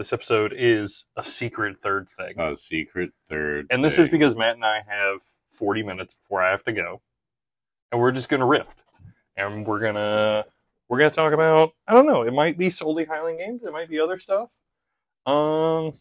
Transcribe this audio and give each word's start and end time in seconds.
This 0.00 0.14
episode 0.14 0.54
is 0.56 1.04
a 1.14 1.22
secret 1.22 1.76
third 1.82 2.08
thing. 2.16 2.40
A 2.40 2.56
secret 2.56 3.10
third. 3.28 3.66
and 3.68 3.84
this 3.84 3.98
is 3.98 4.08
because 4.08 4.34
Matt 4.34 4.54
and 4.54 4.64
I 4.64 4.76
have 4.76 5.20
40 5.52 5.82
minutes 5.82 6.14
before 6.14 6.40
I 6.40 6.52
have 6.52 6.64
to 6.64 6.72
go. 6.72 7.02
And 7.92 8.00
we're 8.00 8.10
just 8.10 8.30
going 8.30 8.40
to 8.40 8.46
riff. 8.46 8.74
And 9.36 9.66
we're 9.66 9.78
going 9.78 9.96
to 9.96 10.46
we're 10.88 10.96
going 10.96 11.10
to 11.10 11.14
talk 11.14 11.34
about 11.34 11.72
I 11.86 11.92
don't 11.92 12.06
know, 12.06 12.22
it 12.22 12.32
might 12.32 12.56
be 12.56 12.70
solely 12.70 13.04
Highland 13.04 13.40
games, 13.40 13.62
it 13.62 13.74
might 13.74 13.90
be 13.90 14.00
other 14.00 14.18
stuff. 14.18 14.48
Um 15.26 15.92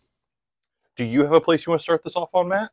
do 0.96 1.04
you 1.04 1.24
have 1.24 1.34
a 1.34 1.42
place 1.42 1.66
you 1.66 1.72
want 1.72 1.82
to 1.82 1.84
start 1.84 2.02
this 2.02 2.16
off 2.16 2.30
on, 2.32 2.48
Matt? 2.48 2.72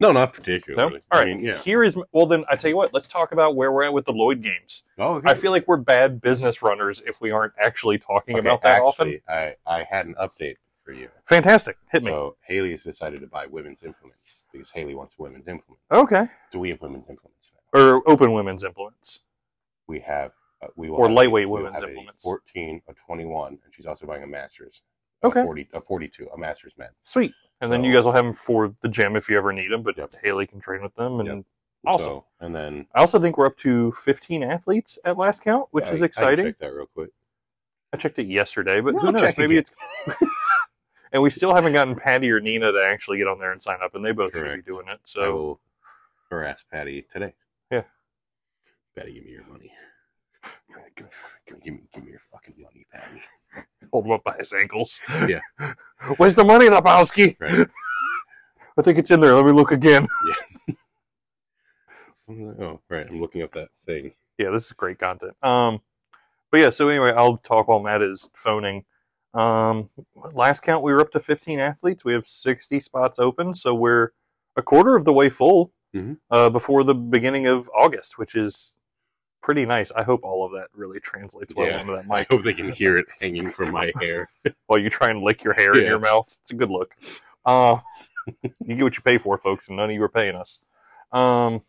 No, 0.00 0.12
not 0.12 0.32
No. 0.34 0.38
particularly. 0.38 1.00
All 1.10 1.18
right. 1.20 1.28
I 1.28 1.34
mean, 1.34 1.44
yeah. 1.44 1.58
Here 1.58 1.82
is 1.82 1.96
well 2.12 2.26
then 2.26 2.44
I 2.50 2.56
tell 2.56 2.68
you 2.70 2.76
what, 2.76 2.92
let's 2.94 3.06
talk 3.06 3.32
about 3.32 3.56
where 3.56 3.72
we're 3.72 3.84
at 3.84 3.92
with 3.92 4.04
the 4.04 4.12
Lloyd 4.12 4.42
games. 4.42 4.82
Oh, 4.98 5.14
okay. 5.16 5.30
I 5.30 5.34
feel 5.34 5.50
like 5.52 5.66
we're 5.66 5.76
bad 5.78 6.20
business 6.20 6.62
runners 6.62 7.02
if 7.06 7.20
we 7.20 7.30
aren't 7.30 7.54
actually 7.60 7.98
talking 7.98 8.36
Okay, 8.36 8.46
about 8.46 8.62
that 8.62 8.80
often. 8.82 9.08
actually, 9.08 9.22
I 9.28 9.54
I 9.66 9.84
had 9.90 10.06
an 10.06 10.14
update 10.20 10.56
for 10.84 10.92
you. 10.92 11.08
Fantastic. 11.24 11.76
Hit 11.90 12.02
me. 12.02 12.10
So 12.10 12.36
Haley 12.46 12.70
has 12.72 12.82
decided 12.84 13.20
to 13.22 13.26
buy 13.26 13.46
women's 13.46 13.82
implements 13.82 14.36
because 14.52 14.70
Haley 14.70 14.94
wants 14.94 15.18
women's 15.18 15.48
implements. 15.48 15.82
okay. 15.90 16.26
So 16.52 16.58
we 16.58 16.68
have 16.70 16.80
women's 16.80 17.08
implements 17.08 17.50
now. 17.54 17.80
Or 17.80 18.02
open 18.08 18.32
women's 18.32 18.64
implements. 18.64 19.20
We 19.88 20.00
have 20.00 20.32
uh, 20.62 20.68
we 20.76 20.88
will 20.90 20.96
Or 20.98 21.10
lightweight 21.10 21.46
a, 21.46 21.48
women's 21.48 21.74
have 21.74 21.84
a 21.84 21.88
implements. 21.88 22.22
14, 22.24 22.82
a 22.88 22.94
21, 23.06 23.48
and 23.52 23.60
she's 23.74 23.84
also 23.86 24.06
buying 24.06 24.22
a 24.22 24.26
master's. 24.26 24.82
a 25.22 25.26
Okay. 25.26 25.42
40, 25.42 25.68
a 25.74 25.80
42, 25.80 26.28
a 26.34 26.38
master's 26.38 26.72
men. 26.78 26.88
Sweet. 27.02 27.32
And 27.60 27.72
then 27.72 27.82
you 27.84 27.92
guys 27.92 28.04
will 28.04 28.12
have 28.12 28.24
them 28.24 28.34
for 28.34 28.74
the 28.82 28.88
gym 28.88 29.16
if 29.16 29.28
you 29.30 29.36
ever 29.38 29.52
need 29.52 29.70
them, 29.70 29.82
but 29.82 29.96
Yep. 29.96 30.16
Haley 30.22 30.46
can 30.46 30.60
train 30.60 30.82
with 30.82 30.94
them. 30.94 31.20
And 31.20 31.28
Yep. 31.28 31.44
Awesome. 31.86 32.06
So, 32.06 32.24
and 32.40 32.54
then 32.54 32.86
I 32.94 33.00
also 33.00 33.18
think 33.20 33.38
we're 33.38 33.46
up 33.46 33.56
to 33.58 33.92
15 33.92 34.42
athletes 34.42 34.98
at 35.04 35.16
last 35.16 35.40
count, 35.42 35.68
which 35.70 35.86
I- 35.86 35.90
is 35.92 36.02
I 36.02 36.06
exciting. 36.06 36.46
checked 36.46 36.60
that 36.60 36.72
real 36.74 36.86
quick. 36.86 37.10
I 37.92 37.96
checked 37.96 38.18
it 38.18 38.26
yesterday, 38.26 38.80
but 38.80 38.94
No, 38.94 39.00
who 39.00 39.12
knows? 39.12 39.36
Maybe 39.38 39.56
it's. 39.58 39.70
and 41.12 41.22
we 41.22 41.30
still 41.30 41.54
haven't 41.54 41.72
gotten 41.72 41.94
Patty 41.94 42.30
or 42.30 42.40
Nina 42.40 42.72
to 42.72 42.82
actually 42.84 43.18
get 43.18 43.28
on 43.28 43.38
there 43.38 43.52
and 43.52 43.62
sign 43.62 43.78
up, 43.82 43.94
and 43.94 44.04
they 44.04 44.12
both 44.12 44.32
should 44.34 44.56
be 44.64 44.70
doing 44.70 44.88
it. 44.88 44.94
I 44.94 44.98
So 45.04 45.34
will 45.36 45.60
harass 46.30 46.64
Patty 46.70 47.02
today. 47.10 47.34
Yeah. 47.70 47.84
Patty, 48.96 49.12
give 49.14 49.24
me 49.24 49.30
your 49.30 49.44
money. 49.46 49.72
Give, 50.96 51.06
give, 51.46 51.62
give 51.62 51.74
me, 51.74 51.80
give 51.94 52.04
me 52.04 52.10
your 52.12 52.20
fucking 52.32 52.54
money, 52.58 52.86
Patty. 52.92 53.22
hold 53.92 54.06
him 54.06 54.12
up 54.12 54.24
by 54.24 54.36
his 54.38 54.52
ankles. 54.52 54.98
Yeah. 55.28 55.40
Where's 56.16 56.34
the 56.34 56.44
money, 56.44 56.66
Lebowski? 56.68 57.36
Right. 57.40 57.66
I 58.78 58.82
think 58.82 58.98
it's 58.98 59.10
in 59.10 59.20
there. 59.20 59.34
Let 59.34 59.46
me 59.46 59.52
look 59.52 59.72
again. 59.72 60.06
Yeah. 60.68 60.74
Oh, 62.60 62.80
right. 62.90 63.06
I'm 63.08 63.20
looking 63.20 63.42
up 63.42 63.52
that 63.52 63.68
thing. 63.86 64.12
yeah, 64.38 64.50
this 64.50 64.66
is 64.66 64.72
great 64.72 64.98
content. 64.98 65.34
Um, 65.42 65.80
but 66.50 66.58
yeah, 66.60 66.70
so 66.70 66.88
anyway, 66.88 67.12
I'll 67.16 67.36
talk 67.38 67.68
while 67.68 67.80
Matt 67.80 68.02
is 68.02 68.30
phoning. 68.34 68.84
Um, 69.32 69.90
last 70.32 70.60
count, 70.62 70.82
we 70.82 70.92
were 70.92 71.00
up 71.00 71.12
to 71.12 71.20
15 71.20 71.58
athletes. 71.58 72.04
We 72.04 72.14
have 72.14 72.26
60 72.26 72.80
spots 72.80 73.18
open, 73.18 73.54
so 73.54 73.74
we're 73.74 74.12
a 74.56 74.62
quarter 74.62 74.96
of 74.96 75.04
the 75.04 75.12
way 75.12 75.28
full 75.28 75.72
Mhm. 75.94 76.18
uh, 76.30 76.50
before 76.50 76.82
the 76.84 76.94
beginning 76.94 77.46
of 77.46 77.70
August, 77.74 78.18
which 78.18 78.34
is 78.34 78.75
pretty 79.46 79.64
nice. 79.64 79.92
I 79.92 80.02
hope 80.02 80.24
all 80.24 80.44
of 80.44 80.50
that 80.52 80.68
really 80.74 80.98
translates 81.00 81.54
well 81.54 81.68
Yeah. 81.68 81.80
into 81.80 81.92
that 81.92 82.06
mic. 82.08 82.26
I 82.30 82.34
hope 82.34 82.42
they 82.44 82.52
can 82.52 82.72
hear 82.72 82.96
it 82.98 83.06
hanging 83.20 83.48
from 83.48 83.70
my 83.70 83.92
hair. 84.00 84.28
while 84.66 84.78
you 84.78 84.90
try 84.90 85.08
and 85.08 85.22
lick 85.22 85.44
your 85.44 85.52
hair 85.54 85.72
in 85.78 85.84
your 85.86 86.00
mouth. 86.00 86.36
It's 86.42 86.50
a 86.50 86.54
good 86.54 86.68
look. 86.70 86.94
Uh, 87.46 87.78
you 88.42 88.74
get 88.74 88.82
what 88.82 88.96
you 88.96 89.02
pay 89.04 89.18
for, 89.18 89.38
folks, 89.38 89.68
and 89.68 89.76
none 89.76 89.88
of 89.88 89.94
you 89.94 90.02
are 90.02 90.08
paying 90.08 90.34
us. 90.34 90.58
Um, 91.12 91.62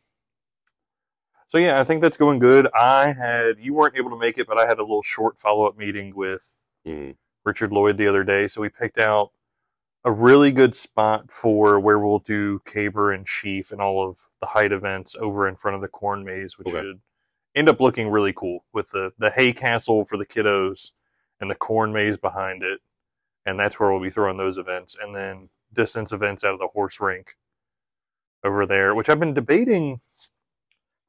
so 1.46 1.60
yeah, 1.60 1.80
I 1.80 1.84
think 1.84 2.02
that's 2.02 2.18
going 2.18 2.40
good. 2.40 2.68
I 2.74 3.14
had 3.14 3.60
you 3.60 3.74
weren't 3.76 3.96
able 3.96 4.10
to 4.10 4.18
make 4.18 4.38
it, 4.40 4.48
but 4.48 4.58
I 4.58 4.66
had 4.66 4.80
a 4.80 4.82
little 4.82 5.04
short 5.04 5.40
follow 5.40 5.66
up 5.68 5.78
meeting 5.78 6.14
with 6.16 6.58
Mm. 6.86 7.16
Richard 7.46 7.72
Lloyd 7.72 7.98
the 7.98 8.08
other 8.08 8.24
day, 8.24 8.48
so 8.48 8.62
we 8.62 8.70
picked 8.70 8.98
out 8.98 9.32
a 10.06 10.12
really 10.12 10.52
good 10.52 10.74
spot 10.74 11.32
for 11.32 11.80
where 11.80 12.00
we'll 12.00 12.20
do 12.20 12.60
caber 12.66 13.12
and 13.12 13.28
sheaf 13.28 13.72
and 13.72 13.82
all 13.82 14.08
of 14.10 14.18
the 14.40 14.48
height 14.48 14.72
events 14.72 15.16
over 15.20 15.48
in 15.48 15.56
front 15.58 15.76
of 15.76 15.82
the 15.82 15.88
corn 15.90 16.24
maze, 16.24 16.58
which 16.58 16.68
Okay. 16.70 16.80
should 16.82 17.02
end 17.58 17.70
up 17.70 17.80
looking 17.82 18.10
really 18.10 18.34
cool 18.34 18.64
with 18.74 18.92
the 18.92 19.12
the 19.18 19.32
hay 19.32 19.52
castle 19.52 20.06
for 20.06 20.18
the 20.18 20.26
kiddos 20.26 20.92
and 21.42 21.50
the 21.52 21.56
corn 21.56 21.92
maze 21.92 22.18
behind 22.18 22.64
it, 22.64 22.80
and 23.46 23.60
that's 23.60 23.80
where 23.80 23.92
we'll 23.92 24.02
be 24.02 24.10
throwing 24.10 24.38
those 24.38 24.58
events, 24.58 24.96
and 25.02 25.16
then 25.16 25.50
distance 25.74 26.12
events 26.12 26.44
out 26.44 26.54
of 26.54 26.60
the 26.60 26.68
horse 26.68 27.00
rink 27.00 27.36
over 28.44 28.66
there, 28.66 28.96
which 28.96 29.10
I've 29.10 29.20
been 29.20 29.34
debating. 29.34 30.00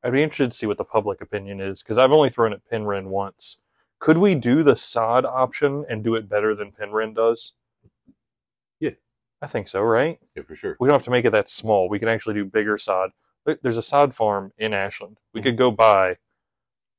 I'd 0.02 0.12
be 0.12 0.22
interested 0.22 0.52
to 0.52 0.56
see 0.56 0.66
what 0.66 0.78
the 0.78 0.84
public 0.84 1.20
opinion 1.20 1.60
is 1.60 1.82
because 1.82 1.98
I've 1.98 2.12
only 2.12 2.30
thrown 2.30 2.52
at 2.52 2.68
Penryn 2.70 3.06
once. 3.06 3.58
Could 3.98 4.18
we 4.18 4.34
do 4.34 4.62
the 4.62 4.76
sod 4.76 5.24
option 5.24 5.84
and 5.88 6.04
do 6.04 6.14
it 6.14 6.28
better 6.28 6.54
than 6.54 6.70
Penryn 6.70 7.14
does? 7.14 7.52
Yeah. 8.78 8.92
I 9.42 9.48
think 9.48 9.68
so, 9.68 9.82
right? 9.82 10.20
Yeah, 10.36 10.44
for 10.44 10.54
sure. 10.54 10.76
We 10.78 10.88
don't 10.88 10.94
have 10.94 11.04
to 11.04 11.10
make 11.10 11.24
it 11.24 11.30
that 11.30 11.50
small. 11.50 11.88
We 11.88 11.98
can 11.98 12.08
actually 12.08 12.34
do 12.34 12.44
bigger 12.44 12.78
sod. 12.78 13.10
There's 13.62 13.76
a 13.76 13.82
sod 13.82 14.14
farm 14.14 14.52
in 14.56 14.72
Ashland. 14.72 15.18
We 15.32 15.42
could 15.42 15.56
go 15.56 15.70
buy 15.72 16.18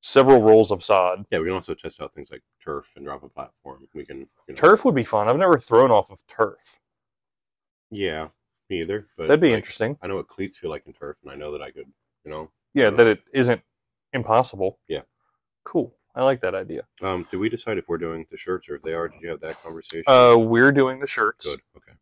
several 0.02 0.42
rolls 0.42 0.72
of 0.72 0.84
sod. 0.84 1.26
Yeah, 1.32 1.40
we 1.40 1.46
can 1.46 1.54
also 1.54 1.74
test 1.74 2.02
out 2.02 2.14
things 2.14 2.30
like 2.32 2.42
turf 2.64 2.94
and 2.96 3.06
drop 3.06 3.24
a 3.24 3.30
platform. 3.30 3.88
We 3.94 4.06
can 4.06 4.20
you 4.20 4.28
know, 4.50 4.56
Turf 4.56 4.86
would 4.86 4.96
be 4.96 5.04
fun. 5.04 5.28
I've 5.28 5.38
never 5.38 5.60
thrown 5.60 5.92
off 5.92 6.10
of 6.12 6.20
turf. 6.28 6.80
Yeah, 7.92 8.28
me 8.70 8.82
either. 8.82 9.08
But 9.18 9.28
That'd 9.28 9.42
be 9.42 9.50
like, 9.50 9.58
interesting. 9.58 9.98
I 10.02 10.08
know 10.08 10.16
what 10.16 10.28
cleats 10.28 10.58
feel 10.58 10.70
like 10.70 10.84
in 10.86 10.94
turf, 10.94 11.18
and 11.24 11.32
I 11.32 11.36
know 11.36 11.52
that 11.52 11.62
I 11.62 11.72
could, 11.72 11.88
you 12.24 12.32
know. 12.32 12.50
Yeah, 12.74 12.92
that 12.92 13.08
it 13.08 13.22
isn't 13.34 13.62
impossible. 14.14 14.80
Yeah. 14.88 15.02
Cool. 15.64 15.96
I 16.16 16.24
like 16.24 16.42
that 16.42 16.56
idea. 16.56 16.84
Um, 17.02 17.28
did 17.32 17.38
we 17.38 17.50
decide 17.50 17.78
if 17.78 17.88
we're 17.88 17.98
doing 17.98 18.26
the 18.30 18.38
shirts 18.38 18.68
or 18.70 18.76
if 18.76 18.82
they 18.84 18.94
are? 18.94 19.08
Did 19.08 19.22
you 19.22 19.30
have 19.30 19.40
that 19.42 19.62
conversation? 19.64 20.04
Uh, 20.08 20.36
we're 20.38 20.72
doing 20.72 21.00
the 21.00 21.08
shirts. 21.08 21.52
Good. 21.52 21.62
Okay. 21.78 21.98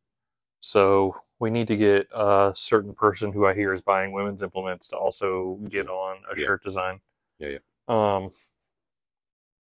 So 0.59 1.15
we 1.39 1.49
need 1.49 1.67
to 1.67 1.77
get 1.77 2.07
a 2.13 2.51
certain 2.55 2.93
person 2.93 3.31
who 3.31 3.45
I 3.45 3.53
hear 3.53 3.73
is 3.73 3.81
buying 3.81 4.11
women's 4.11 4.41
implements 4.41 4.87
to 4.89 4.97
also 4.97 5.59
get 5.69 5.87
on 5.87 6.17
a 6.33 6.39
Yeah. 6.39 6.45
shirt 6.45 6.63
design. 6.63 6.99
Yeah, 7.39 7.49
yeah. 7.49 7.57
Um, 7.87 8.31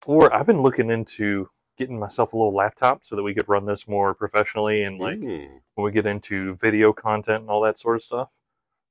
or 0.06 0.34
I've 0.34 0.46
been 0.48 0.62
looking 0.62 0.90
into 0.90 1.50
getting 1.78 2.00
myself 2.00 2.34
a 2.34 2.38
little 2.38 2.54
laptop 2.56 3.04
so 3.04 3.16
that 3.16 3.24
we 3.24 3.34
could 3.34 3.50
run 3.50 3.66
this 3.66 3.88
more 3.88 4.14
professionally 4.14 4.84
and 4.84 5.00
like 5.00 5.20
Mm, 5.20 5.60
when 5.74 5.86
we 5.86 5.92
get 5.92 6.06
into 6.06 6.56
video 6.56 6.94
content 6.94 7.42
and 7.42 7.50
all 7.50 7.62
that 7.62 7.78
sort 7.78 7.96
of 7.96 8.02
stuff. 8.02 8.32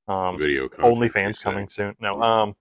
Um, 0.07 0.39
video 0.39 0.69
content, 0.69 0.95
OnlyFans 0.95 1.41
coming 1.41 1.69
soon. 1.69 1.97
No, 1.99 2.21
um, 2.23 2.57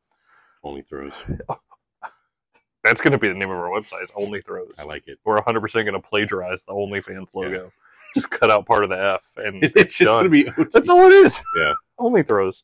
Only 0.63 0.81
throws. 0.81 1.13
that's 2.83 3.01
going 3.01 3.11
to 3.11 3.17
be 3.17 3.27
the 3.27 3.33
name 3.33 3.49
of 3.49 3.57
our 3.57 3.69
website. 3.69 4.03
Is 4.03 4.11
Only 4.15 4.41
Throws. 4.41 4.75
I 4.77 4.83
like 4.83 5.07
it. 5.07 5.19
We're 5.25 5.35
100 5.35 5.59
percent 5.61 5.85
going 5.85 6.01
to 6.01 6.07
plagiarize 6.07 6.63
the 6.63 6.73
OnlyFans 6.73 7.27
logo. 7.33 7.71
Just 8.15 8.29
cut 8.29 8.51
out 8.51 8.65
part 8.65 8.83
of 8.83 8.89
the 8.91 8.97
F 9.15 9.23
and 9.37 9.63
it's 9.75 9.95
just 9.95 10.07
gonna 10.07 10.29
be. 10.29 10.47
That's 10.71 10.87
all 10.87 11.01
it 11.07 11.13
is. 11.13 11.41
Yeah. 11.57 11.73
Only 11.97 12.21
throws. 12.23 12.63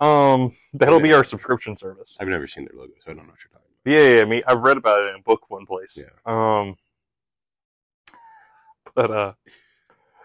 Um, 0.00 0.52
that'll 0.72 1.00
be 1.00 1.12
our 1.12 1.24
subscription 1.24 1.76
service. 1.76 2.16
I've 2.20 2.28
never 2.28 2.46
seen 2.46 2.64
their 2.64 2.78
logo, 2.78 2.92
so 3.04 3.10
I 3.10 3.14
don't 3.14 3.26
know 3.26 3.32
what 3.32 3.40
you're 3.44 3.52
talking 3.52 3.66
about. 3.84 3.92
Yeah, 3.92 4.16
yeah, 4.16 4.24
me. 4.24 4.42
I've 4.46 4.62
read 4.62 4.76
about 4.76 5.02
it 5.02 5.10
in 5.10 5.16
a 5.16 5.22
book 5.22 5.50
one 5.50 5.66
place. 5.66 5.98
Yeah. 5.98 6.10
Um, 6.24 6.76
but 8.94 9.10
uh, 9.10 9.32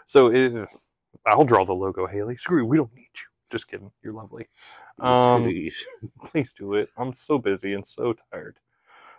so 0.06 0.32
it 0.32 0.56
is. 0.56 0.86
I'll 1.26 1.44
draw 1.44 1.66
the 1.66 1.74
logo, 1.74 2.08
Haley. 2.08 2.38
Screw 2.38 2.60
you. 2.60 2.66
We 2.66 2.78
don't 2.78 2.94
need 2.94 3.10
you. 3.16 3.26
Just 3.50 3.68
kidding. 3.68 3.92
You're 4.04 4.14
lovely. 4.14 4.48
Um, 5.00 5.44
Please. 5.44 5.86
Please 6.26 6.54
do 6.54 6.74
it. 6.74 6.90
I'm 6.98 7.14
so 7.14 7.38
busy 7.38 7.74
and 7.74 7.86
so 7.86 8.16
tired. 8.32 8.58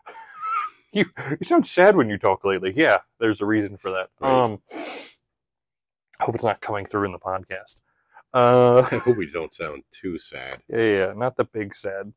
you 0.93 1.07
you 1.31 1.45
sound 1.45 1.67
sad 1.67 1.97
when 1.97 2.09
you 2.09 2.19
talk 2.19 2.45
lately. 2.45 2.73
Yeah, 2.75 2.99
there's 3.19 3.41
a 3.41 3.47
reason 3.47 3.77
for 3.77 3.91
that. 3.91 4.09
Right. 4.21 4.45
Um, 4.45 4.63
I 6.19 6.25
hope 6.25 6.35
it's 6.35 6.45
not 6.45 6.61
coming 6.61 6.87
through 6.87 7.05
in 7.05 7.13
the 7.13 7.19
podcast. 7.19 7.77
Uh, 8.35 8.87
I 8.91 8.97
hope 8.99 9.17
we 9.17 9.31
don't 9.31 9.53
sound 9.55 9.83
too 9.93 10.19
sad. 10.19 10.63
yeah, 10.69 10.79
yeah, 10.79 11.13
not 11.17 11.37
the 11.37 11.45
big 11.45 11.75
sad. 11.75 12.13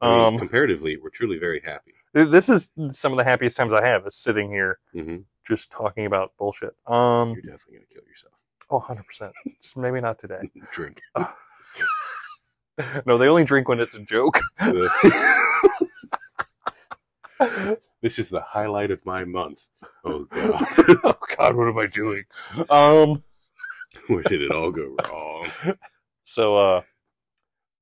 I 0.00 0.08
mean, 0.08 0.26
Um, 0.26 0.38
comparatively, 0.38 0.96
we're 0.96 1.10
truly 1.10 1.38
very 1.38 1.60
happy. 1.60 1.92
this 2.14 2.48
is 2.48 2.70
some 2.90 3.12
of 3.12 3.18
the 3.18 3.24
happiest 3.24 3.56
times 3.56 3.72
I 3.72 3.84
have 3.86 4.06
is 4.06 4.14
sitting 4.16 4.50
here 4.50 4.78
hmm 4.92 5.16
just 5.46 5.70
talking 5.70 6.06
about 6.06 6.32
bullshit. 6.38 6.74
Um, 6.86 7.30
You're 7.32 7.42
definitely 7.42 7.74
gonna 7.78 7.86
kill 7.92 8.02
yourself. 8.08 8.34
oh, 8.70 8.76
100 8.78 9.04
percent. 9.06 9.32
Just 9.62 9.76
maybe 9.76 10.00
not 10.00 10.18
today. 10.20 10.42
Drink. 10.72 11.00
No, 13.04 13.18
they 13.18 13.28
only 13.28 13.44
drink 13.44 13.68
when 13.68 13.78
it's 13.78 13.94
a 13.94 14.00
joke. 14.00 14.40
this 18.00 18.18
is 18.18 18.30
the 18.30 18.40
highlight 18.40 18.90
of 18.90 19.04
my 19.04 19.24
month. 19.24 19.64
Oh 20.04 20.24
god, 20.32 20.64
oh 21.04 21.14
God, 21.36 21.56
what 21.56 21.68
am 21.68 21.76
I 21.78 21.86
doing? 21.86 22.24
Um, 22.70 23.22
where 24.08 24.22
did 24.22 24.42
it 24.42 24.52
all 24.52 24.70
go 24.70 24.96
wrong? 25.04 25.50
so 26.24 26.56
uh, 26.56 26.82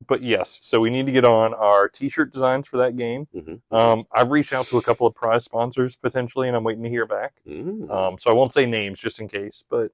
but 0.07 0.23
yes, 0.23 0.59
so 0.63 0.81
we 0.81 0.91
need 0.91 1.07
to 1.07 1.13
get 1.13 1.25
on 1.25 1.55
our 1.55 1.89
T-shirt 1.89 2.33
designs 2.33 2.69
for 2.69 2.77
that 2.77 2.97
game. 2.97 3.27
Mm-hmm. 3.35 3.75
Um, 3.75 4.05
I've 4.13 4.31
reached 4.31 4.53
out 4.53 4.67
to 4.69 4.79
a 4.79 4.83
couple 4.83 5.07
of 5.07 5.15
prize 5.15 5.45
sponsors 5.45 5.97
potentially, 5.97 6.47
and 6.47 6.57
I'm 6.57 6.65
waiting 6.65 6.85
to 6.85 6.89
hear 6.91 7.07
back. 7.07 7.35
Mm. 7.47 7.91
Um, 7.91 8.19
so 8.19 8.31
I 8.31 8.33
won't 8.33 8.53
say 8.53 8.65
names 8.65 9.01
just 9.01 9.19
in 9.19 9.29
case, 9.29 9.65
but 9.69 9.91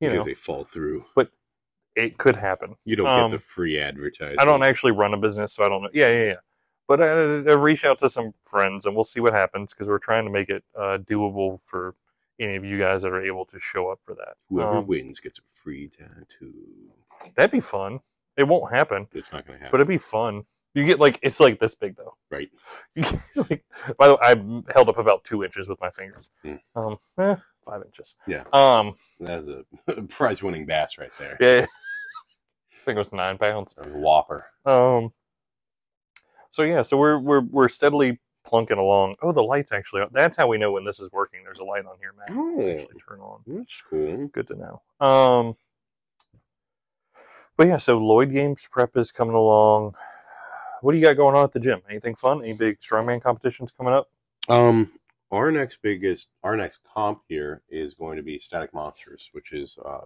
you 0.00 0.08
because 0.10 0.14
know, 0.14 0.24
they 0.24 0.34
fall 0.34 0.64
through. 0.64 1.04
But 1.14 1.30
it 1.96 2.18
could 2.18 2.36
happen. 2.36 2.76
You 2.84 2.96
don't 2.96 3.06
Um, 3.06 3.30
get 3.30 3.38
the 3.38 3.42
free 3.42 3.78
advertising. 3.80 4.38
I 4.38 4.44
don't 4.44 4.62
actually 4.62 4.92
run 4.92 5.14
a 5.14 5.16
business, 5.16 5.54
so 5.54 5.64
I 5.64 5.68
don't 5.68 5.82
know. 5.82 5.90
Yeah, 5.92 6.10
yeah, 6.10 6.24
yeah. 6.24 6.34
But 6.86 7.02
I, 7.02 7.06
I 7.06 7.54
reached 7.54 7.84
out 7.84 7.98
to 8.00 8.08
some 8.08 8.32
friends, 8.44 8.86
and 8.86 8.94
we'll 8.94 9.04
see 9.04 9.20
what 9.20 9.32
happens 9.32 9.72
because 9.72 9.88
we're 9.88 9.98
trying 9.98 10.24
to 10.24 10.30
make 10.30 10.50
it 10.50 10.62
uh, 10.76 10.98
doable 10.98 11.58
for 11.66 11.94
any 12.40 12.56
of 12.56 12.64
you 12.64 12.78
guys 12.78 13.02
that 13.02 13.12
are 13.12 13.24
able 13.24 13.44
to 13.46 13.58
show 13.58 13.88
up 13.88 14.00
for 14.04 14.14
that. 14.14 14.36
Whoever 14.48 14.76
Um, 14.78 14.86
wins 14.86 15.20
gets 15.20 15.38
a 15.38 15.42
free 15.50 15.88
tattoo. 15.88 16.52
that'd 17.34 17.50
be 17.50 17.60
fun. 17.60 18.00
It 18.36 18.44
won't 18.44 18.72
happen, 18.74 19.08
It's 19.12 19.32
not 19.32 19.46
going 19.46 19.58
to 19.58 19.64
happen. 19.64 19.70
but 19.72 19.78
it'd 19.80 19.88
be 19.88 19.98
fun. 19.98 20.44
You 20.74 20.84
get 20.84 21.00
like 21.00 21.18
it's 21.22 21.40
like 21.40 21.58
this 21.58 21.74
big 21.74 21.96
though. 21.96 22.16
right. 22.30 22.50
Like, 23.34 23.64
by 23.98 24.08
the 24.08 24.14
way, 24.14 24.20
I 24.22 24.72
held 24.74 24.90
up 24.90 24.98
about 24.98 25.24
two 25.24 25.42
inches 25.42 25.68
with 25.68 25.80
my 25.80 25.88
fingers. 25.90 26.28
Hmm. 26.42 26.56
Um, 26.74 26.96
eh, 27.18 27.36
five 27.64 27.82
inches. 27.84 28.14
Yeah. 28.26 28.44
Um, 28.52 28.94
That's 29.18 29.46
a 29.48 30.02
prize 30.08 30.42
winning 30.42 30.66
bass 30.66 30.98
right 30.98 31.10
there. 31.18 31.38
yeah. 31.40 31.64
I 31.64 32.84
think 32.84 32.96
it 32.96 32.98
was 32.98 33.12
nine 33.12 33.38
pounds. 33.38 33.74
A 33.78 33.88
Whopper. 33.88 34.44
Um. 34.66 35.12
So 36.50 36.62
yeah, 36.62 36.82
so 36.82 36.96
we're 36.98 37.18
we're 37.18 37.40
we're 37.40 37.68
steadily 37.68 38.20
plunking 38.46 38.78
along. 38.78 39.16
Oh, 39.22 39.32
the 39.32 39.42
lights 39.42 39.72
actually. 39.72 40.02
That's 40.12 40.36
how 40.36 40.46
we 40.46 40.58
know 40.58 40.72
when 40.72 40.84
this 40.84 41.00
is 41.00 41.10
working. 41.12 41.40
There's 41.44 41.58
a 41.58 41.64
light 41.64 41.84
on 41.84 41.96
here, 41.98 42.12
Matt. 42.16 42.28
Oh. 42.30 42.60
Actually 42.60 43.00
turn 43.06 43.20
on. 43.20 43.40
That's 43.46 43.82
cool. 43.88 44.28
Good 44.28 44.48
to 44.48 44.54
know. 44.56 45.06
Um. 45.06 45.56
But 47.56 47.68
yeah, 47.68 47.78
so 47.78 47.98
Lloyd 47.98 48.32
Games 48.32 48.68
prep 48.70 48.96
is 48.96 49.10
coming 49.10 49.34
along. 49.34 49.94
What 50.82 50.92
do 50.92 50.98
you 50.98 51.04
got 51.04 51.16
going 51.16 51.34
on 51.34 51.44
at 51.44 51.52
the 51.52 51.60
gym? 51.60 51.80
Anything 51.88 52.14
fun? 52.14 52.42
Any 52.42 52.52
big 52.52 52.80
strongman 52.80 53.22
competitions 53.22 53.72
coming 53.72 53.94
up? 53.94 54.10
Um, 54.48 54.92
our 55.30 55.50
next 55.50 55.78
biggest, 55.82 56.28
our 56.44 56.54
next 56.54 56.80
comp 56.94 57.22
here 57.28 57.62
is 57.70 57.94
going 57.94 58.16
to 58.16 58.22
be 58.22 58.38
Static 58.38 58.74
Monsters, 58.74 59.30
which 59.32 59.52
is 59.52 59.78
a 59.82 60.00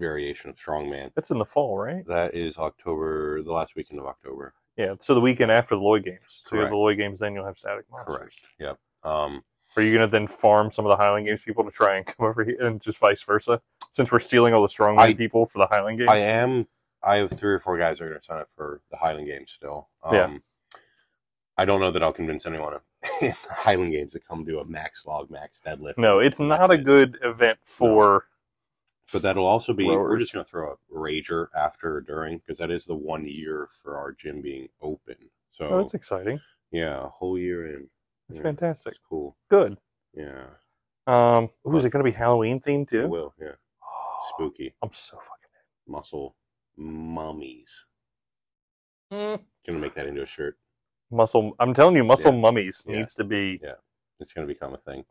variation 0.00 0.50
of 0.50 0.56
Strongman. 0.56 1.12
That's 1.14 1.30
in 1.30 1.38
the 1.38 1.44
fall, 1.44 1.78
right? 1.78 2.04
That 2.06 2.34
is 2.34 2.56
October, 2.56 3.42
the 3.42 3.52
last 3.52 3.76
weekend 3.76 4.00
of 4.00 4.06
October. 4.06 4.54
Yeah. 4.80 4.94
So 5.00 5.14
the 5.14 5.20
weekend 5.20 5.50
after 5.50 5.74
the 5.74 5.80
Lloyd 5.80 6.04
Games. 6.04 6.40
So 6.42 6.56
you 6.56 6.62
have 6.62 6.70
the 6.70 6.76
Lloyd 6.76 6.96
Games, 6.98 7.18
then 7.18 7.34
you'll 7.34 7.44
have 7.44 7.58
Static 7.58 7.84
Monsters. 7.90 8.16
Correct. 8.16 8.42
Yep. 8.58 8.78
Um, 9.02 9.42
Are 9.76 9.82
you 9.82 9.92
going 9.94 10.06
to 10.06 10.10
then 10.10 10.26
farm 10.26 10.70
some 10.70 10.86
of 10.86 10.90
the 10.90 10.96
Highland 10.96 11.26
Games 11.26 11.42
people 11.42 11.64
to 11.64 11.70
try 11.70 11.96
and 11.96 12.06
come 12.12 12.26
over 12.26 12.44
here, 12.44 12.56
and 12.60 12.80
just 12.80 12.98
vice 12.98 13.22
versa? 13.22 13.60
Since 13.92 14.10
we're 14.10 14.20
stealing 14.20 14.54
all 14.54 14.62
the 14.62 14.68
strongman 14.68 15.16
people 15.16 15.46
for 15.46 15.58
the 15.58 15.66
Highland 15.66 15.98
Games. 15.98 16.10
I 16.10 16.18
am. 16.18 16.66
I 17.02 17.16
have 17.16 17.30
three 17.30 17.52
or 17.52 17.60
four 17.60 17.78
guys 17.78 17.98
that 17.98 18.04
are 18.04 18.08
going 18.08 18.20
to 18.20 18.24
sign 18.24 18.40
up 18.40 18.48
for 18.54 18.80
the 18.90 18.96
Highland 18.96 19.26
Games 19.26 19.50
still. 19.54 19.88
Um, 20.02 20.14
Yeah. 20.14 20.36
I 21.56 21.64
don't 21.66 21.80
know 21.80 21.90
that 21.90 22.02
I'll 22.02 22.12
convince 22.12 22.46
anyone 22.46 22.76
in 23.20 23.34
Highland 23.50 23.92
Games 23.92 24.12
to 24.12 24.20
come 24.20 24.44
do 24.44 24.60
a 24.60 24.64
max 24.64 25.04
log, 25.04 25.30
max 25.30 25.60
deadlift. 25.64 25.98
No, 25.98 26.18
it's 26.18 26.40
not 26.40 26.70
a 26.70 26.78
good 26.78 27.18
event 27.22 27.58
for. 27.64 28.24
But 29.12 29.22
that'll 29.22 29.46
also 29.46 29.72
be. 29.72 29.84
We're 29.84 30.18
just 30.18 30.32
going 30.32 30.44
to 30.44 30.50
throw 30.50 30.72
a 30.72 30.94
rager 30.94 31.48
after 31.54 31.96
or 31.96 32.00
during 32.00 32.38
because 32.38 32.58
that 32.58 32.70
is 32.70 32.84
the 32.84 32.94
one 32.94 33.26
year 33.26 33.68
for 33.82 33.96
our 33.96 34.12
gym 34.12 34.40
being 34.40 34.68
open. 34.80 35.16
So 35.50 35.66
Oh, 35.66 35.78
that's 35.78 35.94
exciting. 35.94 36.40
yeah, 36.70 37.04
a 37.04 37.08
whole 37.08 37.38
year 37.38 37.66
in. 37.66 37.88
That's 38.28 38.38
Yeah, 38.38 38.42
fantastic. 38.44 38.92
It's 38.92 39.00
cool. 39.08 39.36
Good. 39.48 39.78
Yeah, 40.14 40.46
Um, 41.06 41.50
ooh, 41.66 41.76
is 41.76 41.84
it 41.84 41.90
going 41.90 42.04
to 42.04 42.10
be 42.10 42.16
Halloween 42.16 42.60
themed 42.60 42.82
it 42.84 43.02
too? 43.02 43.08
will. 43.08 43.34
Yeah, 43.40 43.52
spooky 44.28 44.74
I'm 44.82 44.92
so 44.92 45.16
fucking. 45.16 45.36
muscle 45.86 46.36
mummies. 46.76 47.86
Mm. 49.12 49.40
Gonna 49.66 49.78
make 49.78 49.94
that 49.94 50.06
into 50.06 50.22
a 50.22 50.26
shirt. 50.26 50.56
Muscle. 51.10 51.54
I'm 51.58 51.74
telling 51.74 51.96
you, 51.96 52.04
muscle 52.04 52.32
Yeah. 52.32 52.40
mummies 52.40 52.84
Yeah. 52.88 52.96
needs 52.98 53.14
to 53.14 53.24
be. 53.24 53.60
Yeah, 53.62 53.74
it's 54.20 54.32
gonna 54.32 54.46
become 54.46 54.72
a 54.74 54.78
thing. 54.78 55.04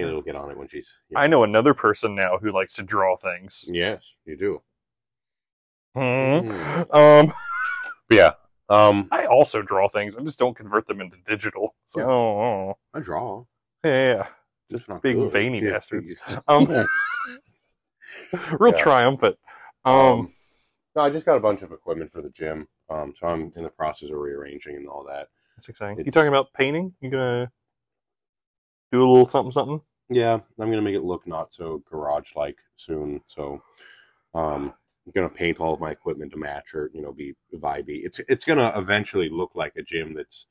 Haley 0.00 0.12
will 0.14 0.22
get 0.22 0.36
on 0.36 0.50
it 0.50 0.56
when 0.58 0.68
she's. 0.68 0.94
I 1.16 1.26
know 1.26 1.44
another 1.44 1.74
person 1.74 2.14
now 2.14 2.38
who 2.38 2.52
likes 2.52 2.72
to 2.74 2.82
draw 2.82 3.16
things. 3.16 3.64
Yes, 3.68 4.04
you 4.24 4.36
do. 4.36 4.62
Hmm. 5.94 6.00
Mm. 6.50 6.94
Um, 6.94 7.32
yeah. 8.10 8.32
Um, 8.68 9.08
I 9.10 9.26
also 9.26 9.62
draw 9.62 9.88
things. 9.88 10.16
I 10.16 10.22
just 10.22 10.38
don't 10.38 10.56
convert 10.56 10.86
them 10.86 11.00
into 11.00 11.16
digital. 11.26 11.74
So, 11.86 12.00
Yeah. 12.00 12.06
oh, 12.06 12.40
oh. 12.40 12.78
I 12.94 13.00
draw. 13.00 13.44
yeah. 13.84 14.28
Just 14.70 14.88
not 14.88 15.02
big 15.02 15.16
good. 15.16 15.32
veiny 15.32 15.60
Yeah, 15.60 15.72
bastards. 15.72 16.14
Um, 16.46 16.66
real 18.60 18.72
Yeah. 18.76 18.82
triumphant. 18.82 19.36
Um, 19.84 19.94
Um, 19.96 20.28
no, 20.94 21.02
I 21.02 21.10
just 21.10 21.26
got 21.26 21.36
a 21.36 21.40
bunch 21.40 21.62
of 21.62 21.72
equipment 21.72 22.12
for 22.12 22.22
the 22.22 22.30
gym. 22.30 22.68
Um, 22.88 23.12
so 23.18 23.26
I'm 23.26 23.52
in 23.56 23.64
the 23.64 23.70
process 23.70 24.10
of 24.10 24.18
rearranging 24.18 24.76
and 24.76 24.86
all 24.88 25.04
that. 25.08 25.28
that's 25.56 25.68
exciting. 25.68 26.04
You 26.04 26.12
talking 26.12 26.28
about 26.28 26.52
painting? 26.52 26.94
You 27.00 27.10
gonna 27.10 27.50
do 28.92 29.00
a 29.02 29.08
little 29.08 29.26
something, 29.26 29.50
something? 29.50 29.80
Yeah, 30.10 30.34
I'm 30.34 30.70
gonna 30.70 30.82
make 30.82 30.96
it 30.96 31.04
look 31.04 31.26
not 31.26 31.54
so 31.54 31.82
garage 31.88 32.34
like 32.34 32.58
soon. 32.74 33.20
So, 33.26 33.62
um, 34.34 34.74
I'm 35.06 35.12
gonna 35.14 35.28
paint 35.28 35.60
all 35.60 35.72
of 35.72 35.80
my 35.80 35.92
equipment 35.92 36.32
to 36.32 36.38
match 36.38 36.74
or 36.74 36.90
you 36.92 37.00
know 37.00 37.12
be 37.12 37.34
vibey. 37.54 38.04
It's 38.04 38.20
it's 38.28 38.44
gonna 38.44 38.72
eventually 38.76 39.28
look 39.28 39.52
like 39.54 39.76
a 39.76 39.82
gym 39.82 40.14
that's 40.14 40.46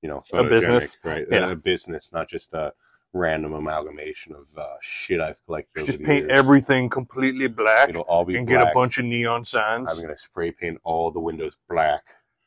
you 0.00 0.08
know 0.08 0.22
A 0.32 0.44
business? 0.44 0.96
right? 1.04 1.26
Yeah. 1.30 1.50
A 1.50 1.56
business, 1.56 2.08
not 2.10 2.26
just 2.26 2.54
a 2.54 2.72
random 3.12 3.52
amalgamation 3.52 4.34
of 4.34 4.48
uh, 4.56 4.76
shit 4.80 5.20
I've 5.20 5.44
collected. 5.44 5.84
Just 5.84 6.02
paint 6.02 6.24
years. 6.24 6.32
everything 6.32 6.88
completely 6.88 7.48
black 7.48 7.90
It'll 7.90 8.02
all 8.02 8.24
be 8.24 8.36
and 8.36 8.46
black. 8.46 8.60
get 8.60 8.70
a 8.70 8.74
bunch 8.74 8.96
of 8.96 9.04
neon 9.04 9.44
signs. 9.44 9.92
I'm 9.92 10.02
gonna 10.02 10.16
spray 10.16 10.52
paint 10.52 10.80
all 10.84 11.10
the 11.10 11.20
windows 11.20 11.58
black. 11.68 12.02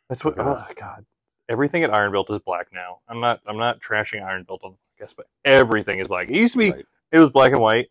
That's 0.10 0.26
what. 0.26 0.34
Oh 0.40 0.66
God, 0.76 1.06
everything 1.48 1.84
at 1.84 1.94
Iron 1.94 2.12
Built 2.12 2.32
is 2.32 2.40
black 2.40 2.70
now. 2.74 3.02
I'm 3.08 3.20
not. 3.20 3.42
I'm 3.46 3.58
not 3.58 3.82
trashing 3.82 4.26
Iron 4.26 4.46
Built 4.46 4.64
on 4.64 4.72
I 4.72 4.78
guess, 5.06 5.14
but 5.14 5.28
everything 5.44 6.00
is 6.00 6.08
black. 6.08 6.30
It 6.30 6.36
used 6.36 6.54
to 6.54 6.60
be. 6.60 6.72
Right. 6.72 6.86
It 7.12 7.20
was 7.20 7.30
black 7.30 7.52
and 7.52 7.62
white. 7.62 7.88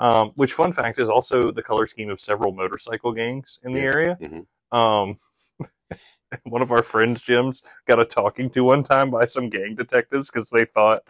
Um, 0.00 0.30
which 0.36 0.52
fun 0.52 0.72
fact 0.72 1.00
is 1.00 1.10
also 1.10 1.50
the 1.50 1.62
color 1.62 1.86
scheme 1.88 2.08
of 2.10 2.20
several 2.20 2.52
motorcycle 2.52 3.12
gangs 3.12 3.58
in 3.64 3.72
the 3.72 3.80
Yeah. 3.80 3.84
area. 3.86 4.18
Mhm. 4.20 4.46
Um, 4.70 5.16
one 6.44 6.62
of 6.62 6.70
our 6.70 6.84
friends' 6.84 7.22
gyms 7.22 7.64
got 7.86 7.98
a 7.98 8.04
talking 8.04 8.48
to 8.50 8.62
one 8.62 8.84
time 8.84 9.10
by 9.10 9.24
some 9.24 9.48
gang 9.48 9.74
detectives 9.74 10.30
because 10.30 10.50
they 10.50 10.64
thought 10.64 11.02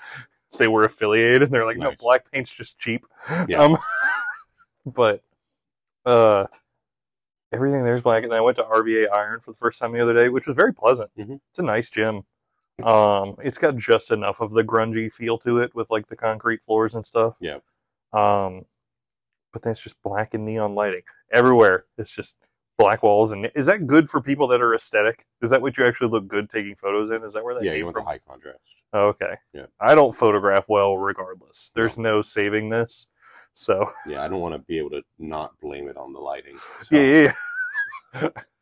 they 0.58 0.68
were 0.68 0.84
affiliated. 0.84 1.42
And 1.42 1.52
they're 1.52 1.66
like, 1.66 1.76
no, 1.76 1.92
black 1.98 2.30
paint's 2.32 2.54
just 2.54 2.78
cheap. 2.78 3.04
Yeah. 3.46 3.58
Um, 3.62 3.78
but 4.86 5.22
uh, 6.06 6.46
everything 7.52 7.84
there's 7.84 8.00
black. 8.00 8.22
And 8.22 8.32
then 8.32 8.38
I 8.38 8.42
went 8.42 8.56
to 8.56 8.64
RVA 8.64 9.10
Iron 9.12 9.40
for 9.40 9.50
the 9.50 9.58
first 9.58 9.78
time 9.78 9.92
the 9.92 10.00
other 10.00 10.14
day, 10.14 10.30
which 10.30 10.46
was 10.46 10.56
very 10.56 10.72
pleasant. 10.72 11.10
Mhm. 11.18 11.40
It's 11.50 11.58
a 11.58 11.62
nice 11.62 11.90
gym. 11.90 12.22
Um, 12.82 13.36
it's 13.42 13.58
got 13.58 13.76
just 13.76 14.10
enough 14.10 14.40
of 14.40 14.52
the 14.52 14.62
grungy 14.62 15.12
feel 15.12 15.38
to 15.38 15.58
it 15.58 15.74
with 15.74 15.90
like 15.90 16.06
the 16.06 16.16
concrete 16.16 16.62
floors 16.62 16.94
and 16.94 17.06
stuff. 17.06 17.36
Yeah. 17.40 17.58
Um, 18.12 18.64
but 19.52 19.62
then 19.62 19.72
it's 19.72 19.82
just 19.82 20.00
black 20.02 20.34
and 20.34 20.44
neon 20.44 20.74
lighting 20.74 21.02
everywhere. 21.32 21.84
It's 21.96 22.10
just 22.10 22.36
black 22.78 23.02
walls, 23.02 23.32
and 23.32 23.50
is 23.56 23.66
that 23.66 23.86
good 23.88 24.08
for 24.08 24.20
people 24.20 24.46
that 24.48 24.60
are 24.62 24.74
aesthetic? 24.74 25.26
Is 25.42 25.50
that 25.50 25.60
what 25.60 25.76
you 25.76 25.84
actually 25.86 26.10
look 26.10 26.28
good 26.28 26.48
taking 26.48 26.76
photos 26.76 27.10
in? 27.10 27.24
Is 27.24 27.32
that 27.32 27.42
where 27.42 27.54
that 27.54 27.64
Yeah, 27.64 27.72
came 27.72 27.78
you 27.78 27.84
want 27.86 27.96
from? 27.96 28.04
the 28.04 28.10
high 28.10 28.18
contrast. 28.18 28.60
Oh, 28.92 29.08
okay. 29.08 29.34
Yeah. 29.52 29.66
I 29.80 29.94
don't 29.96 30.14
photograph 30.14 30.66
well, 30.68 30.96
regardless. 30.96 31.72
There's 31.74 31.98
no 31.98 32.22
saving 32.22 32.68
this. 32.68 33.06
So 33.52 33.90
Yeah, 34.06 34.22
I 34.22 34.28
don't 34.28 34.40
want 34.40 34.54
to 34.54 34.60
be 34.60 34.78
able 34.78 34.90
to 34.90 35.02
not 35.18 35.58
blame 35.60 35.88
it 35.88 35.96
on 35.96 36.12
the 36.12 36.20
lighting. 36.20 36.58
So, 36.80 36.94
yeah, 36.96 37.32
yeah. 38.14 38.28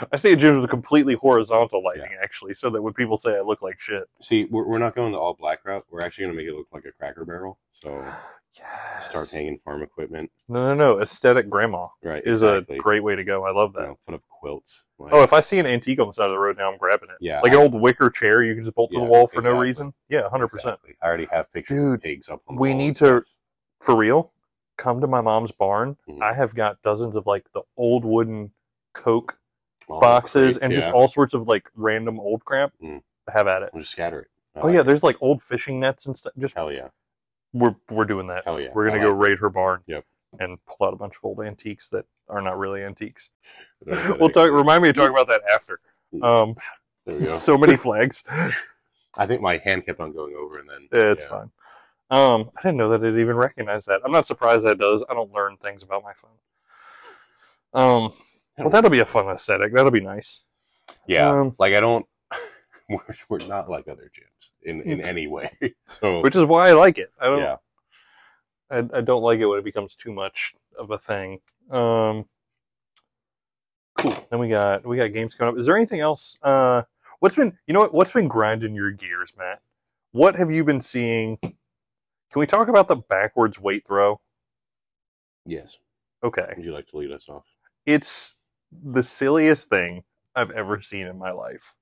yeah. 0.00 0.04
I 0.12 0.16
stay 0.16 0.32
at 0.32 0.38
gyms 0.38 0.60
with 0.60 0.70
completely 0.70 1.14
horizontal 1.14 1.82
lighting, 1.82 2.10
actually, 2.22 2.54
so 2.54 2.70
that 2.70 2.82
when 2.82 2.92
people 2.92 3.18
say 3.18 3.36
I 3.36 3.40
look 3.40 3.62
like 3.62 3.80
shit, 3.80 4.04
See, 4.20 4.44
we're, 4.50 4.64
we're 4.66 4.78
not 4.78 4.94
going 4.94 5.12
the 5.12 5.18
all 5.18 5.34
black 5.34 5.64
route. 5.64 5.84
We're 5.90 6.02
actually 6.02 6.24
going 6.26 6.36
to 6.36 6.42
make 6.42 6.48
it 6.52 6.56
look 6.56 6.68
like 6.72 6.84
a 6.84 6.92
cracker 6.92 7.24
barrel. 7.24 7.58
So 7.72 8.04
yes. 8.58 9.08
start 9.10 9.30
hanging 9.32 9.58
farm 9.64 9.82
equipment. 9.82 10.30
No, 10.48 10.68
no, 10.68 10.74
no. 10.74 11.00
Aesthetic 11.00 11.48
grandma 11.50 11.88
Right. 12.02 12.22
is 12.24 12.42
exactly. 12.42 12.76
a 12.76 12.78
great 12.78 13.02
way 13.04 13.16
to 13.16 13.24
go. 13.24 13.44
I 13.44 13.50
love 13.52 13.72
that. 13.74 13.80
You 13.82 13.86
know, 13.88 13.98
put 14.06 14.14
up 14.16 14.22
quilts. 14.28 14.84
Like, 14.98 15.12
Oh, 15.12 15.22
if 15.22 15.32
I 15.32 15.40
see 15.40 15.58
an 15.58 15.66
antique 15.66 16.00
on 16.00 16.06
the 16.08 16.12
side 16.12 16.26
of 16.26 16.32
the 16.32 16.38
road 16.38 16.56
now, 16.58 16.70
I'm 16.70 16.78
grabbing 16.78 17.08
it. 17.10 17.16
Yeah, 17.20 17.40
like 17.40 17.52
an 17.52 17.58
old 17.58 17.74
wicker 17.74 18.10
chair 18.10 18.42
you 18.42 18.54
can 18.54 18.64
just 18.64 18.74
bolt 18.74 18.90
to 18.92 18.98
the 18.98 19.04
wall 19.04 19.26
for 19.26 19.42
no 19.42 19.58
reason. 19.58 19.94
Yeah, 20.08 20.28
hundred 20.28 20.48
percent. 20.48 20.74
exactly. 20.74 20.96
I 21.02 21.06
already 21.06 21.26
have 21.30 21.52
pictures 21.52 21.76
Dude, 21.78 21.94
of 21.94 22.02
pigs 22.02 22.28
up 22.28 22.42
on 22.48 22.56
the 22.56 22.60
We 22.60 22.74
need 22.74 22.96
to, 22.96 23.24
for 23.80 23.94
real, 23.96 24.32
come 24.76 25.00
to 25.00 25.06
my 25.06 25.20
mom's 25.20 25.52
barn. 25.52 25.96
Mhm. 26.08 26.22
I 26.22 26.34
have 26.34 26.54
got 26.54 26.82
dozens 26.82 27.16
of 27.16 27.26
like 27.26 27.46
the 27.52 27.62
old 27.76 28.04
wooden 28.04 28.52
Coke 28.92 29.37
Boxes 29.88 30.32
crates, 30.40 30.58
and 30.58 30.72
just 30.72 30.90
all 30.90 31.08
sorts 31.08 31.34
of 31.34 31.48
like 31.48 31.70
random 31.74 32.20
old 32.20 32.44
crap. 32.44 32.72
Mm. 32.82 33.02
Have 33.32 33.46
at 33.46 33.62
it. 33.62 33.70
We'll 33.72 33.82
just 33.82 33.92
scatter 33.92 34.20
it. 34.20 34.28
I 34.54 34.60
Oh 34.60 34.66
like 34.66 34.74
yeah, 34.74 34.80
it. 34.80 34.86
there's 34.86 35.02
like 35.02 35.16
old 35.20 35.42
fishing 35.42 35.80
nets 35.80 36.06
and 36.06 36.16
stuff. 36.16 36.32
Just 36.38 36.54
Hell 36.54 36.72
yeah. 36.72 36.88
we're 37.52 37.76
we're 37.90 38.04
doing 38.04 38.26
that. 38.28 38.44
Hell 38.44 38.60
yeah. 38.60 38.70
We're 38.74 38.86
gonna 38.88 39.00
I 39.00 39.02
go 39.02 39.12
like 39.12 39.28
raid 39.28 39.38
her 39.38 39.50
barn. 39.50 39.80
Yep. 39.86 40.04
And 40.40 40.58
pull 40.66 40.86
out 40.86 40.92
a 40.92 40.96
bunch 40.96 41.16
of 41.16 41.24
old 41.24 41.40
antiques 41.40 41.88
that 41.88 42.04
are 42.28 42.42
not 42.42 42.58
really 42.58 42.82
antiques. 42.82 43.30
We'll 43.86 44.30
talk. 44.30 44.50
Remind 44.50 44.82
me 44.82 44.90
to 44.90 44.92
talk 44.92 45.10
about 45.10 45.28
that 45.28 45.42
after. 45.52 45.80
Um, 46.22 46.56
There 47.06 47.16
we 47.18 47.24
go. 47.24 47.30
so 47.32 47.56
many 47.56 47.76
flags. 47.76 48.24
I 49.16 49.26
think 49.26 49.40
my 49.40 49.56
hand 49.56 49.86
kept 49.86 49.98
on 50.00 50.12
going 50.12 50.34
over 50.34 50.58
and 50.58 50.68
then. 50.68 50.88
It's 50.92 51.24
yeah. 51.24 51.30
fine. 51.30 51.50
Um, 52.10 52.50
I 52.56 52.62
didn't 52.62 52.76
know 52.76 52.90
that 52.90 53.02
it 53.04 53.18
even 53.18 53.36
recognized 53.36 53.86
that. 53.86 54.00
I'm 54.04 54.12
not 54.12 54.26
surprised 54.26 54.64
that 54.64 54.72
it 54.72 54.78
does. 54.78 55.04
I 55.08 55.14
don't 55.14 55.32
learn 55.32 55.56
things 55.56 55.82
about 55.82 56.02
my 56.02 56.12
phone. 56.12 56.30
Um, 57.74 58.12
well, 58.58 58.70
that'll 58.70 58.90
be 58.90 59.00
a 59.00 59.04
fun 59.04 59.28
aesthetic. 59.28 59.72
That'll 59.72 59.90
be 59.90 60.00
nice. 60.00 60.42
Yeah. 61.06 61.28
Um, 61.28 61.54
like 61.58 61.74
I 61.74 61.80
don't. 61.80 62.06
We're, 62.90 63.00
we're 63.28 63.46
not 63.46 63.68
like 63.68 63.86
other 63.86 64.10
gyms 64.14 64.48
in 64.62 64.80
in 64.80 65.06
any 65.06 65.26
way. 65.26 65.50
So 65.86 66.20
Which 66.20 66.34
is 66.36 66.44
why 66.44 66.70
I 66.70 66.72
like 66.72 66.96
it. 66.96 67.12
I 67.20 67.26
don't. 67.26 67.40
yeah. 67.40 67.56
I, 68.70 68.78
I 68.78 69.00
don't 69.02 69.20
like 69.22 69.40
it 69.40 69.46
when 69.46 69.58
it 69.58 69.64
becomes 69.64 69.94
too 69.94 70.10
much 70.10 70.54
of 70.78 70.90
a 70.90 70.98
thing. 70.98 71.40
Um, 71.70 72.24
cool. 73.98 74.14
Then 74.30 74.38
we 74.38 74.48
got 74.48 74.86
we 74.86 74.96
got 74.96 75.12
games 75.12 75.34
coming 75.34 75.52
up. 75.52 75.60
Is 75.60 75.66
there 75.66 75.76
anything 75.76 76.00
else? 76.00 76.38
Uh, 76.42 76.82
what's 77.20 77.34
been 77.34 77.58
you 77.66 77.74
know 77.74 77.80
what 77.80 77.92
what's 77.92 78.12
been 78.12 78.26
grinding 78.28 78.74
your 78.74 78.90
gears, 78.90 79.34
Matt? 79.36 79.60
What 80.12 80.36
have 80.36 80.50
you 80.50 80.64
been 80.64 80.80
seeing? 80.80 81.36
Can 81.42 82.40
we 82.40 82.46
talk 82.46 82.68
about 82.68 82.88
the 82.88 82.96
backwards 82.96 83.58
weight 83.60 83.86
throw? 83.86 84.18
Yes. 85.44 85.76
Okay. 86.24 86.54
Would 86.56 86.64
you 86.64 86.72
like 86.72 86.88
to 86.88 86.96
lead 86.96 87.12
us 87.12 87.28
off? 87.28 87.44
It's 87.84 88.37
the 88.72 89.02
silliest 89.02 89.68
thing 89.68 90.04
I've 90.34 90.50
ever 90.50 90.80
seen 90.82 91.06
in 91.06 91.18
my 91.18 91.30
life. 91.32 91.74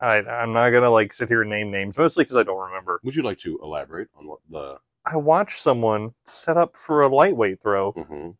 I, 0.00 0.16
I'm 0.18 0.52
not 0.52 0.70
gonna 0.70 0.90
like 0.90 1.12
sit 1.12 1.28
here 1.28 1.42
and 1.42 1.50
name 1.50 1.70
names, 1.70 1.96
mostly 1.96 2.24
because 2.24 2.36
I 2.36 2.42
don't 2.42 2.60
remember. 2.60 3.00
Would 3.04 3.14
you 3.14 3.22
like 3.22 3.38
to 3.40 3.58
elaborate 3.62 4.08
on 4.16 4.26
what 4.26 4.40
the? 4.50 4.78
I 5.04 5.16
watched 5.16 5.58
someone 5.58 6.14
set 6.26 6.56
up 6.56 6.76
for 6.76 7.02
a 7.02 7.08
lightweight 7.08 7.62
throw, 7.62 7.92
hmm 7.92 8.30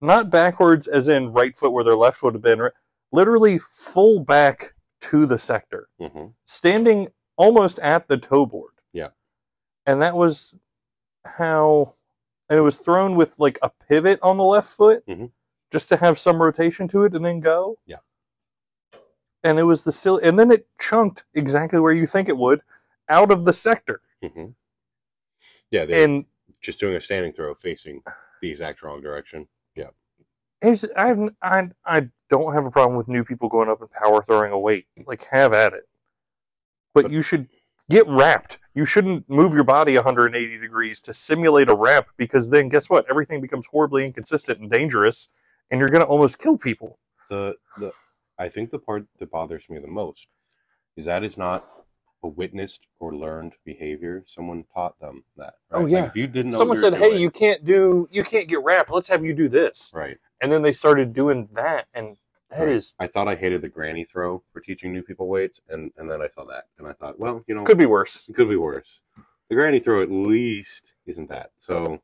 not 0.00 0.30
backwards 0.30 0.88
as 0.88 1.06
in 1.08 1.32
right 1.32 1.56
foot 1.56 1.70
where 1.72 1.84
their 1.84 1.94
left 1.94 2.22
would 2.24 2.34
have 2.34 2.42
been, 2.42 2.70
literally 3.12 3.58
full 3.58 4.18
back 4.18 4.74
to 5.00 5.26
the 5.26 5.38
sector, 5.38 5.88
hmm 6.00 6.26
standing 6.46 7.08
almost 7.36 7.78
at 7.80 8.08
the 8.08 8.16
toe 8.16 8.46
board. 8.46 8.72
Yeah. 8.92 9.08
And 9.86 10.00
that 10.02 10.16
was 10.16 10.56
how, 11.24 11.94
and 12.48 12.58
it 12.58 12.62
was 12.62 12.78
thrown 12.78 13.14
with 13.14 13.38
like 13.38 13.58
a 13.62 13.70
pivot 13.88 14.18
on 14.22 14.36
the 14.38 14.44
left 14.44 14.68
foot 14.70 15.06
Mhm. 15.06 15.30
Just 15.72 15.88
to 15.88 15.96
have 15.96 16.18
some 16.18 16.40
rotation 16.40 16.86
to 16.88 17.04
it 17.04 17.14
and 17.14 17.24
then 17.24 17.40
go. 17.40 17.78
Yeah. 17.86 17.96
And 19.42 19.58
it 19.58 19.64
was 19.64 19.82
the 19.82 19.90
silly, 19.90 20.22
and 20.22 20.38
then 20.38 20.52
it 20.52 20.68
chunked 20.78 21.24
exactly 21.34 21.80
where 21.80 21.92
you 21.92 22.06
think 22.06 22.28
it 22.28 22.36
would 22.36 22.60
out 23.08 23.32
of 23.32 23.44
the 23.44 23.52
sector. 23.52 24.00
hmm 24.22 24.46
Yeah, 25.70 25.82
And 25.82 26.26
just 26.60 26.78
doing 26.78 26.94
a 26.94 27.00
standing 27.00 27.32
throw 27.32 27.52
facing 27.54 28.02
the 28.40 28.50
exact 28.50 28.82
wrong 28.82 29.00
direction. 29.00 29.48
Yeah. 29.74 29.88
I've, 30.62 31.30
I, 31.42 31.70
I 31.84 32.08
don't 32.30 32.52
have 32.52 32.66
a 32.66 32.70
problem 32.70 32.96
with 32.96 33.08
new 33.08 33.24
people 33.24 33.48
going 33.48 33.68
up 33.68 33.80
and 33.80 33.90
power 33.90 34.22
throwing 34.22 34.52
a 34.52 34.58
weight. 34.58 34.86
Like, 35.06 35.24
have 35.32 35.52
at 35.52 35.72
it. 35.72 35.88
But 36.94 37.04
But- 37.04 37.10
you 37.12 37.22
should 37.22 37.48
get 37.90 38.06
wrapped. 38.06 38.58
You 38.74 38.86
shouldn't 38.86 39.28
move 39.28 39.52
your 39.54 39.64
body 39.64 39.96
180 39.96 40.56
degrees 40.58 40.98
to 41.00 41.12
simulate 41.12 41.68
a 41.68 41.74
wrap 41.74 42.08
because 42.16 42.48
then 42.50 42.68
guess 42.68 42.88
what? 42.88 43.04
Everything 43.10 43.40
becomes 43.40 43.66
horribly 43.66 44.06
inconsistent 44.06 44.60
and 44.60 44.70
dangerous, 44.70 45.28
and 45.70 45.78
you're 45.80 45.88
going 45.88 46.02
to 46.02 46.06
almost 46.06 46.38
kill 46.38 46.58
people. 46.58 46.98
The 47.28 47.54
the 47.78 47.92
I 48.38 48.48
think 48.48 48.70
the 48.70 48.78
part 48.78 49.04
that 49.18 49.30
bothers 49.30 49.64
me 49.68 49.78
the 49.78 49.86
most 49.88 50.28
is 50.96 51.06
that 51.06 51.22
is 51.24 51.36
not 51.38 51.66
a 52.24 52.28
witnessed 52.28 52.86
or 53.00 53.14
learned 53.14 53.54
behavior. 53.64 54.24
Someone 54.26 54.64
taught 54.74 54.98
them 55.00 55.24
that. 55.36 55.54
Right? 55.70 55.82
Oh, 55.82 55.86
yeah. 55.86 56.00
Like, 56.02 56.10
if 56.10 56.16
you 56.16 56.26
didn't 56.28 56.52
know, 56.52 56.58
Someone 56.58 56.76
said, 56.78 56.94
"Hey, 56.94 57.10
doing- 57.10 57.20
you 57.20 57.30
can't 57.30 57.64
do, 57.64 58.06
you 58.10 58.22
can't 58.22 58.48
get 58.48 58.62
wrapped. 58.62 58.90
Let's 58.90 59.08
have 59.08 59.24
you 59.24 59.34
do 59.34 59.48
this." 59.48 59.90
right." 59.94 60.18
And 60.40 60.50
then 60.52 60.62
they 60.62 60.72
started 60.72 61.12
doing 61.12 61.48
that, 61.52 61.86
and 61.94 62.16
that 62.50 62.60
Right. 62.64 62.68
is 62.68 62.94
I 62.98 63.06
thought 63.06 63.28
I 63.28 63.34
hated 63.36 63.62
the 63.62 63.68
granny 63.68 64.04
throw 64.04 64.42
for 64.52 64.60
teaching 64.60 64.92
new 64.92 65.02
people 65.02 65.26
weights, 65.28 65.60
and 65.68 65.92
and 65.96 66.10
then 66.10 66.20
I 66.20 66.28
saw 66.28 66.44
that, 66.44 66.64
and 66.78 66.86
I 66.86 66.92
thought, 66.92 67.18
well, 67.18 67.42
you 67.46 67.54
know, 67.54 67.64
could 67.64 67.78
be 67.78 67.86
worse. 67.86 68.28
it 68.28 68.34
could 68.34 68.48
be 68.48 68.56
worse. 68.56 69.00
The 69.48 69.54
granny 69.56 69.80
throw 69.80 70.02
at 70.02 70.10
least 70.10 70.94
isn't 71.06 71.28
that. 71.28 71.50
So 71.58 72.00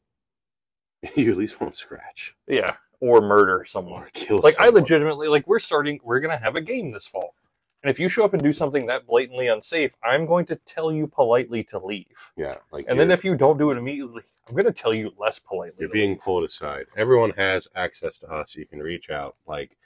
you 1.16 1.30
at 1.32 1.36
least 1.38 1.60
won't 1.60 1.76
scratch 1.76 2.34
Yeah, 2.46 2.76
or 3.00 3.20
murder 3.20 3.64
someone. 3.66 4.02
or 4.02 4.10
kill. 4.12 4.40
like 4.42 4.58
I 4.58 4.68
legitimately 4.68 5.28
like 5.28 5.46
we're 5.46 5.58
starting 5.58 6.00
we're 6.02 6.20
gonna 6.20 6.36
have 6.38 6.56
a 6.56 6.60
game 6.60 6.92
this 6.92 7.06
fall 7.06 7.34
and 7.82 7.90
if 7.90 8.00
you 8.00 8.08
show 8.08 8.24
up 8.24 8.34
and 8.34 8.42
do 8.42 8.52
something 8.52 8.86
that 8.86 9.06
blatantly 9.06 9.46
unsafe 9.46 9.94
i'm 10.02 10.26
going 10.26 10.46
to 10.46 10.56
tell 10.56 10.90
you 10.90 11.06
politely 11.06 11.62
to 11.64 11.78
leave 11.78 12.32
yeah, 12.36 12.56
like 12.72 12.86
and 12.88 12.98
then 12.98 13.10
if 13.10 13.24
you 13.24 13.36
don't 13.36 13.56
do 13.58 13.70
it 13.70 13.78
immediately 13.78 14.22
i'm 14.48 14.54
going 14.54 14.64
to 14.64 14.72
tell 14.72 14.92
you 14.92 15.12
less 15.18 15.38
politely 15.38 15.76
You're 15.80 15.88
being 15.90 16.16
pulled 16.18 16.42
aside. 16.44 16.86
Everyone 16.96 17.30
has 17.36 17.68
access 17.76 18.18
to 18.18 18.26
us. 18.28 18.56
You 18.56 18.66
can 18.66 18.80
reach 18.80 19.10
out. 19.10 19.36
Like, 19.46 19.76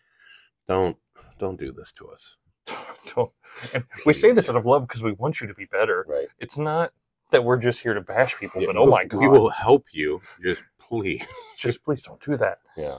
don't 0.69 0.97
don't 1.39 1.59
do 1.59 1.73
this 1.73 1.93
to 1.95 2.09
us. 2.09 2.37
Don't- 3.15 3.33
and 3.75 3.85
we 4.07 4.13
say 4.15 4.33
this 4.33 4.49
out 4.49 4.57
of 4.57 4.65
love 4.65 4.87
because 4.87 5.03
we 5.03 5.13
want 5.13 5.41
you 5.41 5.47
to 5.49 5.55
be 5.55 5.65
better 5.67 6.07
Right. 6.09 6.29
it's 6.39 6.57
not 6.57 6.93
that 7.33 7.45
we're 7.45 7.57
just 7.59 7.83
here 7.83 7.93
to 7.95 8.01
bash 8.01 8.39
people 8.39 8.61
Yeah, 8.63 8.69
but 8.69 8.77
oh 8.77 8.87
my 8.87 9.05
god 9.05 9.19
We 9.21 9.29
will 9.29 9.51
help 9.51 9.87
you. 9.93 10.21
Just 10.43 10.63
please. 11.01 11.23
just 11.57 11.83
please 11.85 12.03
don't 12.03 12.21
do 12.21 12.37
that 12.37 12.59
Yeah. 12.77 12.99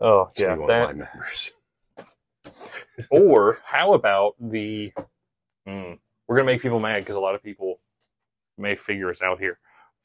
oh 0.00 0.30
yeah 0.36 0.54
be 0.54 0.60
one 0.60 0.70
of 0.70 0.76
that 0.76 0.96
my 0.96 1.04
members. 1.04 1.52
or 3.10 3.58
how 3.64 3.94
about 3.94 4.34
the 4.40 4.92
mm, 5.66 5.98
we're 6.28 6.36
going 6.36 6.46
to 6.46 6.52
make 6.52 6.62
people 6.62 6.78
mad 6.80 7.00
because 7.00 7.16
a 7.16 7.20
lot 7.20 7.34
of 7.34 7.42
people 7.42 7.80
may 8.56 8.74
figure 8.76 9.10
us 9.10 9.22
out 9.22 9.38
here 9.40 9.58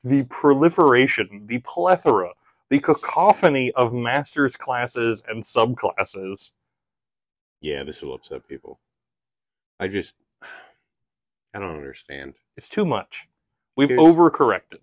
the 0.03 0.23
proliferation 0.23 1.43
the 1.45 1.59
plethora 1.59 2.31
the 2.69 2.79
cacophony 2.79 3.71
of 3.73 3.93
masters 3.93 4.55
classes 4.57 5.21
and 5.27 5.43
subclasses 5.43 6.51
Yeah, 7.61 7.83
this 7.83 8.01
will 8.01 8.13
upset 8.15 8.47
people. 8.47 8.79
I 9.79 9.87
just 9.87 10.15
I 11.53 11.59
don't 11.59 11.75
understand. 11.75 12.33
it's 12.57 12.69
too 12.69 12.85
much 12.85 13.27
we've 13.75 13.89
Here's- 13.89 14.03
overcorrected 14.03 14.79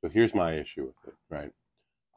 So 0.00 0.08
here's 0.08 0.34
my 0.34 0.54
issue 0.54 0.84
with 0.86 0.94
it, 1.08 1.14
right? 1.28 1.52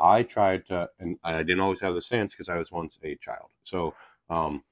I 0.01 0.23
tried 0.23 0.65
to, 0.67 0.89
and 0.99 1.17
I 1.23 1.39
didn't 1.43 1.61
always 1.61 1.81
have 1.81 1.95
the 1.95 2.01
stance 2.01 2.33
because 2.33 2.49
I 2.49 2.57
was 2.57 2.71
once 2.71 2.97
a 3.03 3.15
child. 3.17 3.49
So, 3.63 3.93
um, 4.29 4.63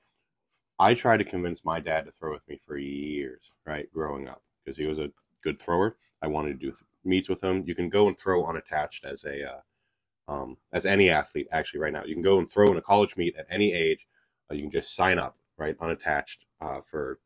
I 0.79 0.93
tried 0.93 1.17
to 1.17 1.25
convince 1.25 1.65
my 1.65 1.79
dad 1.79 2.05
to 2.05 2.11
throw 2.11 2.33
with 2.33 2.47
me 2.47 2.59
for 2.65 2.77
years, 2.77 3.51
right, 3.65 3.91
growing 3.93 4.27
up, 4.29 4.41
because 4.63 4.77
he 4.77 4.85
was 4.85 4.99
a 4.99 5.11
good 5.43 5.59
thrower. 5.59 5.97
I 6.21 6.27
wanted 6.27 6.59
to 6.59 6.67
do 6.67 6.71
th- 6.71 6.83
meets 7.05 7.29
with 7.29 7.43
him. 7.43 7.63
You 7.67 7.75
can 7.75 7.89
go 7.89 8.07
and 8.07 8.17
throw 8.17 8.45
unattached 8.45 9.05
as 9.05 9.23
a, 9.25 9.43
uh, 9.45 9.61
um, 10.31 10.57
as 10.73 10.85
any 10.85 11.09
athlete 11.09 11.47
actually 11.51 11.81
right 11.81 11.93
now. 11.93 12.03
You 12.05 12.15
can 12.15 12.23
go 12.23 12.39
and 12.39 12.49
throw 12.49 12.67
in 12.71 12.77
a 12.77 12.81
college 12.81 13.17
meet 13.17 13.35
at 13.37 13.47
any 13.49 13.73
age. 13.73 14.07
Uh, 14.51 14.55
you 14.55 14.63
can 14.63 14.71
just 14.71 14.95
sign 14.95 15.19
up, 15.19 15.37
right, 15.57 15.75
unattached 15.81 16.45
uh, 16.61 16.81
for 16.81 17.19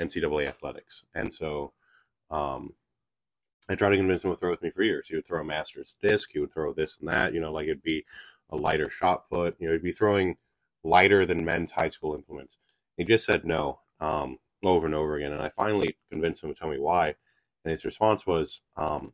NCAA 0.00 0.48
athletics, 0.48 1.04
and 1.14 1.32
so. 1.32 1.72
Um, 2.30 2.74
I 3.68 3.74
tried 3.74 3.90
to 3.90 3.96
convince 3.96 4.24
him 4.24 4.30
to 4.30 4.36
throw 4.36 4.50
with 4.50 4.62
me 4.62 4.70
for 4.70 4.82
years. 4.82 5.08
He 5.08 5.16
would 5.16 5.26
throw 5.26 5.40
a 5.40 5.44
master's 5.44 5.96
disc. 6.00 6.30
He 6.32 6.38
would 6.38 6.52
throw 6.52 6.72
this 6.72 6.98
and 7.00 7.08
that. 7.08 7.34
You 7.34 7.40
know, 7.40 7.52
like 7.52 7.64
it'd 7.64 7.82
be 7.82 8.04
a 8.50 8.56
lighter 8.56 8.90
shot 8.90 9.28
put. 9.28 9.56
You 9.58 9.66
know, 9.66 9.72
he'd 9.72 9.82
be 9.82 9.92
throwing 9.92 10.36
lighter 10.84 11.26
than 11.26 11.44
men's 11.44 11.72
high 11.72 11.88
school 11.88 12.14
implements. 12.14 12.58
He 12.96 13.04
just 13.04 13.26
said 13.26 13.44
no 13.44 13.80
um, 14.00 14.38
over 14.64 14.86
and 14.86 14.94
over 14.94 15.16
again. 15.16 15.32
And 15.32 15.42
I 15.42 15.50
finally 15.50 15.96
convinced 16.10 16.42
him 16.44 16.52
to 16.52 16.58
tell 16.58 16.70
me 16.70 16.78
why. 16.78 17.14
And 17.64 17.72
his 17.72 17.84
response 17.84 18.26
was, 18.26 18.62
um, 18.76 19.12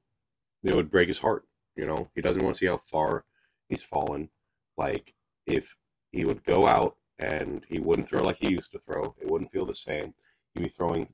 it 0.63 0.75
would 0.75 0.91
break 0.91 1.09
his 1.09 1.19
heart. 1.19 1.45
You 1.77 1.87
know, 1.87 2.11
he 2.15 2.21
doesn't 2.21 2.43
want 2.43 2.57
to 2.57 2.59
see 2.59 2.67
how 2.67 2.77
far 2.77 3.25
he's 3.69 3.83
fallen. 3.83 4.29
Like 4.77 5.15
if 5.47 5.75
he 6.11 6.25
would 6.25 6.45
go 6.45 6.67
out 6.67 6.97
and 7.19 7.65
he 7.69 7.81
wouldn't 7.81 8.09
throw 8.09 8.23
like 8.23 8.37
he 8.37 8.51
used 8.51 8.73
to 8.73 8.79
throw, 8.81 9.15
it 9.21 9.31
wouldn't 9.31 9.51
feel 9.51 9.65
the 9.65 9.75
same. 9.75 10.13
He'd 10.55 10.65
be 10.65 10.69
throwing. 10.69 11.09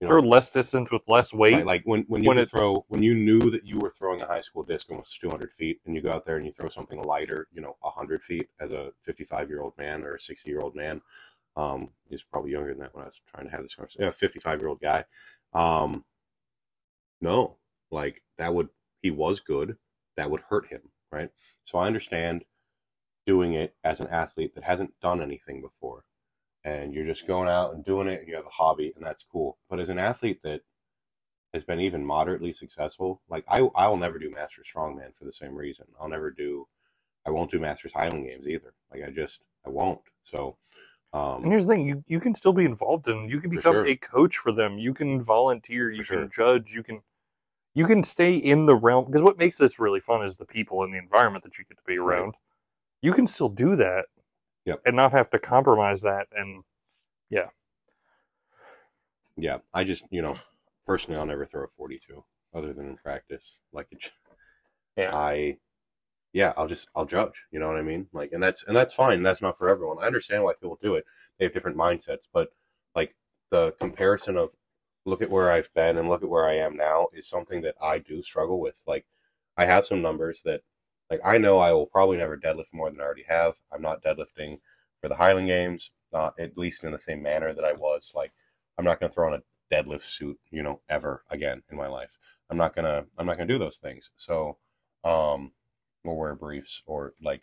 You 0.00 0.06
know, 0.06 0.12
throw 0.12 0.20
less 0.22 0.50
distance 0.50 0.90
with 0.90 1.02
less 1.08 1.34
weight 1.34 1.52
Right, 1.54 1.66
like 1.66 1.82
when, 1.84 2.04
when 2.08 2.22
you 2.22 2.28
when 2.28 2.38
it- 2.38 2.50
throw 2.50 2.84
when 2.88 3.02
you 3.02 3.14
knew 3.14 3.50
that 3.50 3.64
you 3.66 3.78
were 3.78 3.90
throwing 3.90 4.22
a 4.22 4.26
high 4.26 4.40
school 4.40 4.62
disc 4.62 4.90
almost 4.90 5.20
200 5.20 5.52
feet 5.52 5.80
and 5.84 5.94
you 5.94 6.00
go 6.00 6.10
out 6.10 6.24
there 6.24 6.36
and 6.36 6.46
you 6.46 6.52
throw 6.52 6.68
something 6.68 7.02
lighter 7.02 7.48
you 7.52 7.60
know 7.60 7.76
100 7.80 8.22
feet 8.22 8.48
as 8.60 8.72
a 8.72 8.92
55 9.02 9.48
year 9.50 9.60
old 9.60 9.76
man 9.76 10.02
or 10.02 10.14
a 10.14 10.20
60 10.20 10.48
year 10.48 10.60
old 10.60 10.74
man 10.74 11.02
um 11.56 11.90
he's 12.08 12.22
probably 12.22 12.50
younger 12.52 12.70
than 12.70 12.78
that 12.78 12.94
when 12.94 13.04
i 13.04 13.08
was 13.08 13.20
trying 13.30 13.44
to 13.44 13.50
have 13.50 13.62
this 13.62 13.74
conversation 13.74 14.04
yeah 14.04 14.10
55 14.10 14.60
year 14.60 14.68
old 14.68 14.80
guy 14.80 15.04
um 15.52 16.04
no 17.20 17.56
like 17.90 18.22
that 18.38 18.54
would 18.54 18.68
he 19.02 19.10
was 19.10 19.40
good 19.40 19.76
that 20.16 20.30
would 20.30 20.40
hurt 20.48 20.66
him 20.68 20.80
right? 21.12 21.30
So 21.64 21.78
i 21.78 21.86
understand 21.86 22.44
doing 23.26 23.54
it 23.54 23.74
as 23.84 24.00
an 24.00 24.06
athlete 24.08 24.54
that 24.54 24.64
hasn't 24.64 24.98
done 25.00 25.20
anything 25.20 25.60
before 25.60 26.04
and 26.64 26.92
you're 26.94 27.06
just 27.06 27.26
going 27.26 27.48
out 27.48 27.74
and 27.74 27.84
doing 27.84 28.08
it 28.08 28.20
and 28.20 28.28
you 28.28 28.36
have 28.36 28.46
a 28.46 28.50
hobby 28.50 28.92
and 28.96 29.04
that's 29.04 29.24
cool. 29.24 29.58
But 29.68 29.80
as 29.80 29.88
an 29.88 29.98
athlete 29.98 30.40
that 30.42 30.62
has 31.52 31.64
been 31.64 31.80
even 31.80 32.04
moderately 32.04 32.52
successful 32.52 33.20
like 33.28 33.44
i 33.48 33.58
i 33.74 33.88
will 33.88 33.96
never 33.96 34.18
do 34.18 34.30
master 34.30 34.62
strongman 34.62 35.14
for 35.18 35.24
the 35.24 35.32
same 35.32 35.54
reason. 35.54 35.84
I'll 36.00 36.08
never 36.08 36.30
do 36.30 36.66
i 37.26 37.30
won't 37.30 37.50
do 37.50 37.58
masters 37.58 37.92
highland 37.92 38.26
games 38.26 38.46
either. 38.46 38.74
Like 38.92 39.02
i 39.06 39.10
just 39.10 39.42
i 39.66 39.70
won't. 39.70 40.00
So 40.24 40.56
um, 41.12 41.42
and 41.42 41.52
here's 41.52 41.66
the 41.66 41.74
thing 41.74 41.88
you, 41.88 42.04
you 42.06 42.20
can 42.20 42.34
still 42.34 42.52
be 42.52 42.64
involved 42.64 43.08
in 43.08 43.28
you 43.28 43.40
can 43.40 43.50
become 43.50 43.76
sure. 43.76 43.86
a 43.86 43.96
coach 43.96 44.36
for 44.36 44.52
them. 44.52 44.78
You 44.78 44.94
can 44.94 45.22
volunteer 45.22 45.90
you 45.90 45.98
For 46.04 46.04
can 46.04 46.16
sure. 46.16 46.30
judge 46.30 46.72
you 46.72 46.82
can 46.82 47.02
you 47.74 47.86
can 47.86 48.04
stay 48.04 48.36
in 48.36 48.66
the 48.66 48.76
realm 48.76 49.06
because 49.06 49.22
what 49.22 49.38
makes 49.38 49.58
this 49.58 49.78
really 49.78 50.00
fun 50.00 50.24
is 50.24 50.36
the 50.36 50.46
people 50.46 50.82
and 50.82 50.92
the 50.94 50.98
environment 50.98 51.44
that 51.44 51.58
you 51.58 51.64
get 51.64 51.78
to 51.78 51.84
be 51.86 51.98
Right. 51.98 52.18
around. 52.18 52.34
You 53.02 53.12
can 53.12 53.26
still 53.26 53.48
do 53.48 53.76
that 53.76 54.06
Yep. 54.66 54.82
and 54.84 54.96
not 54.96 55.12
have 55.12 55.30
to 55.30 55.38
compromise 55.38 56.02
that 56.02 56.26
and 56.32 56.64
yeah 57.30 57.48
Yeah. 59.36 59.58
i 59.72 59.84
just 59.84 60.04
you 60.10 60.22
know 60.22 60.36
personally 60.86 61.18
i'll 61.18 61.26
never 61.26 61.46
throw 61.46 61.64
a 61.64 61.68
42 61.68 62.22
other 62.54 62.72
than 62.72 62.88
in 62.88 62.96
practice 62.96 63.56
like 63.72 63.86
it, 63.90 64.10
Yeah. 64.96 65.14
i 65.16 65.56
yeah 66.32 66.52
i'll 66.56 66.68
just 66.68 66.88
i'll 66.94 67.06
judge 67.06 67.44
you 67.50 67.58
know 67.58 67.68
what 67.68 67.76
i 67.76 67.82
mean 67.82 68.06
like 68.12 68.32
and 68.32 68.42
that's 68.42 68.62
and 68.64 68.76
that's 68.76 68.92
fine 68.92 69.22
that's 69.22 69.42
not 69.42 69.56
for 69.58 69.68
everyone 69.70 69.98
i 70.02 70.06
understand 70.06 70.44
why 70.44 70.52
people 70.54 70.78
do 70.82 70.94
it 70.94 71.04
they 71.38 71.44
have 71.44 71.54
different 71.54 71.76
mindsets 71.76 72.26
but 72.32 72.50
like 72.94 73.14
the 73.50 73.72
comparison 73.80 74.36
of 74.36 74.54
look 75.06 75.22
at 75.22 75.30
where 75.30 75.50
i've 75.50 75.72
been 75.74 75.96
and 75.96 76.08
look 76.08 76.22
at 76.22 76.28
where 76.28 76.46
i 76.46 76.54
am 76.54 76.76
now 76.76 77.08
is 77.14 77.28
something 77.28 77.62
that 77.62 77.74
i 77.82 77.98
do 77.98 78.22
struggle 78.22 78.60
with 78.60 78.80
like 78.86 79.06
i 79.56 79.64
have 79.64 79.86
some 79.86 80.02
numbers 80.02 80.42
that 80.44 80.60
like 81.10 81.20
i 81.24 81.38
know 81.38 81.58
i 81.58 81.72
will 81.72 81.86
probably 81.86 82.16
never 82.16 82.36
deadlift 82.36 82.72
more 82.72 82.90
than 82.90 83.00
i 83.00 83.04
already 83.04 83.24
have 83.28 83.54
i'm 83.72 83.82
not 83.82 84.02
deadlifting 84.02 84.58
for 85.00 85.08
the 85.08 85.16
highland 85.16 85.48
games 85.48 85.90
not 86.12 86.34
at 86.38 86.56
least 86.58 86.84
in 86.84 86.92
the 86.92 86.98
same 86.98 87.22
manner 87.22 87.52
that 87.54 87.64
i 87.64 87.72
was 87.72 88.12
like 88.14 88.32
i'm 88.78 88.84
not 88.84 89.00
going 89.00 89.10
to 89.10 89.14
throw 89.14 89.32
on 89.32 89.34
a 89.40 89.74
deadlift 89.74 90.04
suit 90.04 90.38
you 90.50 90.62
know 90.62 90.80
ever 90.88 91.24
again 91.30 91.62
in 91.70 91.76
my 91.76 91.86
life 91.86 92.18
I'm 92.50 92.56
not 92.56 92.74
gonna 92.74 93.04
I'm 93.16 93.26
not 93.26 93.36
gonna 93.38 93.46
do 93.52 93.58
those 93.58 93.78
things. 93.78 94.10
So, 94.16 94.58
um, 95.04 95.52
or 96.04 96.16
wear 96.18 96.34
briefs 96.34 96.82
or 96.86 97.14
like 97.22 97.42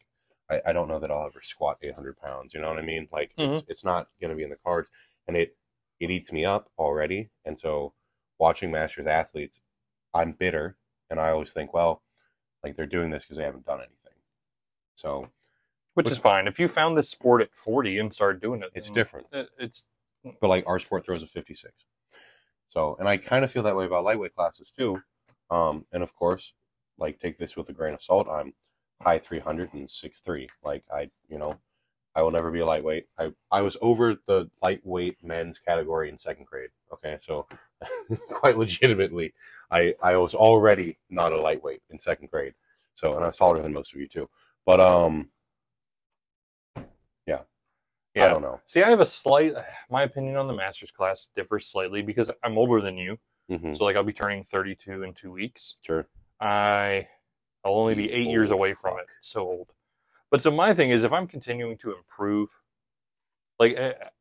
I, 0.50 0.62
I 0.67 0.74
don't 0.74 0.88
know 0.89 1.00
that 1.00 1.12
I'll 1.12 1.27
ever 1.27 1.41
squat 1.41 1.77
800 1.81 2.17
pounds. 2.19 2.53
You 2.53 2.62
know 2.62 2.69
what 2.69 2.77
I 2.79 2.81
mean? 2.81 3.07
Like 3.12 3.31
it's 3.41 3.63
it's 3.67 3.83
not 3.83 4.07
gonna 4.21 4.36
be 4.36 4.43
in 4.43 4.50
the 4.50 4.57
cards, 4.57 4.89
and 5.27 5.38
it 5.38 5.55
it 6.00 6.12
eats 6.12 6.31
me 6.31 6.45
up 6.45 6.69
already. 6.77 7.29
And 7.45 7.57
so, 7.57 7.93
watching 8.38 8.69
masters 8.71 9.07
athletes, 9.07 9.62
I'm 10.13 10.33
bitter, 10.33 10.77
and 11.09 11.19
I 11.19 11.29
always 11.31 11.53
think, 11.53 11.74
well, 11.74 12.03
like 12.67 12.75
they're 12.77 12.86
doing 12.86 13.09
this 13.09 13.24
because 13.24 13.38
they 13.38 13.43
haven't 13.43 13.65
done 13.65 13.79
anything. 13.79 14.19
So 14.95 15.29
which 15.95 16.12
is 16.12 16.17
fine. 16.19 16.47
If 16.47 16.59
you 16.59 16.67
found 16.67 16.95
this 16.97 17.09
sport 17.09 17.41
at 17.41 17.53
40 17.53 17.97
and 18.00 18.13
started 18.13 18.39
doing 18.41 18.62
it, 18.62 18.69
it's 18.75 18.89
different. 18.95 19.27
it- 19.31 19.50
It's 19.57 19.86
but 20.41 20.47
like 20.47 20.65
our 20.67 20.79
sport 20.79 21.05
throws 21.05 21.24
a 21.24 21.27
56 21.27 21.74
so 22.67 22.97
and 23.00 23.07
i 23.07 23.15
kind 23.15 23.45
of 23.45 23.51
feel 23.51 23.63
that 23.63 23.75
way 23.77 23.86
about 23.86 24.03
lightweight 24.03 24.36
classes 24.36 24.71
too 24.71 25.01
um 25.50 25.86
and 25.93 26.03
of 26.03 26.13
course 26.15 26.51
like 26.97 27.17
take 27.19 27.38
this 27.38 27.55
with 27.55 27.69
a 27.69 27.74
grain 27.74 27.93
of 27.93 28.01
salt 28.03 28.27
i'm 28.27 28.53
high 29.01 29.17
300 29.19 29.74
and 29.74 29.88
6'3 29.89 30.50
like 30.63 30.83
i 30.93 31.09
you 31.29 31.38
know 31.38 31.57
i 32.17 32.21
will 32.24 32.31
never 32.31 32.51
be 32.51 32.59
a 32.62 32.65
lightweight 32.65 33.07
i 33.19 33.31
i 33.51 33.62
was 33.62 33.77
over 33.81 34.17
the 34.27 34.50
lightweight 34.63 35.17
men's 35.24 35.59
category 35.59 36.09
in 36.09 36.17
second 36.17 36.45
grade 36.45 36.71
okay 36.93 37.17
so 37.21 37.47
quite 38.29 38.57
legitimately 38.57 39.33
i 39.71 39.93
i 40.03 40.17
was 40.17 40.36
already 40.36 40.97
not 41.09 41.33
a 41.33 41.41
lightweight 41.41 41.81
in 41.91 42.00
second 42.00 42.29
grade 42.31 42.53
so 42.95 43.15
and 43.15 43.24
i 43.24 43.27
was 43.27 43.38
taller 43.38 43.62
than 43.62 43.74
most 43.74 43.93
of 43.93 44.01
you 44.01 44.07
too 44.09 44.29
but 44.65 44.81
um 44.81 45.29
i 48.17 48.19
yeah. 48.19 48.25
I 48.25 48.29
don't 48.29 48.41
know 48.41 48.59
See, 48.65 48.81
I 48.83 48.89
have 48.89 49.00
a 49.00 49.05
slight. 49.05 49.53
My 49.91 50.03
opinion 50.03 50.38
on 50.38 50.47
the 50.47 50.53
masters 50.53 50.91
class 50.91 51.29
differs 51.36 51.67
slightly 51.67 52.01
because 52.01 52.31
I'm 52.43 52.57
older 52.57 52.81
than 52.81 52.97
you. 52.97 53.19
hmm 53.50 53.74
So 53.75 53.83
like 53.86 53.95
I'll 53.95 54.03
be 54.03 54.13
turning 54.13 54.43
32 54.43 55.03
in 55.03 55.13
two 55.13 55.31
weeks. 55.31 55.75
sure 55.83 56.07
I 56.41 57.07
I'll 57.63 57.74
only 57.75 57.95
be 57.95 58.12
eight 58.12 58.27
years 58.27 58.51
away 58.51 58.74
from 58.74 58.97
it. 59.00 59.05
So 59.21 59.41
old. 59.41 59.67
But 60.31 60.41
so 60.41 60.51
my 60.51 60.74
thing 60.74 60.89
is, 60.91 61.03
if 61.03 61.13
I'm 61.13 61.27
continuing 61.27 61.77
to 61.79 61.96
improve, 61.96 62.50
like 63.60 63.77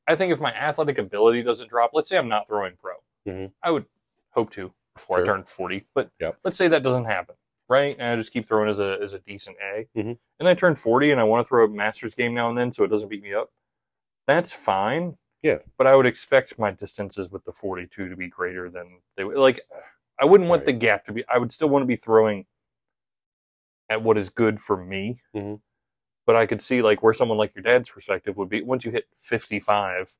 I 0.07 0.15
think 0.17 0.33
if 0.33 0.41
my 0.41 0.53
athletic 0.55 0.99
ability 0.99 1.43
doesn't 1.43 1.69
drop, 1.69 1.91
let's 1.93 2.09
say 2.09 2.17
I'm 2.17 2.29
not 2.29 2.47
throwing 2.47 2.77
pro, 2.77 2.95
Mhm. 3.27 3.53
I 3.63 3.71
would 3.71 3.87
hope 4.31 4.51
to 4.53 4.73
before 4.95 5.19
Sure. 5.19 5.25
I 5.25 5.29
turn 5.29 5.45
40. 5.45 5.87
But 5.95 6.11
Yep. 6.21 6.39
let's 6.45 6.57
say 6.57 6.69
that 6.69 6.83
doesn't 6.83 7.05
happen, 7.07 7.37
right? 7.69 7.97
And 7.99 8.09
I 8.09 8.17
just 8.17 8.33
keep 8.33 8.47
throwing 8.49 8.69
as 8.71 8.79
a 8.81 8.99
as 9.03 9.13
a 9.13 9.19
decent 9.19 9.57
A, 9.61 9.89
Mhm. 9.97 10.19
and 10.39 10.49
I 10.49 10.55
turn 10.55 10.77
40 10.77 11.11
and 11.11 11.21
I 11.21 11.25
want 11.25 11.45
to 11.45 11.49
throw 11.49 11.65
a 11.65 11.69
masters 11.69 12.15
game 12.15 12.35
now 12.35 12.49
and 12.49 12.57
then, 12.57 12.73
so 12.73 12.85
it 12.85 12.89
doesn't 12.89 13.09
beat 13.09 13.23
me 13.23 13.35
up. 13.35 13.53
That's 14.27 14.53
fine. 14.53 15.19
Yeah. 15.43 15.59
But 15.77 15.87
I 15.87 15.95
would 15.97 16.07
expect 16.07 16.59
my 16.59 16.71
distances 16.71 17.31
with 17.31 17.45
the 17.45 17.53
42 17.53 18.09
to 18.09 18.17
be 18.17 18.29
greater 18.29 18.71
than 18.71 19.03
they 19.17 19.25
would. 19.25 19.37
Like, 19.37 19.61
I 20.19 20.25
wouldn't 20.25 20.49
want 20.49 20.61
Right. 20.61 20.67
the 20.67 20.73
gap 20.73 21.05
to 21.07 21.13
be. 21.13 21.27
I 21.29 21.39
would 21.39 21.53
still 21.53 21.69
want 21.69 21.83
to 21.83 21.87
be 21.87 21.97
throwing 21.97 22.47
at 23.89 24.03
what 24.03 24.17
is 24.17 24.31
good 24.31 24.61
for 24.61 24.77
me. 24.77 25.21
Mhm. 25.35 25.61
But 26.26 26.37
I 26.37 26.47
could 26.47 26.61
see 26.62 26.83
like 26.83 27.02
where 27.02 27.14
someone 27.14 27.38
like 27.38 27.54
your 27.54 27.62
dad's 27.62 27.88
perspective 27.88 28.37
would 28.37 28.49
be. 28.49 28.62
Once 28.62 28.85
you 28.85 28.90
hit 28.90 29.06
55, 29.21 30.16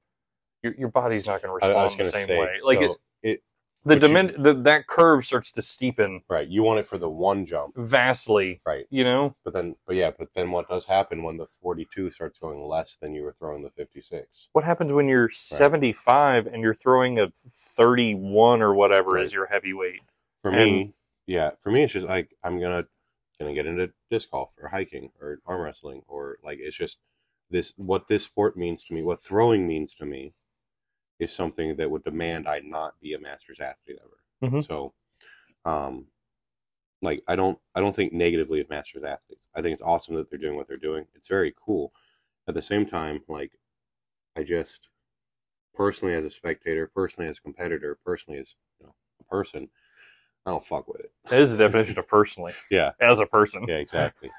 your 0.63 0.75
your 0.79 0.89
body's 0.89 1.27
not 1.27 1.43
going 1.43 1.51
to 1.61 1.67
respond 1.67 1.99
the 1.99 2.07
same 2.07 2.27
say, 2.29 2.39
way. 2.39 2.49
Like 2.63 2.79
so 2.81 2.93
it, 2.93 3.31
it- 3.31 3.43
the, 3.85 3.95
dimen- 3.97 4.43
the 4.43 4.53
that 4.63 4.89
curve 4.89 5.25
starts 5.25 5.53
to 5.53 5.61
steepen 5.61 6.23
right 6.29 6.49
you 6.49 6.65
want 6.65 6.81
it 6.81 6.89
for 6.89 6.99
the 6.99 7.09
one 7.09 7.47
jump 7.47 7.73
vastly. 7.77 8.61
Right. 8.67 8.85
You 8.91 9.05
know. 9.05 9.37
But 9.45 9.53
then, 9.55 9.77
but 9.87 9.95
yeah, 9.95 10.11
but 10.19 10.29
then 10.35 10.51
what 10.51 10.69
does 10.69 10.85
happen 10.87 11.23
when 11.23 11.37
the 11.37 11.47
42 11.63 12.11
starts 12.11 12.37
going 12.41 12.61
less 12.67 12.97
than 13.01 13.15
you 13.15 13.23
were 13.23 13.37
throwing 13.39 13.63
the 13.63 13.71
56? 13.71 14.27
What 14.55 14.65
happens 14.65 14.93
when 14.93 15.07
you're 15.07 15.31
75 15.31 16.49
and 16.49 16.63
you're 16.63 16.75
throwing 16.75 17.21
a 17.21 17.31
31 17.49 18.61
or 18.61 18.75
whatever 18.75 19.11
Right. 19.13 19.23
is 19.23 19.33
your 19.33 19.47
heavyweight? 19.47 20.01
For 20.43 20.51
And- 20.51 20.59
me, 20.71 20.95
yeah, 21.29 21.51
for 21.61 21.71
me, 21.71 21.85
it's 21.85 21.93
just 21.93 22.07
like 22.09 22.35
I'm 22.43 22.59
gonna 23.39 23.51
gonna 23.51 23.55
get 23.55 23.67
into 23.67 23.93
disc 24.11 24.31
golf 24.31 24.51
or 24.61 24.69
hiking 24.69 25.11
or 25.21 25.41
arm 25.47 25.63
wrestling 25.63 26.03
or 26.09 26.39
like 26.43 26.59
it's 26.61 26.77
just 26.77 26.99
this 27.51 27.73
what 27.77 28.09
this 28.09 28.25
sport 28.25 28.57
means 28.57 28.85
to 28.85 28.95
me, 28.95 29.03
what 29.03 29.21
throwing 29.21 29.67
means 29.67 29.95
to 29.97 30.07
me, 30.07 30.35
is 31.19 31.33
something 31.33 31.77
that 31.77 31.91
would 31.91 32.05
demand 32.05 32.49
I 32.49 32.61
not 32.61 33.01
be 33.01 33.15
a 33.15 33.19
masters 33.21 33.61
athlete 33.61 33.99
ever. 34.03 34.53
Mhm. 34.53 34.67
So, 34.67 34.95
um, 35.65 36.09
like 37.03 37.23
I 37.29 37.37
don't 37.37 37.59
I 37.75 37.81
don't 37.81 37.95
think 37.95 38.13
negatively 38.13 38.61
of 38.61 38.71
masters 38.71 39.05
athletes. 39.05 39.49
I 39.55 39.63
think 39.63 39.75
it's 39.75 39.83
awesome 39.83 40.15
that 40.17 40.31
they're 40.31 40.39
doing 40.39 40.57
what 40.57 40.69
they're 40.69 40.77
doing. 40.77 41.07
It's 41.15 41.29
very 41.29 41.55
cool. 41.65 41.93
At 42.49 42.55
the 42.55 42.63
same 42.63 42.87
time, 42.87 43.23
like 43.29 43.53
I 44.37 44.45
just 44.45 44.89
personally 45.75 46.15
as 46.15 46.25
a 46.25 46.31
spectator, 46.31 46.87
personally 46.95 47.29
as 47.29 47.39
a 47.39 47.43
competitor, 47.43 47.99
personally 48.05 48.41
as 48.41 48.55
you 48.81 48.87
know 48.87 48.95
a 49.21 49.25
person, 49.25 49.71
I 50.47 50.51
don't 50.51 50.65
fuck 50.65 50.87
with 50.89 51.01
it. 51.01 51.11
That 51.29 51.41
is 51.41 51.53
the 51.53 51.59
definition 51.59 51.99
of 51.99 52.09
personally. 52.09 52.53
Yeah. 52.71 52.93
As 53.01 53.19
a 53.21 53.27
person. 53.27 53.65
Yeah, 53.69 53.77
exactly. 53.77 54.31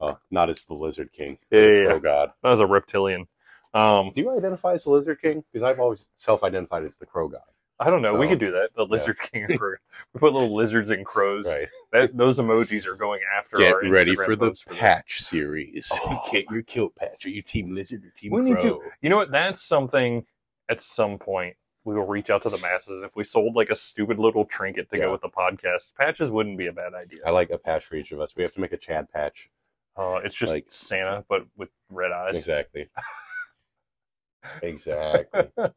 uh, 0.00 0.14
not 0.30 0.50
as 0.50 0.64
the 0.64 0.74
Lizard 0.74 1.12
King. 1.12 1.38
Yeah, 1.50 1.60
yeah, 1.60 1.66
yeah. 1.84 1.92
Oh 1.94 1.98
God. 2.00 2.30
Not 2.42 2.52
as 2.52 2.60
a 2.60 2.66
reptilian. 2.66 3.26
Um, 3.72 4.12
Do 4.14 4.20
you 4.20 4.30
identify 4.36 4.74
as 4.74 4.84
the 4.84 4.90
Lizard 4.90 5.20
King? 5.20 5.42
Because 5.52 5.64
I've 5.64 5.80
always 5.80 6.06
self-identified 6.16 6.84
as 6.84 6.96
the 6.98 7.06
Crow 7.06 7.28
guy. 7.28 7.38
I 7.80 7.90
don't 7.90 8.02
know. 8.02 8.14
we 8.14 8.28
could 8.28 8.38
do 8.38 8.52
that. 8.52 8.68
The 8.76 8.86
lizard 8.86 9.18
king 9.18 9.46
and 9.48 9.58
crow. 9.58 9.74
We 10.12 10.20
put 10.20 10.32
little 10.32 10.54
lizards 10.54 10.90
and 10.90 11.04
crows. 11.04 11.52
Right. 11.52 11.68
That, 11.92 12.16
those 12.16 12.38
emojis 12.38 12.86
are 12.86 12.94
going 12.94 13.20
after 13.36 13.56
our 13.56 13.82
Instagram 13.82 14.38
posts 14.38 14.62
for 14.62 14.74
this. 14.74 15.02
series. 15.08 15.90
Oh. 15.92 16.22
Get 16.32 16.48
your 16.52 16.62
kilt 16.62 16.94
patch. 16.94 17.26
Are 17.26 17.30
you 17.30 17.42
Team 17.42 17.74
Lizard 17.74 18.04
or 18.04 18.10
Team 18.16 18.30
We 18.30 18.42
need 18.42 18.60
to- 18.60 18.80
You 19.02 19.10
know 19.10 19.16
what? 19.16 19.32
That's 19.32 19.60
something. 19.60 20.24
At 20.68 20.82
some 20.82 21.18
point, 21.18 21.56
we 21.84 21.94
will 21.94 22.06
reach 22.06 22.30
out 22.30 22.42
to 22.42 22.50
the 22.50 22.58
masses. 22.58 23.02
If 23.02 23.14
we 23.14 23.24
sold 23.24 23.54
like 23.54 23.70
a 23.70 23.76
stupid 23.76 24.18
little 24.18 24.44
trinket 24.44 24.90
to 24.90 24.96
Yeah. 24.96 25.04
go 25.04 25.12
with 25.12 25.20
the 25.20 25.28
podcast, 25.28 25.94
patches 25.94 26.30
wouldn't 26.30 26.56
be 26.58 26.66
a 26.66 26.72
bad 26.72 26.94
idea. 26.94 27.20
I 27.26 27.30
like 27.30 27.50
a 27.50 27.58
patch 27.58 27.84
for 27.84 27.96
each 27.96 28.10
of 28.12 28.20
us. 28.20 28.34
We 28.36 28.42
have 28.42 28.52
to 28.54 28.60
make 28.60 28.72
a 28.72 28.76
Chad 28.78 29.10
patch. 29.12 29.50
Uh, 29.96 30.20
it's 30.24 30.34
just 30.34 30.52
like- 30.52 30.66
Santa, 30.68 31.24
but 31.28 31.46
with 31.56 31.68
red 31.90 32.10
eyes. 32.12 32.36
Exactly. 32.36 32.88
exactly. 34.62 35.42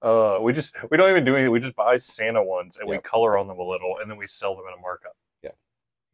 Uh, 0.00 0.38
we 0.40 0.54
just 0.54 0.74
we 0.90 0.96
don't 0.96 1.10
even 1.10 1.22
do 1.22 1.34
anything. 1.36 1.52
We 1.52 1.60
just 1.60 1.76
buy 1.76 1.98
Santa 1.98 2.42
ones 2.42 2.78
and 2.78 2.88
we 2.88 2.96
color 2.96 3.36
on 3.36 3.46
them 3.46 3.58
a 3.58 3.62
little, 3.62 3.98
and 4.00 4.10
then 4.10 4.16
we 4.16 4.26
sell 4.26 4.54
them 4.56 4.64
at 4.72 4.78
a 4.78 4.80
markup. 4.80 5.14
Yeah. 5.42 5.50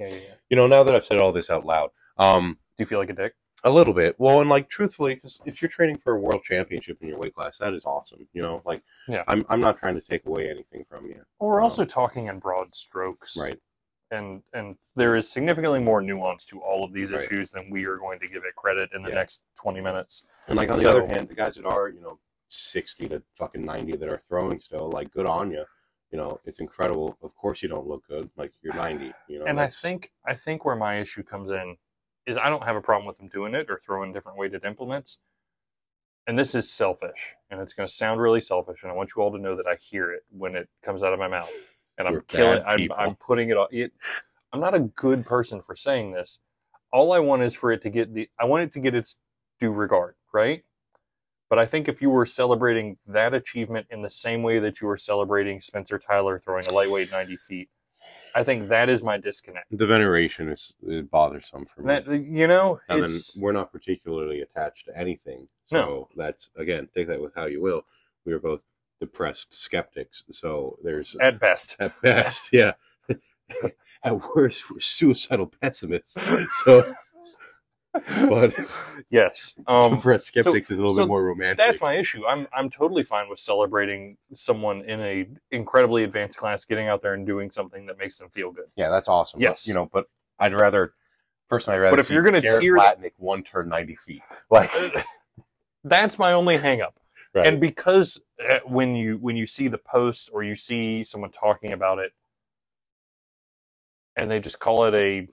yeah, 0.00 0.08
yeah. 0.08 0.14
yeah. 0.16 0.34
You 0.50 0.56
know, 0.56 0.66
now 0.66 0.82
that 0.82 0.92
I've 0.96 1.04
said 1.06 1.20
all 1.20 1.30
this 1.30 1.48
out 1.48 1.64
loud, 1.64 1.90
um, 2.18 2.58
Do 2.76 2.82
you 2.82 2.86
feel 2.86 2.98
like 2.98 3.10
a 3.10 3.12
dick? 3.12 3.34
A 3.64 3.70
little 3.70 3.94
bit. 3.94 4.14
Well, 4.18 4.40
and 4.40 4.50
like 4.50 4.68
truthfully, 4.68 5.16
because 5.16 5.40
if 5.44 5.60
you're 5.60 5.68
training 5.68 5.98
for 5.98 6.14
a 6.14 6.20
world 6.20 6.42
championship 6.44 6.98
in 7.00 7.08
your 7.08 7.18
weight 7.18 7.34
class, 7.34 7.58
that 7.58 7.72
is 7.74 7.84
awesome. 7.84 8.26
You 8.32 8.42
know, 8.42 8.62
like 8.64 8.82
Yeah. 9.08 9.24
I'm 9.28 9.44
I'm 9.48 9.60
not 9.60 9.78
trying 9.78 9.94
to 9.94 10.00
take 10.00 10.26
away 10.26 10.48
anything 10.50 10.84
from 10.88 11.06
you. 11.06 11.24
Well, 11.38 11.50
we're 11.50 11.60
Um, 11.60 11.64
also 11.64 11.84
talking 11.84 12.26
in 12.26 12.38
broad 12.38 12.74
strokes, 12.74 13.36
Right. 13.36 13.58
And 14.12 14.42
and 14.52 14.76
there 14.94 15.16
is 15.16 15.28
significantly 15.28 15.80
more 15.80 16.00
nuance 16.00 16.44
to 16.46 16.60
all 16.60 16.84
of 16.84 16.92
these 16.92 17.12
Right. 17.12 17.22
issues 17.24 17.50
than 17.50 17.70
we 17.70 17.86
are 17.86 17.96
going 17.96 18.20
to 18.20 18.28
give 18.28 18.44
it 18.44 18.54
credit 18.54 18.90
in 18.94 19.02
the 19.02 19.08
Yeah. 19.08 19.16
next 19.16 19.40
twenty 19.56 19.80
minutes. 19.80 20.22
And 20.46 20.56
like 20.56 20.70
on 20.70 20.78
the 20.78 20.88
other 20.88 21.06
hand, 21.06 21.28
the 21.28 21.34
guys 21.34 21.56
that 21.56 21.64
are, 21.66 21.88
you 21.88 22.00
know, 22.00 22.18
sixty 22.46 23.08
to 23.08 23.22
fucking 23.36 23.64
ninety 23.64 23.96
that 23.96 24.08
are 24.08 24.22
throwing 24.28 24.60
still, 24.60 24.90
like 24.90 25.10
good 25.10 25.26
on 25.26 25.50
you. 25.50 25.64
You 26.12 26.18
know, 26.18 26.40
it's 26.44 26.60
incredible. 26.60 27.18
Of 27.20 27.34
course 27.34 27.62
you 27.64 27.68
don't 27.68 27.88
look 27.88 28.06
good. 28.06 28.30
Like 28.36 28.52
you're 28.62 28.74
ninety. 28.74 29.12
You 29.26 29.40
know, 29.40 29.46
and 29.46 29.60
I 29.60 29.66
think 29.66 30.12
I 30.24 30.34
think 30.34 30.64
where 30.64 30.76
my 30.76 31.00
issue 31.00 31.24
comes 31.24 31.50
in 31.50 31.76
is 32.26 32.36
I 32.36 32.50
don't 32.50 32.64
have 32.64 32.76
a 32.76 32.80
problem 32.80 33.06
with 33.06 33.18
them 33.18 33.28
doing 33.28 33.54
it 33.54 33.70
or 33.70 33.78
throwing 33.78 34.12
different 34.12 34.38
weighted 34.38 34.64
implements. 34.64 35.18
And 36.26 36.36
this 36.36 36.56
is 36.56 36.68
selfish, 36.68 37.36
and 37.50 37.60
it's 37.60 37.72
going 37.72 37.88
to 37.88 37.94
sound 37.94 38.20
really 38.20 38.40
selfish, 38.40 38.82
and 38.82 38.90
I 38.90 38.94
want 38.96 39.10
you 39.14 39.22
all 39.22 39.30
to 39.30 39.38
know 39.38 39.54
that 39.54 39.66
I 39.68 39.76
hear 39.76 40.10
it 40.10 40.24
when 40.36 40.56
it 40.56 40.68
comes 40.82 41.04
out 41.04 41.12
of 41.12 41.20
my 41.20 41.28
mouth, 41.28 41.50
and 41.98 42.08
I'm 42.08 42.20
killing. 42.22 42.62
I'm. 42.66 42.88
I'm 42.96 43.14
putting 43.14 43.50
it 43.50 43.56
on. 43.56 43.68
It, 43.70 43.92
I'm 44.52 44.58
not 44.58 44.74
a 44.74 44.80
good 44.80 45.24
person 45.24 45.62
for 45.62 45.76
saying 45.76 46.12
this. 46.12 46.40
All 46.92 47.12
I 47.12 47.20
want 47.20 47.42
is 47.42 47.54
for 47.54 47.70
it 47.70 47.80
to 47.82 47.90
get 47.90 48.12
the. 48.12 48.28
I 48.40 48.44
want 48.44 48.64
it 48.64 48.72
to 48.72 48.80
get 48.80 48.92
its 48.92 49.16
due 49.60 49.70
regard, 49.70 50.16
right? 50.34 50.64
But 51.48 51.60
I 51.60 51.64
think 51.66 51.86
if 51.86 52.02
you 52.02 52.10
were 52.10 52.26
celebrating 52.26 52.98
that 53.06 53.32
achievement 53.32 53.86
in 53.90 54.02
the 54.02 54.10
same 54.10 54.42
way 54.42 54.58
that 54.58 54.80
you 54.80 54.88
were 54.88 54.96
celebrating 54.96 55.60
Spencer 55.60 55.98
Tyler 55.98 56.40
throwing 56.40 56.66
a 56.66 56.72
lightweight 56.72 57.12
90 57.12 57.36
feet, 57.36 57.68
I 58.36 58.44
think 58.44 58.68
that 58.68 58.88
is 58.90 59.02
my 59.02 59.16
disconnect. 59.16 59.66
the 59.70 59.86
veneration 59.86 60.48
is, 60.50 60.74
is 60.86 61.02
bothersome 61.06 61.64
for 61.64 61.80
me. 61.80 61.86
That 61.86 62.06
you 62.06 62.46
know, 62.46 62.78
and 62.88 63.02
then 63.02 63.10
we're 63.38 63.52
not 63.52 63.72
particularly 63.72 64.42
attached 64.42 64.84
to 64.86 64.96
anything. 64.96 65.48
So 65.64 65.76
No. 65.76 66.08
that's 66.16 66.50
again, 66.56 66.88
take 66.94 67.08
that 67.08 67.20
with 67.20 67.34
how 67.34 67.46
you 67.46 67.62
will. 67.62 67.82
We 68.26 68.32
are 68.34 68.38
both 68.38 68.60
depressed 69.00 69.54
skeptics. 69.56 70.22
So 70.30 70.78
there's 70.84 71.16
at 71.20 71.40
best. 71.40 71.76
at 71.80 72.00
best, 72.02 72.52
yeah. 72.52 72.72
at 74.04 74.34
worst, 74.34 74.70
we're 74.70 74.80
suicidal 74.80 75.46
pessimists. 75.60 76.14
So, 76.64 76.94
but 78.28 78.54
yes, 79.10 79.54
um, 79.66 79.94
depressed 79.96 80.26
skeptics 80.26 80.70
is 80.70 80.78
a 80.78 80.82
little 80.82 80.96
so 80.96 81.02
bit 81.02 81.08
more 81.08 81.22
romantic. 81.24 81.58
that's 81.58 81.80
my 81.80 81.94
issue. 81.94 82.26
I'm 82.26 82.46
I'm 82.56 82.70
totally 82.70 83.02
fine 83.04 83.28
with 83.28 83.38
celebrating 83.38 84.16
someone 84.34 84.82
in 84.82 85.00
a 85.00 85.26
incredibly 85.50 86.04
advanced 86.04 86.38
class 86.38 86.64
getting 86.64 86.88
out 86.88 87.02
there 87.02 87.14
and 87.14 87.26
doing 87.26 87.50
something 87.50 87.86
that 87.86 87.98
makes 87.98 88.18
them 88.18 88.28
feel 88.30 88.50
good. 88.52 88.66
yeah, 88.76 88.88
that's 88.90 89.08
awesome. 89.08 89.40
Yes. 89.40 89.64
but, 89.64 89.68
you 89.68 89.74
know, 89.74 89.88
but 89.92 90.06
I'd 90.38 90.52
rather 90.58 90.92
personally, 91.48 91.76
I'd 91.76 91.80
rather. 91.80 91.92
But 91.96 92.00
if 92.00 92.08
see 92.08 92.14
you're 92.14 92.22
gonna 92.22 92.40
Garrett 92.40 92.62
tear- 92.62 92.76
Platnick 92.76 93.12
one 93.18 93.42
turn 93.42 93.68
ninety 93.68 93.96
feet, 93.96 94.22
like 94.50 94.70
That's 95.84 96.18
my 96.18 96.32
only 96.32 96.58
hangup. 96.58 96.94
right, 97.34 97.46
And 97.46 97.60
because 97.60 98.20
uh, 98.50 98.58
when 98.66 98.94
you 98.96 99.18
when 99.18 99.36
you 99.36 99.46
see 99.46 99.68
the 99.68 99.78
post 99.78 100.30
or 100.32 100.42
you 100.42 100.56
see 100.56 101.04
someone 101.04 101.30
talking 101.30 101.72
about 101.72 101.98
it, 101.98 102.12
and 104.16 104.30
they 104.30 104.40
just 104.40 104.58
call 104.58 104.84
it 104.86 104.94
a 104.94 105.28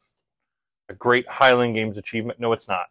a 0.90 0.94
great 0.94 1.28
Highland 1.28 1.76
Games 1.76 1.98
achievement. 1.98 2.40
No, 2.40 2.52
it's 2.54 2.68
not. 2.68 2.88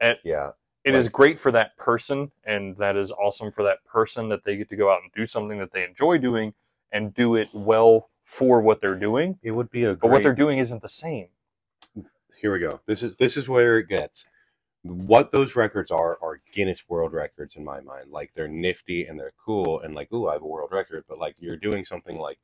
It, 0.00 0.18
Yeah. 0.24 0.52
It 0.82 0.94
is 0.94 1.04
Right. 1.06 1.12
great 1.12 1.40
for 1.40 1.52
that 1.52 1.76
person, 1.76 2.32
and 2.42 2.74
that 2.78 2.96
is 2.96 3.12
awesome 3.12 3.52
for 3.52 3.62
that 3.64 3.84
person 3.84 4.30
that 4.30 4.44
they 4.44 4.56
get 4.56 4.70
to 4.70 4.76
go 4.76 4.90
out 4.90 5.02
and 5.02 5.12
do 5.12 5.26
something 5.26 5.58
that 5.58 5.72
they 5.72 5.84
enjoy 5.84 6.16
doing 6.16 6.54
and 6.90 7.12
do 7.12 7.36
it 7.36 7.48
well 7.52 8.08
for 8.24 8.62
what 8.62 8.80
they're 8.80 8.94
doing. 8.98 9.38
It 9.42 9.50
would 9.50 9.70
be 9.70 9.84
a 9.84 9.94
But 9.94 10.10
what 10.10 10.22
they're 10.22 10.34
doing 10.34 10.56
isn't 10.58 10.80
the 10.80 10.88
same. 10.88 11.28
here 12.40 12.50
we 12.52 12.58
go. 12.60 12.80
This 12.86 13.02
is 13.02 13.16
this 13.16 13.36
is 13.36 13.46
where 13.46 13.78
it 13.78 13.88
gets. 13.88 14.24
What 14.82 15.30
those 15.32 15.54
records 15.54 15.90
are 15.90 16.18
are 16.22 16.40
Guinness 16.50 16.88
World 16.88 17.12
Records 17.12 17.56
in 17.56 17.62
my 17.64 17.80
mind. 17.82 18.10
Like 18.10 18.32
they're 18.32 18.48
nifty 18.48 19.04
and 19.04 19.20
they're 19.20 19.34
cool 19.44 19.80
and 19.80 19.94
like, 19.94 20.10
ooh, 20.10 20.28
I 20.28 20.32
have 20.32 20.42
a 20.42 20.46
world 20.46 20.72
record. 20.72 21.04
But 21.06 21.18
like 21.18 21.36
you're 21.38 21.56
doing 21.58 21.84
something 21.84 22.16
like 22.16 22.38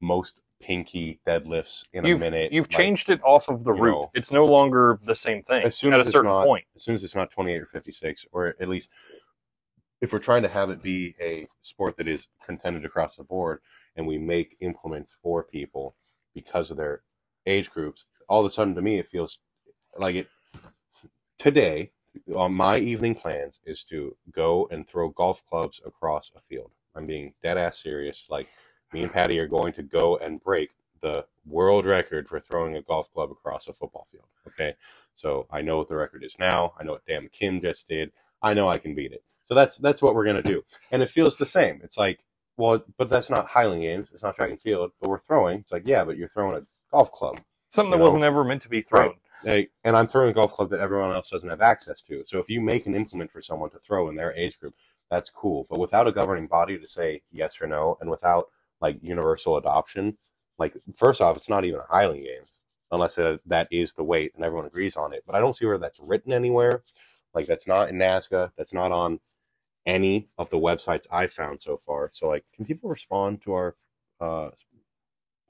most 0.00 0.40
pinky 0.60 1.20
deadlifts 1.26 1.84
in 1.92 2.04
you've 2.04 2.20
a 2.22 2.30
minute. 2.30 2.52
you've 2.52 2.66
like, 2.70 2.76
changed 2.76 3.10
it 3.10 3.20
off 3.22 3.48
of 3.48 3.64
the 3.64 3.72
root. 3.72 3.92
know, 3.92 4.10
it's 4.14 4.32
no 4.32 4.44
longer 4.44 4.98
the 5.04 5.14
same 5.16 5.42
thing 5.42 5.62
as 5.64 5.76
soon 5.76 5.92
at 5.92 6.00
as 6.00 6.08
a 6.08 6.10
certain 6.10 6.30
not- 6.30 6.44
point. 6.46 6.64
as 6.74 6.82
soon 6.82 6.94
as 6.94 7.04
it's 7.04 7.14
not 7.14 7.30
28 7.30 7.60
or 7.62 7.66
56, 7.66 8.26
or 8.32 8.54
at 8.60 8.68
least 8.68 8.88
if 10.00 10.12
we're 10.12 10.18
trying 10.18 10.42
to 10.42 10.48
have 10.48 10.70
it 10.70 10.82
be 10.82 11.14
a 11.20 11.46
sport 11.62 11.96
that 11.96 12.08
is 12.08 12.28
contended 12.44 12.84
across 12.84 13.16
the 13.16 13.24
board, 13.24 13.60
and 13.96 14.06
we 14.06 14.18
make 14.18 14.56
implements 14.60 15.14
for 15.22 15.42
people 15.42 15.94
because 16.34 16.70
of 16.70 16.76
their 16.76 17.02
age 17.46 17.70
groups, 17.70 18.04
all 18.28 18.40
of 18.44 18.50
a 18.50 18.54
sudden 18.54 18.74
to 18.74 18.82
me 18.82 18.98
it 18.98 19.08
feels 19.08 19.38
like 19.98 20.16
it. 20.16 20.28
Today, 21.38 21.92
on 22.34 22.52
my 22.54 22.78
evening 22.78 23.14
plans 23.14 23.60
is 23.66 23.84
to 23.84 24.16
go 24.32 24.68
and 24.70 24.86
throw 24.88 25.10
golf 25.10 25.42
clubs 25.48 25.80
across 25.84 26.30
a 26.34 26.40
field. 26.40 26.70
I'm 26.94 27.06
being 27.06 27.34
dead 27.42 27.58
ass 27.58 27.82
serious. 27.82 28.24
Like 28.30 28.48
me 28.92 29.02
and 29.02 29.12
Patty 29.12 29.38
are 29.38 29.48
going 29.48 29.72
to 29.74 29.82
go 29.82 30.16
and 30.16 30.42
break 30.42 30.70
the 31.00 31.24
world 31.44 31.86
record 31.86 32.28
for 32.28 32.40
throwing 32.40 32.76
a 32.76 32.82
golf 32.82 33.12
club 33.12 33.30
across 33.30 33.68
a 33.68 33.72
football 33.72 34.06
field. 34.10 34.26
Okay. 34.48 34.74
So 35.14 35.46
I 35.50 35.62
know 35.62 35.78
what 35.78 35.88
the 35.88 35.96
record 35.96 36.24
is 36.24 36.36
now. 36.38 36.74
I 36.78 36.84
know 36.84 36.92
what 36.92 37.06
Dan 37.06 37.28
Kim 37.32 37.60
just 37.60 37.88
did. 37.88 38.12
I 38.42 38.54
know 38.54 38.68
I 38.68 38.78
can 38.78 38.94
beat 38.94 39.12
it. 39.12 39.22
So 39.44 39.54
that's 39.54 39.76
that's 39.76 40.02
what 40.02 40.14
we're 40.14 40.24
gonna 40.24 40.42
do. 40.42 40.62
And 40.90 41.02
it 41.02 41.10
feels 41.10 41.36
the 41.36 41.46
same. 41.46 41.80
It's 41.84 41.96
like, 41.96 42.20
well, 42.56 42.82
but 42.96 43.08
that's 43.08 43.30
not 43.30 43.46
Highland 43.46 43.82
Games. 43.82 44.08
It's 44.12 44.22
not 44.22 44.34
track 44.34 44.50
and 44.50 44.60
field. 44.60 44.90
But 45.00 45.08
we're 45.08 45.20
throwing. 45.20 45.60
It's 45.60 45.72
like, 45.72 45.86
yeah, 45.86 46.04
but 46.04 46.16
you're 46.16 46.28
throwing 46.28 46.56
a 46.56 46.66
golf 46.90 47.12
club. 47.12 47.40
Something 47.68 47.92
that 47.92 47.98
know, 47.98 48.04
wasn't 48.04 48.24
ever 48.24 48.44
meant 48.44 48.62
to 48.62 48.68
be 48.68 48.82
thrown. 48.82 49.08
Right. 49.08 49.16
Like, 49.44 49.70
and 49.84 49.96
I'm 49.96 50.06
throwing 50.06 50.30
a 50.30 50.34
golf 50.34 50.54
club 50.54 50.70
that 50.70 50.80
everyone 50.80 51.12
else 51.12 51.30
doesn't 51.30 51.48
have 51.48 51.60
access 51.60 52.00
to. 52.02 52.24
So 52.26 52.38
if 52.38 52.48
you 52.48 52.60
make 52.60 52.86
an 52.86 52.94
implement 52.94 53.30
for 53.30 53.42
someone 53.42 53.70
to 53.70 53.78
throw 53.78 54.08
in 54.08 54.16
their 54.16 54.32
age 54.32 54.58
group, 54.58 54.74
that's 55.10 55.30
cool. 55.30 55.66
But 55.70 55.78
without 55.78 56.08
a 56.08 56.12
governing 56.12 56.46
body 56.46 56.78
to 56.78 56.88
say 56.88 57.22
yes 57.30 57.60
or 57.60 57.66
no, 57.66 57.98
and 58.00 58.10
without 58.10 58.48
like 58.80 58.98
universal 59.02 59.56
adoption, 59.56 60.16
like 60.58 60.74
first 60.96 61.20
off, 61.20 61.36
it's 61.36 61.48
not 61.48 61.64
even 61.64 61.80
a 61.80 61.92
Highland 61.92 62.22
Games 62.22 62.56
unless 62.92 63.16
that 63.16 63.68
is 63.70 63.92
the 63.92 64.04
weight 64.04 64.32
and 64.34 64.44
everyone 64.44 64.66
agrees 64.66 64.96
on 64.96 65.12
it. 65.12 65.22
But 65.26 65.34
I 65.34 65.40
don't 65.40 65.56
see 65.56 65.66
where 65.66 65.78
that's 65.78 65.98
written 66.00 66.32
anywhere. 66.32 66.82
Like 67.34 67.46
that's 67.46 67.66
not 67.66 67.88
in 67.88 67.96
NASGA. 67.96 68.52
That's 68.56 68.72
not 68.72 68.92
on 68.92 69.20
any 69.84 70.28
of 70.38 70.50
the 70.50 70.58
websites 70.58 71.06
I've 71.10 71.32
found 71.32 71.60
so 71.60 71.76
far. 71.76 72.10
So 72.12 72.28
like, 72.28 72.44
can 72.54 72.64
people 72.64 72.90
respond 72.90 73.42
to 73.42 73.52
our 73.52 73.76
uh, 74.20 74.50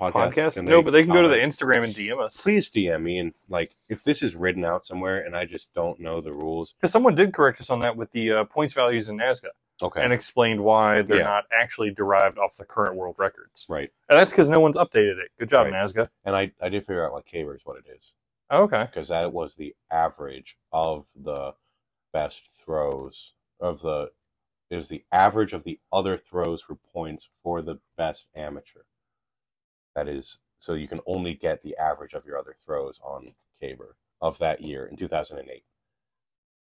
podcast? 0.01 0.13
Podcast? 0.35 0.63
No, 0.65 0.83
but 0.83 0.91
they 0.93 1.03
can 1.05 1.13
go 1.13 1.23
to 1.23 1.29
the? 1.29 1.37
Instagram 1.37 1.85
and 1.85 1.95
DM 1.95 2.21
us. 2.25 2.41
please 2.43 2.69
DM 2.71 3.03
me 3.03 3.19
and 3.19 3.33
like 3.49 3.77
if 3.89 4.03
this 4.05 4.23
is 4.23 4.35
written 4.35 4.65
out 4.65 4.85
somewhere 4.85 5.25
and 5.25 5.37
I 5.37 5.45
just 5.45 5.73
don't 5.75 5.99
know 6.01 6.21
the 6.21 6.33
rules. 6.33 6.75
Because 6.75 6.93
someone 6.93 7.15
did 7.15 7.33
correct 7.33 7.61
us 7.61 7.71
on 7.71 7.81
that 7.81 7.97
with 7.97 8.13
the 8.13 8.31
uh, 8.33 8.45
points 8.45 8.75
values 8.75 9.09
in 9.09 9.17
NASGA 9.19 9.49
Okay. 9.83 10.03
and 10.03 10.13
explained 10.13 10.63
why 10.65 11.03
they're 11.03 11.19
Yeah. 11.19 11.25
not 11.25 11.45
actually 11.53 11.91
derived 11.91 12.39
off 12.39 12.57
the 12.57 12.65
current 12.65 12.97
world 12.97 13.17
records. 13.19 13.67
right. 13.69 13.91
And 14.09 14.19
that's 14.19 14.33
because 14.33 14.49
no 14.51 14.61
one's 14.61 14.77
updated 14.77 15.19
it. 15.19 15.31
Good 15.39 15.49
job, 15.51 15.67
Right. 15.67 15.75
NASGA. 15.75 16.09
And 16.25 16.35
I 16.37 16.53
I 16.61 16.69
did 16.69 16.83
figure 16.87 17.05
out 17.07 17.13
what 17.13 17.27
Caber 17.27 17.55
is 17.55 17.63
what 17.65 17.77
it 17.79 17.85
is 17.95 18.13
Oh, 18.51 18.63
okay. 18.65 18.85
because 18.85 19.09
that 19.09 19.33
was 19.33 19.55
the 19.57 19.75
average 19.91 20.57
of 20.73 21.07
the 21.15 21.55
best 22.13 22.51
throws 22.65 23.33
of 23.61 23.81
the 23.83 24.11
it 24.69 24.77
was 24.77 24.89
the 24.89 25.05
average 25.13 25.53
of 25.53 25.63
the 25.65 25.79
other 25.93 26.19
throws 26.19 26.61
for 26.61 26.75
points 26.93 27.29
for 27.43 27.63
the 27.63 27.79
best 27.97 28.27
amateur. 28.35 28.83
That 29.97 30.09
is 30.09 30.39
so 30.59 30.75
you 30.75 30.87
can 30.87 31.01
only 31.07 31.33
get 31.35 31.63
the 31.63 31.77
average 31.79 32.13
of 32.13 32.27
your 32.27 32.39
other 32.39 32.55
throws 32.65 33.01
on 33.03 33.33
Caber 33.61 33.97
of 34.21 34.39
that 34.39 34.61
year 34.61 34.87
in 34.87 34.97
2008. 34.97 35.65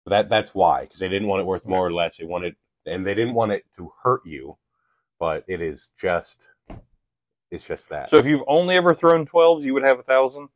That 0.08 0.28
that's 0.28 0.56
why 0.56 0.82
because 0.82 1.00
they 1.00 1.08
didn't 1.08 1.28
want 1.28 1.42
it 1.42 1.46
worth 1.46 1.66
more 1.66 1.86
or 1.86 1.94
less. 1.94 2.18
They 2.18 2.26
wanted 2.26 2.56
and 2.86 3.06
they 3.06 3.14
didn't 3.14 3.36
want 3.36 3.52
it 3.52 3.66
to 3.78 3.94
hurt 4.04 4.26
you, 4.26 4.58
but 5.20 5.46
it 5.48 5.62
is 5.62 5.90
just 6.00 6.48
it's 7.52 7.68
just 7.68 7.90
that. 7.90 8.10
So 8.10 8.18
if 8.18 8.26
you've 8.26 8.44
only 8.48 8.76
ever 8.76 8.94
thrown 8.94 9.26
12s, 9.26 9.64
you 9.64 9.74
would 9.76 9.84
have 9.84 9.98
a 9.98 10.08
1,000? 10.08 10.50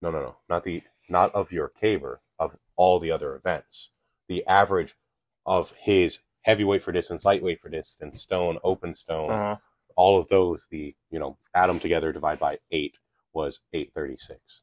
No, 0.00 0.10
no, 0.10 0.20
no, 0.20 0.36
not 0.48 0.64
the 0.64 0.82
not 1.10 1.34
of 1.34 1.52
your 1.52 1.68
caber 1.68 2.22
of 2.38 2.56
all 2.76 2.98
the 2.98 3.10
other 3.10 3.34
events. 3.34 3.90
The 4.28 4.46
average 4.46 4.94
of 5.44 5.72
his 5.78 6.20
heavyweight 6.42 6.82
for 6.82 6.92
distance, 6.92 7.24
lightweight 7.24 7.60
for 7.60 7.68
distance, 7.68 8.22
stone, 8.22 8.58
open 8.64 8.94
stone, 8.94 9.30
Uh-huh. 9.30 9.56
All 9.96 10.18
of 10.18 10.28
those, 10.28 10.66
the 10.70 10.94
you 11.10 11.18
know 11.18 11.38
add 11.54 11.66
them 11.68 11.80
together, 11.80 12.12
divide 12.12 12.38
by 12.38 12.58
eight 12.70 12.96
was 13.32 13.60
eight 13.72 13.92
thirty 13.94 14.16
six, 14.16 14.60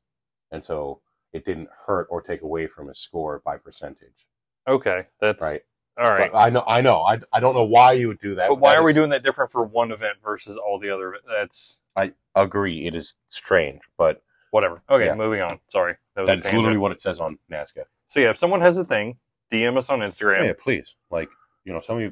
and 0.51 0.63
so 0.63 1.01
it 1.33 1.45
didn't 1.45 1.69
hurt 1.87 2.07
or 2.09 2.21
take 2.21 2.41
away 2.43 2.67
from 2.67 2.87
his 2.87 2.99
score 2.99 3.41
by 3.43 3.57
percentage, 3.57 4.27
Okay. 4.67 5.07
That's 5.19 5.43
right? 5.43 5.61
all 5.97 6.11
right. 6.11 6.31
But 6.31 6.37
I 6.37 6.49
know, 6.51 6.63
I 6.67 6.81
know, 6.81 7.01
I, 7.01 7.19
I 7.31 7.39
don't 7.39 7.55
know 7.55 7.63
why 7.63 7.93
you 7.93 8.07
would 8.07 8.19
do 8.19 8.35
that. 8.35 8.49
But 8.49 8.59
why 8.59 8.73
that 8.73 8.79
are 8.79 8.83
we 8.83 8.93
doing 8.93 9.09
that 9.09 9.23
different 9.23 9.51
for 9.51 9.63
one 9.63 9.91
event 9.91 10.17
versus 10.23 10.57
all 10.57 10.77
the 10.79 10.91
other? 10.91 11.15
That's 11.27 11.79
I 11.95 12.13
agree, 12.35 12.85
it 12.85 12.93
is 12.95 13.15
strange, 13.29 13.81
but 13.97 14.21
whatever. 14.51 14.83
Okay, 14.89 15.05
Yeah. 15.05 15.15
moving 15.15 15.41
on. 15.41 15.59
Sorry. 15.67 15.95
That 16.15 16.27
that's 16.27 16.45
literally 16.45 16.77
what 16.77 16.91
it 16.91 17.01
says 17.01 17.19
on 17.19 17.39
NASGA. 17.51 17.85
So 18.07 18.19
yeah, 18.19 18.29
if 18.29 18.37
someone 18.37 18.61
has 18.61 18.77
a 18.77 18.85
thing, 18.85 19.17
DM 19.51 19.75
us 19.77 19.89
on 19.89 19.99
Instagram. 19.99 20.41
Oh, 20.41 20.43
yeah, 20.45 20.53
please. 20.59 20.95
Like, 21.09 21.29
you 21.65 21.73
know, 21.73 21.79
tell 21.79 21.95
me. 21.95 22.11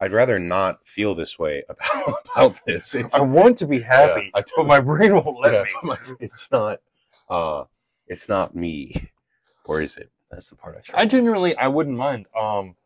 I'd 0.00 0.12
rather 0.12 0.38
not 0.38 0.86
feel 0.86 1.14
this 1.14 1.38
way 1.38 1.64
about, 1.68 2.14
about 2.34 2.60
this. 2.66 2.94
It's, 2.94 3.14
I 3.14 3.20
want 3.20 3.58
to 3.58 3.66
be 3.66 3.80
happy, 3.80 4.30
Yeah, 4.34 4.40
I 4.40 4.44
but 4.56 4.66
my 4.66 4.80
brain 4.80 5.14
won't 5.14 5.40
let 5.40 5.52
yeah, 5.52 5.64
me. 5.82 5.96
it's 6.20 6.48
not. 6.50 6.80
Uh, 7.28 7.64
it's 8.06 8.28
not 8.28 8.54
me, 8.56 9.10
or 9.64 9.80
is 9.80 9.96
it? 9.96 10.10
That's 10.30 10.50
the 10.50 10.56
part 10.56 10.76
I. 10.76 10.80
struggle 10.80 11.02
I 11.02 11.06
genuinely, 11.06 11.56
I 11.56 11.68
wouldn't 11.68 11.96
mind 11.96 12.26
um 12.38 12.76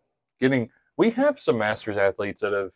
getting. 0.41 0.71
We 0.97 1.11
have 1.11 1.39
some 1.39 1.59
masters 1.59 1.97
athletes 1.97 2.43
that 2.43 2.53
have 2.53 2.73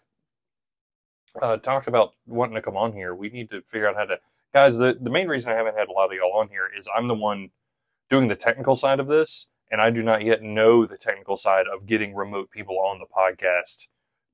uh, 1.41 1.57
talked 1.59 1.87
about 1.87 2.13
wanting 2.27 2.55
to 2.55 2.63
come 2.63 2.77
on 2.77 2.93
here. 2.93 3.15
We 3.15 3.29
need 3.29 3.51
to 3.51 3.63
figure 3.63 3.89
out 3.89 3.97
how 3.97 4.05
to, 4.05 4.19
guys. 4.53 4.77
The 4.77 4.97
the 5.01 5.11
main 5.11 5.29
reason 5.29 5.53
I 5.53 5.57
haven't 5.57 5.77
had 5.77 5.89
a 5.89 5.93
lot 5.93 6.07
of 6.07 6.13
y'all 6.13 6.39
on 6.39 6.49
here 6.49 6.69
is 6.79 6.89
I'm 6.95 7.09
the 7.09 7.15
one 7.15 7.51
doing 8.11 8.29
the 8.29 8.37
technical 8.37 8.77
side 8.77 9.01
of 9.01 9.09
this, 9.09 9.49
and 9.71 9.81
I 9.81 9.91
do 9.91 10.03
not 10.03 10.23
yet 10.23 10.43
know 10.43 10.87
the 10.87 10.99
technical 10.99 11.37
side 11.37 11.67
of 11.73 11.87
getting 11.87 12.15
remote 12.15 12.51
people 12.51 12.79
on 12.79 13.01
the 13.01 13.07
podcast 13.07 13.89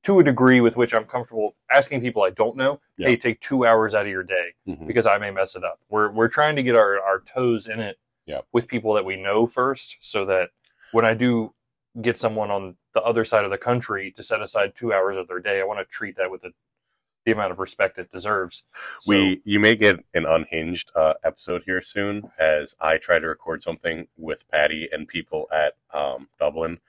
to 0.04 0.18
a 0.18 0.24
degree 0.24 0.60
with 0.60 0.76
which 0.76 0.94
I'm 0.94 1.04
comfortable 1.04 1.54
asking 1.70 2.00
people 2.00 2.22
I 2.22 2.30
don't 2.30 2.56
know. 2.56 2.80
Yeah. 2.96 3.08
Hey, 3.08 3.16
take 3.16 3.40
two 3.40 3.64
hours 3.66 3.94
out 3.94 4.06
of 4.06 4.10
your 4.12 4.22
day 4.24 4.54
Mhm. 4.68 4.86
because 4.86 5.06
I 5.06 5.18
may 5.18 5.30
mess 5.30 5.54
it 5.54 5.64
up. 5.64 5.80
We're 5.88 6.10
we're 6.10 6.28
trying 6.28 6.56
to 6.56 6.62
get 6.62 6.74
our, 6.74 7.00
our 7.00 7.20
toes 7.20 7.68
in 7.68 7.80
it 7.80 7.98
Yeah. 8.26 8.40
with 8.52 8.68
people 8.68 8.94
that 8.94 9.04
we 9.04 9.16
know 9.16 9.46
first, 9.46 9.98
so 10.00 10.24
that 10.26 10.50
when 10.92 11.04
I 11.04 11.14
do 11.14 11.54
get 12.00 12.18
someone 12.18 12.50
on 12.50 12.76
the 12.94 13.02
other 13.02 13.24
side 13.24 13.44
of 13.44 13.50
the 13.50 13.58
country 13.58 14.10
to 14.12 14.22
set 14.22 14.40
aside 14.42 14.74
two 14.74 14.92
hours 14.92 15.16
of 15.16 15.28
their 15.28 15.40
day, 15.40 15.60
I 15.60 15.64
want 15.64 15.78
to 15.78 15.84
treat 15.84 16.16
that 16.16 16.30
with 16.30 16.42
the, 16.42 16.52
the 17.24 17.32
amount 17.32 17.52
of 17.52 17.58
respect 17.58 17.98
it 17.98 18.10
deserves. 18.10 18.64
So, 19.00 19.10
we 19.14 19.40
you 19.44 19.60
may 19.60 19.76
get 19.76 20.04
an 20.14 20.26
unhinged 20.26 20.90
uh, 20.96 21.14
episode 21.22 21.62
here 21.64 21.80
soon 21.82 22.30
as 22.38 22.74
I 22.80 22.98
try 22.98 23.18
to 23.20 23.26
record 23.28 23.62
something 23.62 24.08
with 24.16 24.48
Patty 24.50 24.88
and 24.90 25.06
people 25.06 25.48
at 25.52 25.74
um, 25.94 26.28
Dublin. 26.40 26.80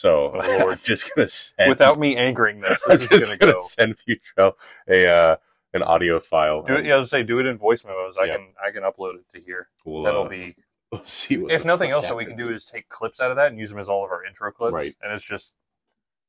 So 0.00 0.32
we're 0.64 0.76
just 0.76 1.14
gonna 1.14 1.28
send, 1.28 1.68
without 1.68 1.98
me 1.98 2.16
anchoring 2.16 2.60
this, 2.60 2.82
I'm 2.88 2.92
this 2.96 3.02
is 3.02 3.08
just 3.10 3.26
going 3.26 3.38
gonna 3.38 3.52
go. 3.52 3.58
send 3.58 3.96
Futrell 3.98 4.54
a 4.88 5.06
uh, 5.06 5.36
an 5.74 5.82
audio 5.82 6.18
file. 6.20 6.62
Do 6.62 6.76
it, 6.76 6.86
yeah, 6.86 6.94
I 6.94 6.98
was 6.98 7.10
say 7.10 7.22
do 7.22 7.38
it 7.38 7.44
in 7.44 7.58
voice 7.58 7.84
memos. 7.84 8.16
I 8.16 8.24
Yeah. 8.24 8.36
can 8.38 8.46
I 8.66 8.70
can 8.70 8.82
upload 8.82 9.16
it 9.16 9.28
to 9.34 9.40
here. 9.44 9.68
We'll, 9.84 10.04
That'll 10.04 10.24
uh, 10.24 10.28
be 10.28 10.56
we'll 10.92 11.04
see. 11.04 11.36
What 11.36 11.52
if 11.52 11.66
nothing 11.66 11.90
else. 11.90 12.08
What 12.08 12.16
we 12.16 12.24
can 12.24 12.38
do 12.38 12.50
is 12.50 12.64
take 12.64 12.88
clips 12.88 13.20
out 13.20 13.30
of 13.30 13.36
that 13.36 13.48
and 13.50 13.60
use 13.60 13.68
them 13.68 13.78
as 13.78 13.90
all 13.90 14.02
of 14.02 14.10
our 14.10 14.24
intro 14.24 14.50
clips, 14.50 14.72
Right. 14.72 14.94
and 15.02 15.12
it's 15.12 15.22
just 15.22 15.54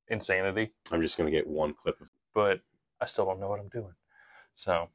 insanity. 0.10 0.72
I'm 0.92 1.02
just 1.02 1.18
gonna 1.18 1.32
get 1.32 1.48
one 1.48 1.74
clip 1.74 2.02
of 2.02 2.10
but 2.34 2.60
I 3.00 3.06
still 3.06 3.24
don't 3.24 3.40
know 3.40 3.48
what 3.48 3.62
I'm 3.62 3.70
doing. 3.70 3.94
So, 4.54 4.90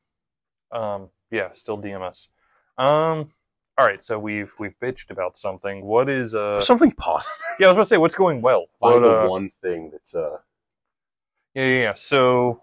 um, 0.71 1.09
yeah, 1.31 1.53
still 1.53 1.79
DMS. 1.79 2.29
Um, 2.77 3.33
all 3.79 3.85
right, 3.87 4.03
so 4.03 4.19
we've 4.19 4.53
we've 4.59 4.79
bitched 4.81 5.11
about 5.11 5.39
something. 5.39 5.85
What 5.85 6.09
is 6.09 6.35
uh? 6.35 6.61
something 6.61 6.93
positive. 6.93 7.35
Yeah, 7.61 7.67
I 7.67 7.71
was 7.71 7.77
about 7.77 7.83
to 7.83 7.89
say 7.89 7.97
what's 7.99 8.15
going 8.15 8.41
well. 8.43 8.67
Find 8.81 9.03
What, 9.03 9.09
the 9.09 9.25
uh, 9.25 9.29
one 9.29 9.51
thing 9.63 9.91
that's 9.91 10.15
uh 10.15 10.39
yeah, 11.55 11.65
yeah, 11.65 11.81
yeah. 11.83 11.95
So, 11.95 12.63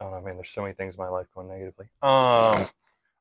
oh 0.00 0.10
no, 0.10 0.20
man, 0.20 0.34
there's 0.36 0.50
so 0.50 0.62
many 0.62 0.74
things 0.74 0.94
in 0.96 1.00
my 1.02 1.08
life 1.08 1.26
going 1.34 1.48
negatively. 1.48 1.86
Um, 2.02 2.66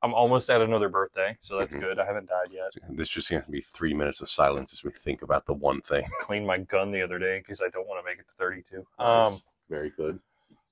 I'm 0.01 0.13
almost 0.13 0.49
at 0.49 0.62
another 0.62 0.89
birthday, 0.89 1.38
so 1.41 1.58
that's 1.60 1.73
Mhm. 1.73 1.79
good. 1.79 1.99
I 1.99 2.06
haven't 2.06 2.27
died 2.27 2.49
yet. 2.51 2.71
this 2.89 3.10
just 3.10 3.29
gonna 3.29 3.43
be 3.49 3.62
three 3.62 3.93
minutes 3.93 4.19
of 4.21 4.29
silence 4.29 4.73
as 4.73 4.84
we 4.84 4.91
think 4.91 5.21
about 5.21 5.45
the 5.45 5.53
one 5.53 5.82
thing. 5.82 6.06
Cleaned 6.21 6.45
my 6.45 6.58
gun 6.58 6.91
the 6.91 7.01
other 7.01 7.17
day 7.19 7.39
because 7.39 7.62
I 7.62 7.69
don't 7.69 7.88
want 7.88 8.03
to 8.03 8.10
make 8.12 8.19
it 8.19 8.27
to 8.27 8.36
32. 8.36 8.86
Um, 8.99 9.39
very 9.69 9.89
good. 9.91 10.19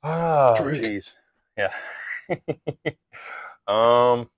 Ah, 0.03 0.55
Drink. 0.55 0.83
jeez. 0.83 1.15
Yeah. 1.57 1.73
Um, 3.67 4.29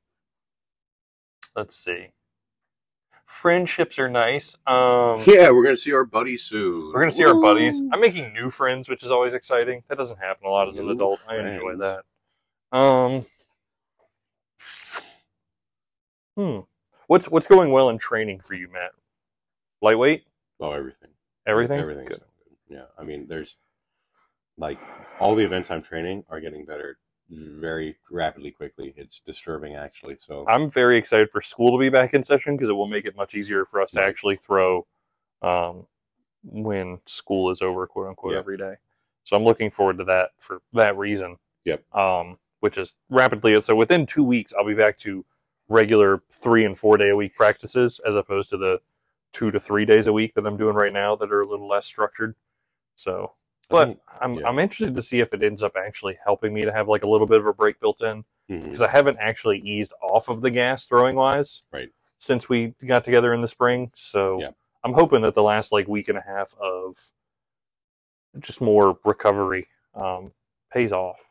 let's 1.55 1.75
see. 1.75 2.07
Friendships 3.25 3.97
are 3.99 4.09
nice. 4.09 4.55
Um, 4.67 5.21
Yeah, 5.25 5.49
we're 5.51 5.63
gonna 5.63 5.75
see 5.77 5.91
our 5.93 6.05
buddies 6.05 6.43
soon. 6.43 6.91
we're 6.93 6.99
gonna 7.01 7.11
see 7.11 7.25
our 7.25 7.39
buddies. 7.39 7.81
I'm 7.91 7.99
making 7.99 8.31
new 8.33 8.49
friends, 8.49 8.87
which 8.87 9.03
is 9.03 9.11
always 9.11 9.33
exciting. 9.33 9.83
That 9.87 9.97
doesn't 9.97 10.17
happen 10.19 10.45
a 10.47 10.49
lot 10.49 10.69
as 10.69 10.77
an 10.77 10.85
New 10.85 10.91
adult. 10.93 11.19
I 11.27 11.37
enjoy 11.39 11.75
that. 11.77 12.03
Um, 12.77 13.25
hmm. 16.35 16.59
What's 17.07 17.27
what's 17.29 17.47
going 17.47 17.71
well 17.71 17.89
in 17.89 17.97
training 17.97 18.39
for 18.39 18.53
you, 18.53 18.67
Matt? 18.71 18.91
Lightweight, 19.81 20.23
Oh, 20.59 20.71
everything. 20.71 21.09
everything. 21.45 21.79
Everything's 21.79 22.07
Good. 22.09 22.19
good. 22.19 22.57
Yeah, 22.69 22.85
I 22.97 23.03
mean, 23.03 23.27
there's 23.27 23.57
like 24.57 24.79
all 25.19 25.35
the 25.35 25.43
events 25.43 25.69
I'm 25.69 25.81
training 25.83 26.23
are 26.29 26.39
getting 26.39 26.65
better 26.65 26.97
very 27.29 27.95
rapidly, 28.11 28.51
quickly. 28.51 28.93
It's 28.97 29.21
disturbing, 29.25 29.75
actually. 29.75 30.17
So 30.19 30.45
I'm 30.47 30.69
very 30.69 30.97
excited 30.97 31.31
for 31.31 31.41
school 31.41 31.71
to 31.71 31.79
be 31.79 31.89
back 31.89 32.13
in 32.13 32.23
session 32.23 32.55
because 32.55 32.69
it 32.69 32.73
will 32.73 32.87
make 32.87 33.05
it 33.05 33.15
much 33.15 33.35
easier 33.35 33.65
for 33.65 33.81
us 33.81 33.91
to 33.91 34.01
actually 34.01 34.35
throw 34.35 34.85
um, 35.41 35.87
when 36.43 36.99
school 37.05 37.49
is 37.51 37.61
over, 37.61 37.87
quote 37.87 38.07
unquote, 38.07 38.33
Yeah. 38.33 38.39
every 38.39 38.57
day. 38.57 38.75
So 39.23 39.37
I'm 39.37 39.43
looking 39.43 39.71
forward 39.71 39.97
to 39.99 40.03
that 40.05 40.31
for 40.37 40.61
that 40.73 40.97
reason. 40.97 41.37
Yep. 41.65 41.83
Um, 41.95 42.37
which 42.59 42.77
is 42.77 42.93
rapidly 43.09 43.59
so 43.61 43.75
within 43.75 44.05
two 44.05 44.23
weeks 44.23 44.53
I'll 44.57 44.65
be 44.65 44.73
back 44.73 44.97
to 44.99 45.25
regular 45.67 46.23
three 46.31 46.63
and 46.63 46.77
four 46.77 46.95
day 46.95 47.09
a 47.09 47.15
week 47.15 47.35
practices 47.35 47.99
as 48.07 48.15
opposed 48.15 48.49
to 48.51 48.57
the 48.57 48.79
two 49.33 49.51
to 49.51 49.59
three 49.59 49.83
days 49.83 50.07
a 50.07 50.13
week 50.13 50.33
that 50.35 50.45
I'm 50.45 50.55
doing 50.55 50.75
right 50.75 50.93
now 50.93 51.13
that 51.17 51.29
are 51.31 51.41
a 51.41 51.45
little 51.47 51.67
less 51.67 51.85
structured. 51.85 52.35
So 52.95 53.33
but 53.69 53.85
think- 53.87 53.99
I'm 54.21 54.33
yeah. 54.35 54.47
I'm 54.47 54.59
interested 54.59 54.95
to 54.95 55.01
see 55.01 55.19
if 55.19 55.33
it 55.33 55.43
ends 55.43 55.63
up 55.63 55.73
actually 55.75 56.17
helping 56.23 56.53
me 56.53 56.61
to 56.61 56.71
have 56.71 56.87
like 56.87 57.03
a 57.03 57.07
little 57.07 57.27
bit 57.27 57.39
of 57.39 57.45
a 57.47 57.53
break 57.53 57.79
built 57.79 58.01
in 58.01 58.23
because 58.47 58.81
I 58.81 58.87
haven't 58.89 59.17
actually 59.19 59.59
eased 59.59 59.91
off 60.01 60.29
of 60.29 60.41
the 60.41 60.51
gas 60.51 60.85
throwing 60.85 61.15
wise 61.15 61.63
Right. 61.71 61.89
since 62.19 62.47
we 62.49 62.73
got 62.85 63.03
together 63.05 63.33
in 63.33 63.41
the 63.41 63.47
spring. 63.47 63.91
So 63.95 64.39
Yeah. 64.41 64.49
I'm 64.83 64.93
hoping 64.93 65.21
that 65.23 65.33
the 65.33 65.43
last 65.43 65.71
like 65.71 65.87
week 65.87 66.09
and 66.09 66.17
a 66.17 66.21
half 66.21 66.53
of 66.61 66.97
just 68.39 68.61
more 68.61 68.97
recovery 69.05 69.67
um, 69.95 70.33
pays 70.71 70.91
off. 70.91 71.23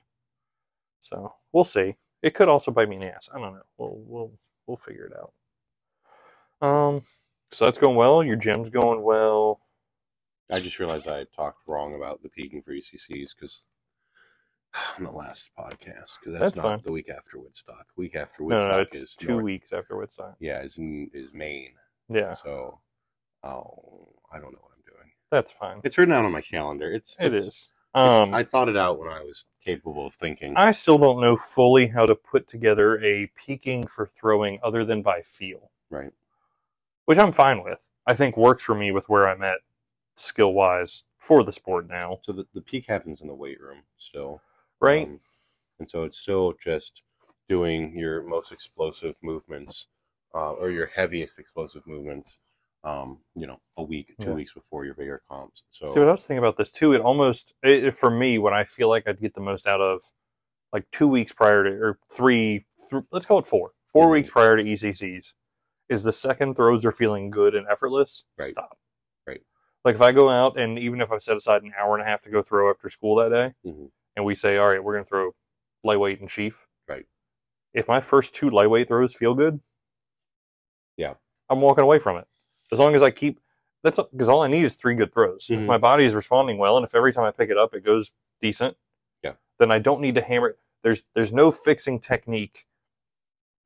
So 1.00 1.34
we'll 1.52 1.64
see. 1.64 1.96
It 2.22 2.34
could 2.34 2.48
also 2.48 2.70
bite 2.70 2.88
me 2.88 2.96
in 2.96 3.02
the 3.02 3.14
ass. 3.14 3.28
I 3.34 3.38
don't 3.38 3.54
know. 3.54 3.62
We'll 3.78 3.96
we'll 4.06 4.32
we'll 4.66 4.76
figure 4.76 5.06
it 5.06 5.12
out. 5.16 6.66
Um. 6.66 7.02
So 7.50 7.64
that's 7.66 7.78
going 7.78 7.96
well. 7.96 8.22
Your 8.24 8.36
gym's 8.36 8.70
going 8.70 9.02
well. 9.02 9.60
I 10.52 10.60
just 10.60 10.78
realized 10.78 11.08
I 11.08 11.24
talked 11.34 11.66
wrong 11.66 11.94
about 11.94 12.22
the 12.22 12.28
peaking 12.28 12.62
for 12.62 12.72
ECCs 12.72 13.30
because 13.34 13.64
on 14.98 15.04
the 15.04 15.10
last 15.10 15.50
podcast 15.58 16.18
because 16.20 16.32
that's, 16.32 16.40
That's 16.40 16.56
not 16.58 16.62
fine. 16.64 16.80
the 16.84 16.92
week 16.92 17.08
after 17.08 17.38
Woodstock. 17.38 17.86
Week 17.96 18.14
after 18.14 18.42
No, 18.42 18.46
Woodstock 18.56 18.70
no, 18.72 18.78
it's 18.80 19.02
is 19.02 19.16
two 19.16 19.28
North- 19.32 19.44
weeks 19.44 19.72
after 19.72 19.96
Woodstock. 19.96 20.36
Yeah, 20.40 20.62
is 20.62 20.78
is 21.12 21.32
Maine. 21.32 21.72
Yeah, 22.08 22.34
So, 22.34 22.80
oh, 23.42 24.08
I 24.30 24.36
don't 24.38 24.52
know 24.52 24.58
what 24.60 24.72
I'm 24.76 24.84
doing. 24.94 25.10
that's 25.30 25.52
fine. 25.52 25.80
It's 25.84 25.96
written 25.96 26.12
out 26.14 26.24
on 26.24 26.32
my 26.32 26.42
calendar. 26.42 26.92
It's 26.92 27.16
It 27.18 27.26
it's- 27.34 27.42
is. 27.46 27.70
Um, 27.94 28.32
I 28.32 28.42
thought 28.42 28.70
it 28.70 28.76
out 28.76 28.98
when 28.98 29.10
I 29.10 29.20
was 29.20 29.44
capable 29.62 30.06
of 30.06 30.14
thinking. 30.14 30.54
I 30.56 30.70
still 30.72 30.96
don't 30.96 31.20
know 31.20 31.36
fully 31.36 31.88
how 31.88 32.06
to 32.06 32.14
put 32.14 32.48
together 32.48 32.98
a 33.04 33.30
peaking 33.36 33.86
for 33.86 34.06
throwing 34.06 34.58
other 34.62 34.82
than 34.82 35.02
by 35.02 35.20
feel, 35.20 35.70
right. 35.90 36.10
which 37.04 37.18
I'm 37.18 37.32
fine 37.32 37.62
with. 37.62 37.80
I 38.06 38.14
think 38.14 38.34
works 38.38 38.62
for 38.62 38.74
me 38.74 38.92
with 38.92 39.10
where 39.10 39.28
I'm 39.28 39.42
at 39.42 39.58
skill 40.16 40.52
wise 40.52 41.04
for 41.18 41.44
the 41.44 41.52
sport 41.52 41.88
now, 41.88 42.18
So 42.24 42.32
the, 42.32 42.46
the 42.54 42.60
peak 42.60 42.86
happens 42.88 43.20
in 43.20 43.28
the 43.28 43.34
weight 43.34 43.60
room 43.60 43.82
still. 43.98 44.40
right? 44.80 45.06
Um, 45.06 45.20
and 45.78 45.88
so 45.88 46.04
it's 46.04 46.18
still 46.18 46.52
just 46.62 47.02
doing 47.48 47.96
your 47.96 48.22
most 48.22 48.52
explosive 48.52 49.14
movements 49.22 49.86
uh, 50.34 50.52
or 50.52 50.70
your 50.70 50.86
heaviest 50.86 51.38
explosive 51.38 51.86
movements, 51.86 52.38
um, 52.84 53.18
you 53.34 53.46
know, 53.46 53.60
a 53.76 53.82
week, 53.82 54.14
two 54.20 54.28
Yeah. 54.30 54.34
weeks 54.34 54.54
before 54.54 54.84
your 54.84 54.94
bigger 54.94 55.22
comps. 55.28 55.62
So, 55.70 55.86
See 55.86 55.98
what 56.00 56.08
I 56.08 56.12
was 56.12 56.24
thinking 56.24 56.38
about 56.38 56.56
this 56.56 56.70
too. 56.72 56.92
It 56.92 57.00
almost 57.00 57.52
it, 57.62 57.84
it- 57.84 57.96
for 57.96 58.10
me 58.10 58.38
when 58.38 58.54
I 58.54 58.64
feel 58.64 58.88
like 58.88 59.06
I'd 59.06 59.20
get 59.20 59.34
the 59.34 59.40
most 59.40 59.66
out 59.66 59.80
of 59.80 60.00
like 60.72 60.90
two 60.90 61.06
weeks 61.08 61.32
prior 61.32 61.64
to 61.64 61.70
or 61.70 61.98
three, 62.10 62.64
th- 62.90 63.02
let's 63.12 63.26
call 63.26 63.38
it 63.38 63.46
four, 63.46 63.72
4 63.92 64.08
Mhm. 64.08 64.12
weeks 64.12 64.30
prior 64.30 64.56
to 64.56 64.62
ECCs, 64.64 65.32
is 65.90 66.02
the 66.02 66.12
second 66.12 66.54
throws 66.54 66.84
are 66.86 66.92
feeling 66.92 67.28
good 67.30 67.54
and 67.54 67.66
effortless. 67.68 68.24
Right. 68.38 68.48
Stop. 68.48 68.78
Like 69.84 69.94
if 69.96 70.00
I 70.02 70.12
go 70.12 70.28
out 70.28 70.58
and 70.58 70.78
even 70.78 71.00
if 71.00 71.10
I 71.10 71.18
set 71.18 71.36
aside 71.36 71.62
an 71.62 71.72
hour 71.78 71.94
and 71.94 72.02
a 72.02 72.06
half 72.06 72.22
to 72.22 72.30
go 72.30 72.42
throw 72.42 72.70
after 72.70 72.88
school 72.88 73.16
that 73.16 73.30
day, 73.30 73.54
Mhm. 73.68 73.90
and 74.16 74.24
we 74.24 74.34
say, 74.34 74.56
all 74.56 74.68
right, 74.68 74.82
we're 74.82 74.92
going 74.92 75.04
to 75.04 75.08
throw 75.08 75.34
lightweight 75.82 76.20
and 76.20 76.30
sheaf. 76.30 76.66
Right. 76.88 77.06
If 77.74 77.88
my 77.88 78.00
first 78.00 78.34
two 78.34 78.48
lightweight 78.50 78.88
throws 78.88 79.14
feel 79.14 79.34
good, 79.34 79.60
Yeah. 80.96 81.14
I'm 81.48 81.60
walking 81.60 81.82
away 81.84 81.98
from 81.98 82.16
it. 82.16 82.26
As 82.70 82.78
long 82.78 82.94
as 82.94 83.02
I 83.02 83.10
keep 83.10 83.40
that's 83.84 83.98
because 84.12 84.28
all 84.28 84.42
I 84.42 84.46
need 84.46 84.64
is 84.64 84.76
three 84.76 84.94
good 84.94 85.12
throws. 85.12 85.48
If 85.50 85.58
Mhm. 85.58 85.66
my 85.66 85.76
body 85.76 86.04
is 86.04 86.14
responding 86.14 86.56
well, 86.56 86.76
and 86.76 86.86
if 86.86 86.94
every 86.94 87.12
time 87.12 87.24
I 87.24 87.32
pick 87.32 87.50
it 87.50 87.58
up 87.58 87.74
it 87.74 87.80
goes 87.82 88.12
decent, 88.40 88.76
Yeah. 89.24 89.34
then 89.58 89.72
I 89.72 89.80
don't 89.80 90.00
need 90.00 90.14
to 90.14 90.20
hammer. 90.20 90.50
it. 90.50 90.58
There's 90.82 91.04
there's 91.14 91.32
no 91.32 91.50
fixing 91.50 91.98
technique, 91.98 92.68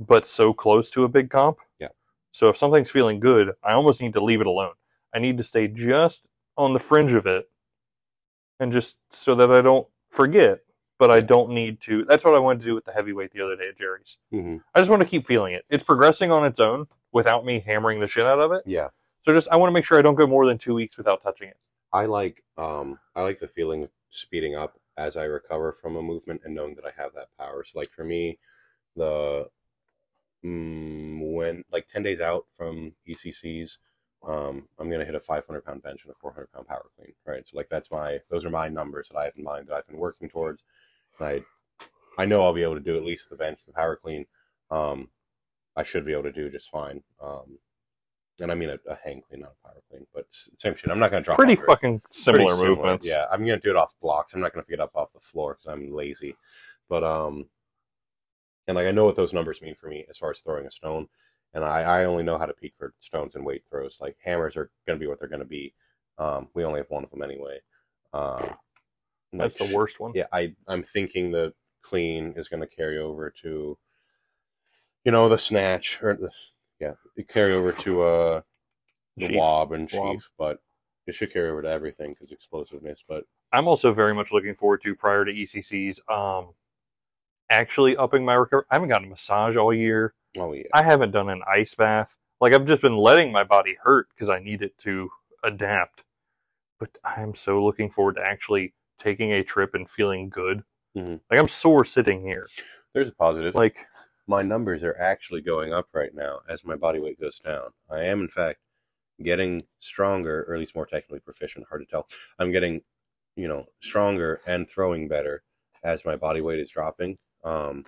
but 0.01 0.27
so 0.27 0.55
close 0.55 0.89
to 0.91 1.05
a 1.05 1.09
big 1.09 1.29
comp. 1.31 1.59
Yeah. 1.79 1.91
So 2.31 2.49
if 2.49 2.57
something's 2.57 2.91
feeling 2.91 3.21
good, 3.21 3.57
I 3.63 3.75
almost 3.75 4.01
need 4.01 4.15
to 4.15 4.25
leave 4.25 4.41
it 4.41 4.47
alone. 4.47 4.75
I 5.17 5.19
need 5.19 5.39
to 5.39 5.43
stay 5.43 5.67
just 5.67 6.21
on 6.59 6.75
the 6.75 6.79
fringe 6.79 7.15
of 7.15 7.25
it, 7.27 7.49
and 8.61 8.71
just 8.71 8.99
so 9.11 9.35
that 9.35 9.51
I 9.51 9.63
don't 9.63 9.89
forget. 10.11 10.61
But 10.99 11.11
I 11.11 11.21
don't 11.21 11.51
need 11.51 11.81
to. 11.83 12.05
That's 12.05 12.23
what 12.25 12.35
I 12.35 12.39
wanted 12.39 12.61
to 12.61 12.65
do 12.67 12.75
with 12.75 12.85
the 12.85 12.93
heavyweight 12.93 13.33
the 13.33 13.41
other 13.43 13.57
day 13.57 13.69
at 13.69 13.79
Jerry's. 13.79 14.19
Mhm. 14.33 14.63
I 14.75 14.79
just 14.81 14.91
want 14.91 15.01
to 15.03 15.09
keep 15.09 15.27
feeling 15.27 15.53
it. 15.55 15.65
It's 15.71 15.85
progressing 15.85 16.31
on 16.31 16.45
its 16.47 16.59
own 16.61 16.87
without 17.13 17.45
me 17.47 17.61
hammering 17.61 18.01
the 18.01 18.07
shit 18.09 18.25
out 18.27 18.41
of 18.41 18.53
it. 18.53 18.63
yeah, 18.67 18.89
So 19.23 19.33
just 19.35 19.49
I 19.51 19.57
want 19.57 19.69
to 19.71 19.75
make 19.75 19.85
sure 19.85 19.99
I 19.99 20.03
don't 20.03 20.15
go 20.15 20.27
more 20.27 20.47
than 20.47 20.57
two 20.59 20.73
weeks 20.75 20.97
without 20.99 21.23
touching 21.23 21.49
it. 21.49 21.57
I 21.93 22.07
like 22.07 22.45
um, 22.59 22.99
I 23.15 23.23
like 23.23 23.39
the 23.39 23.49
feeling 23.49 23.83
of 23.85 23.91
speeding 24.11 24.55
up 24.55 24.79
as 24.99 25.17
I 25.19 25.25
recover 25.25 25.73
from 25.73 25.97
a 25.97 26.03
movement 26.03 26.41
and 26.45 26.55
knowing 26.55 26.75
that 26.77 26.87
I 26.87 26.93
have 26.97 27.13
that 27.15 27.29
power. 27.39 27.63
So, 27.65 27.79
like 27.79 27.91
for 27.91 28.05
me, 28.05 28.39
the 28.97 29.49
mm, 30.45 31.35
when 31.35 31.63
like 31.71 31.89
ten 31.89 32.03
days 32.03 32.21
out 32.21 32.47
from 32.57 32.95
ECCs, 33.07 33.77
um, 34.27 34.67
I'm 34.79 34.91
gonna 34.91 35.05
hit 35.05 35.15
a 35.15 35.21
500 35.21 35.65
pound 35.65 35.83
bench 35.83 36.03
and 36.05 36.13
a 36.13 36.17
400 36.19 36.53
pound 36.53 36.67
power 36.67 36.87
clean, 36.97 37.13
right? 37.27 37.47
So 37.47 37.57
like 37.57 37.69
that's 37.69 37.91
my 37.91 38.19
those 38.31 38.45
are 38.45 38.51
my 38.51 38.69
numbers 38.69 39.09
that 39.09 39.19
I 39.19 39.25
have 39.25 39.37
in 39.37 39.45
mind 39.45 39.69
that 39.69 39.75
I've 39.75 39.87
been 39.87 39.99
working 39.99 40.29
towards. 40.29 40.65
And 41.19 41.29
I 41.29 41.43
I 42.19 42.25
know 42.25 42.43
I'll 42.43 42.53
be 42.53 42.63
able 42.63 42.75
to 42.75 42.81
do 42.81 42.97
at 42.97 43.05
least 43.05 43.29
the 43.31 43.37
bench, 43.37 43.61
the 43.67 43.73
power 43.73 43.97
clean. 43.97 44.27
Um, 44.71 45.09
I 45.77 45.83
should 45.83 46.07
be 46.07 46.13
able 46.13 46.25
to 46.25 46.33
do 46.33 46.51
just 46.51 46.71
fine. 46.71 47.03
Um, 47.23 47.59
and 48.41 48.51
I 48.51 48.55
mean 48.55 48.71
a, 48.71 48.79
a 48.91 48.97
hang 49.03 49.23
clean, 49.23 49.43
not 49.43 49.55
a 49.63 49.69
power 49.69 49.83
clean, 49.91 50.07
but 50.15 50.27
same 50.31 50.75
shit. 50.75 50.91
I'm 50.91 50.99
not 50.99 51.11
gonna 51.11 51.23
drop 51.23 51.39
Pretty 51.39 51.57
fucking 51.57 52.03
similar 52.11 52.55
Pretty 52.57 52.69
movements. 52.69 53.09
Yeah, 53.09 53.27
I'm 53.31 53.41
gonna 53.41 53.61
do 53.61 53.71
it 53.71 53.77
off 53.77 53.95
blocks. 54.01 54.35
I'm 54.35 54.41
not 54.41 54.53
gonna 54.53 54.65
pick 54.65 54.75
it 54.75 54.81
up 54.81 54.93
off 54.95 55.13
the 55.13 55.21
floor 55.21 55.55
because 55.55 55.67
I'm 55.67 55.93
lazy. 55.93 56.37
But 56.89 57.05
um, 57.05 57.47
and 58.67 58.77
like 58.77 58.87
I 58.87 58.91
know 58.91 59.05
what 59.05 59.17
those 59.17 59.33
numbers 59.33 59.63
mean 59.63 59.75
for 59.75 59.89
me 59.89 60.05
as 60.11 60.19
far 60.19 60.31
as 60.31 60.41
throwing 60.41 60.67
a 60.67 60.71
stone, 60.71 61.09
and 61.55 61.65
I 61.65 61.83
I 61.83 62.05
only 62.05 62.23
know 62.23 62.39
how 62.39 62.47
to 62.47 62.55
peak 62.55 62.75
for 62.79 62.95
stones 62.99 63.35
and 63.35 63.45
weight 63.45 63.65
throws. 63.69 63.99
Like 64.01 64.17
hammers 64.23 64.57
are 64.57 64.71
gonna 64.87 64.99
be 64.99 65.07
what 65.07 65.19
they're 65.21 65.29
gonna 65.29 65.45
be. 65.45 65.75
Um, 66.19 66.49
we 66.55 66.65
only 66.65 66.81
have 66.81 66.91
one 66.91 67.05
of 67.05 67.11
them 67.11 67.23
anyway. 67.23 67.61
Uh, 68.13 68.49
That's 69.33 69.61
like, 69.61 69.71
the 69.71 69.77
worst 69.77 70.01
one. 70.01 70.13
yeah, 70.15 70.27
I 70.33 70.55
I'm 70.67 70.83
thinking 70.83 71.31
the 71.31 71.53
clean 71.83 72.35
is 72.37 72.49
going 72.49 72.61
to 72.61 72.67
carry 72.67 72.99
over 72.99 73.31
to, 73.43 73.79
you 75.05 75.13
know, 75.13 75.29
the 75.29 75.39
snatch 75.39 76.03
or 76.03 76.15
the 76.15 76.31
yeah, 76.81 76.95
it 77.17 77.29
carry 77.29 77.53
over 77.53 77.73
to 77.73 78.03
uh 78.03 78.41
the 79.17 79.37
wob 79.37 79.73
and 79.73 79.91
sheaf, 79.91 80.31
but 80.39 80.59
it 81.07 81.15
should 81.15 81.33
carry 81.33 81.51
over 81.51 81.63
to 81.63 81.69
everything 81.69 82.13
because 82.13 82.33
explosiveness. 82.33 83.03
But 83.07 83.25
I'm 83.53 83.69
also 83.69 83.93
very 83.93 84.15
much 84.15 84.33
looking 84.33 84.55
forward 84.55 84.83
to 84.83 84.95
prior 84.95 85.25
to 85.25 85.33
ECCs. 85.33 86.01
Um, 86.11 86.55
actually 87.49 87.97
upping 87.97 88.25
my 88.25 88.35
recovery. 88.35 88.67
I 88.71 88.75
haven't 88.75 88.89
gotten 88.89 89.07
a 89.07 89.11
massage 89.11 89.57
all 89.57 89.73
year. 89.73 90.15
Oh 90.39 90.53
yeah, 90.53 90.65
I 90.73 90.83
haven't 90.83 91.13
done 91.13 91.29
an 91.29 91.43
ice 91.51 91.75
bath. 91.75 92.17
Like 92.41 92.53
I've 92.53 92.67
just 92.67 92.83
been 92.83 92.97
letting 92.97 93.33
my 93.33 93.45
body 93.45 93.77
hurt 93.83 94.09
because 94.15 94.29
I 94.29 94.39
need 94.39 94.63
it 94.63 94.77
to 94.81 95.11
adapt. 95.43 96.05
But 96.79 96.91
I 97.05 97.23
am 97.23 97.35
so 97.35 97.65
looking 97.65 97.91
forward 97.91 98.17
to 98.17 98.23
actually 98.23 98.75
taking 98.99 99.33
a 99.33 99.43
trip 99.43 99.75
and 99.75 99.89
feeling 99.89 100.29
good. 100.29 100.63
Mhm. 100.97 101.21
Like 101.31 101.41
I'm 101.41 101.49
sore 101.49 101.85
sitting 101.85 102.23
here. 102.23 102.49
there's 102.95 103.09
a 103.09 103.15
positive. 103.15 103.55
Like 103.55 103.87
my 104.27 104.43
numbers 104.43 104.83
are 104.83 104.97
actually 104.99 105.41
going 105.43 105.73
up 105.73 105.89
right 105.93 106.15
now 106.15 106.41
as 106.49 106.65
my 106.65 106.77
body 106.77 106.99
weight 106.99 107.21
goes 107.21 107.39
down. 107.39 107.71
I 107.91 108.01
am, 108.05 108.21
in 108.21 108.29
fact, 108.29 108.59
getting 109.23 109.65
stronger, 109.79 110.45
or 110.49 110.55
at 110.55 110.61
least 110.61 110.75
more 110.75 110.87
technically 110.87 111.21
proficient. 111.21 111.67
Hard 111.69 111.83
to 111.83 111.87
tell. 111.87 112.09
I'm 112.39 112.51
getting, 112.53 112.83
you 113.37 113.49
know, 113.49 113.67
stronger 113.81 114.41
and 114.47 114.69
throwing 114.69 115.09
better 115.09 115.43
as 115.85 116.05
my 116.05 116.17
body 116.17 116.41
weight 116.41 116.59
is 116.59 116.71
dropping. 116.71 117.19
Um, 117.45 117.85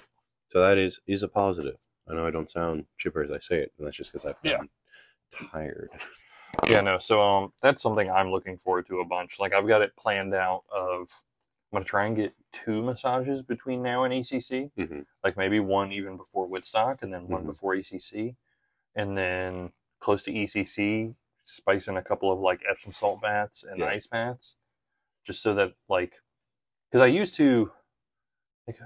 so 0.49 0.61
that 0.61 0.79
is 0.79 1.01
is 1.07 1.23
a 1.23 1.29
positive. 1.29 1.77
I 2.11 2.15
know 2.15 2.27
I 2.27 2.31
don't 2.31 2.51
sound 2.51 2.87
chipper 2.97 3.23
as 3.23 3.31
I 3.31 3.39
say 3.39 3.59
it, 3.61 3.73
and 3.79 3.87
that's 3.87 3.97
just 3.97 4.13
because 4.13 4.25
I've 4.27 4.37
Yeah. 4.43 4.63
tired. 5.53 5.91
Yeah, 6.69 6.81
no. 6.81 6.99
So 6.99 7.21
um, 7.21 7.53
that's 7.61 7.83
something 7.83 8.11
I'm 8.11 8.31
looking 8.31 8.57
forward 8.59 8.87
to 8.87 9.01
a 9.01 9.05
bunch. 9.05 9.39
Like 9.39 9.53
I've 9.53 9.69
got 9.69 9.83
it 9.83 9.95
planned 9.97 10.35
out 10.35 10.65
of 10.73 11.11
I'm 11.71 11.77
gonna 11.77 11.85
try 11.85 12.07
and 12.07 12.17
get 12.17 12.35
two 12.51 12.83
massages 12.83 13.43
between 13.43 13.83
now 13.83 14.05
and 14.05 14.15
ECC, 14.15 14.71
Mhm. 14.79 15.05
like 15.23 15.37
maybe 15.37 15.61
one 15.61 15.93
even 15.93 16.17
before 16.17 16.47
Woodstock, 16.47 17.03
and 17.03 17.13
then 17.13 17.29
one 17.29 17.43
Mhm. 17.43 17.47
before 17.47 17.75
ECC, 17.75 18.37
and 18.95 19.17
then 19.19 19.73
close 20.01 20.23
to 20.23 20.33
ECC, 20.33 21.15
spice 21.45 21.87
in 21.87 21.97
a 21.99 22.03
couple 22.03 22.33
of 22.33 22.39
like 22.41 22.63
Epsom 22.67 22.93
salt 22.93 23.21
baths 23.21 23.65
and 23.65 23.81
Yeah. 23.81 23.87
ice 23.89 24.07
baths, 24.07 24.57
just 25.25 25.43
so 25.43 25.55
that 25.55 25.75
like, 25.89 26.23
because 26.89 27.03
I 27.03 27.07
used 27.07 27.35
to, 27.35 27.71
like, 28.67 28.79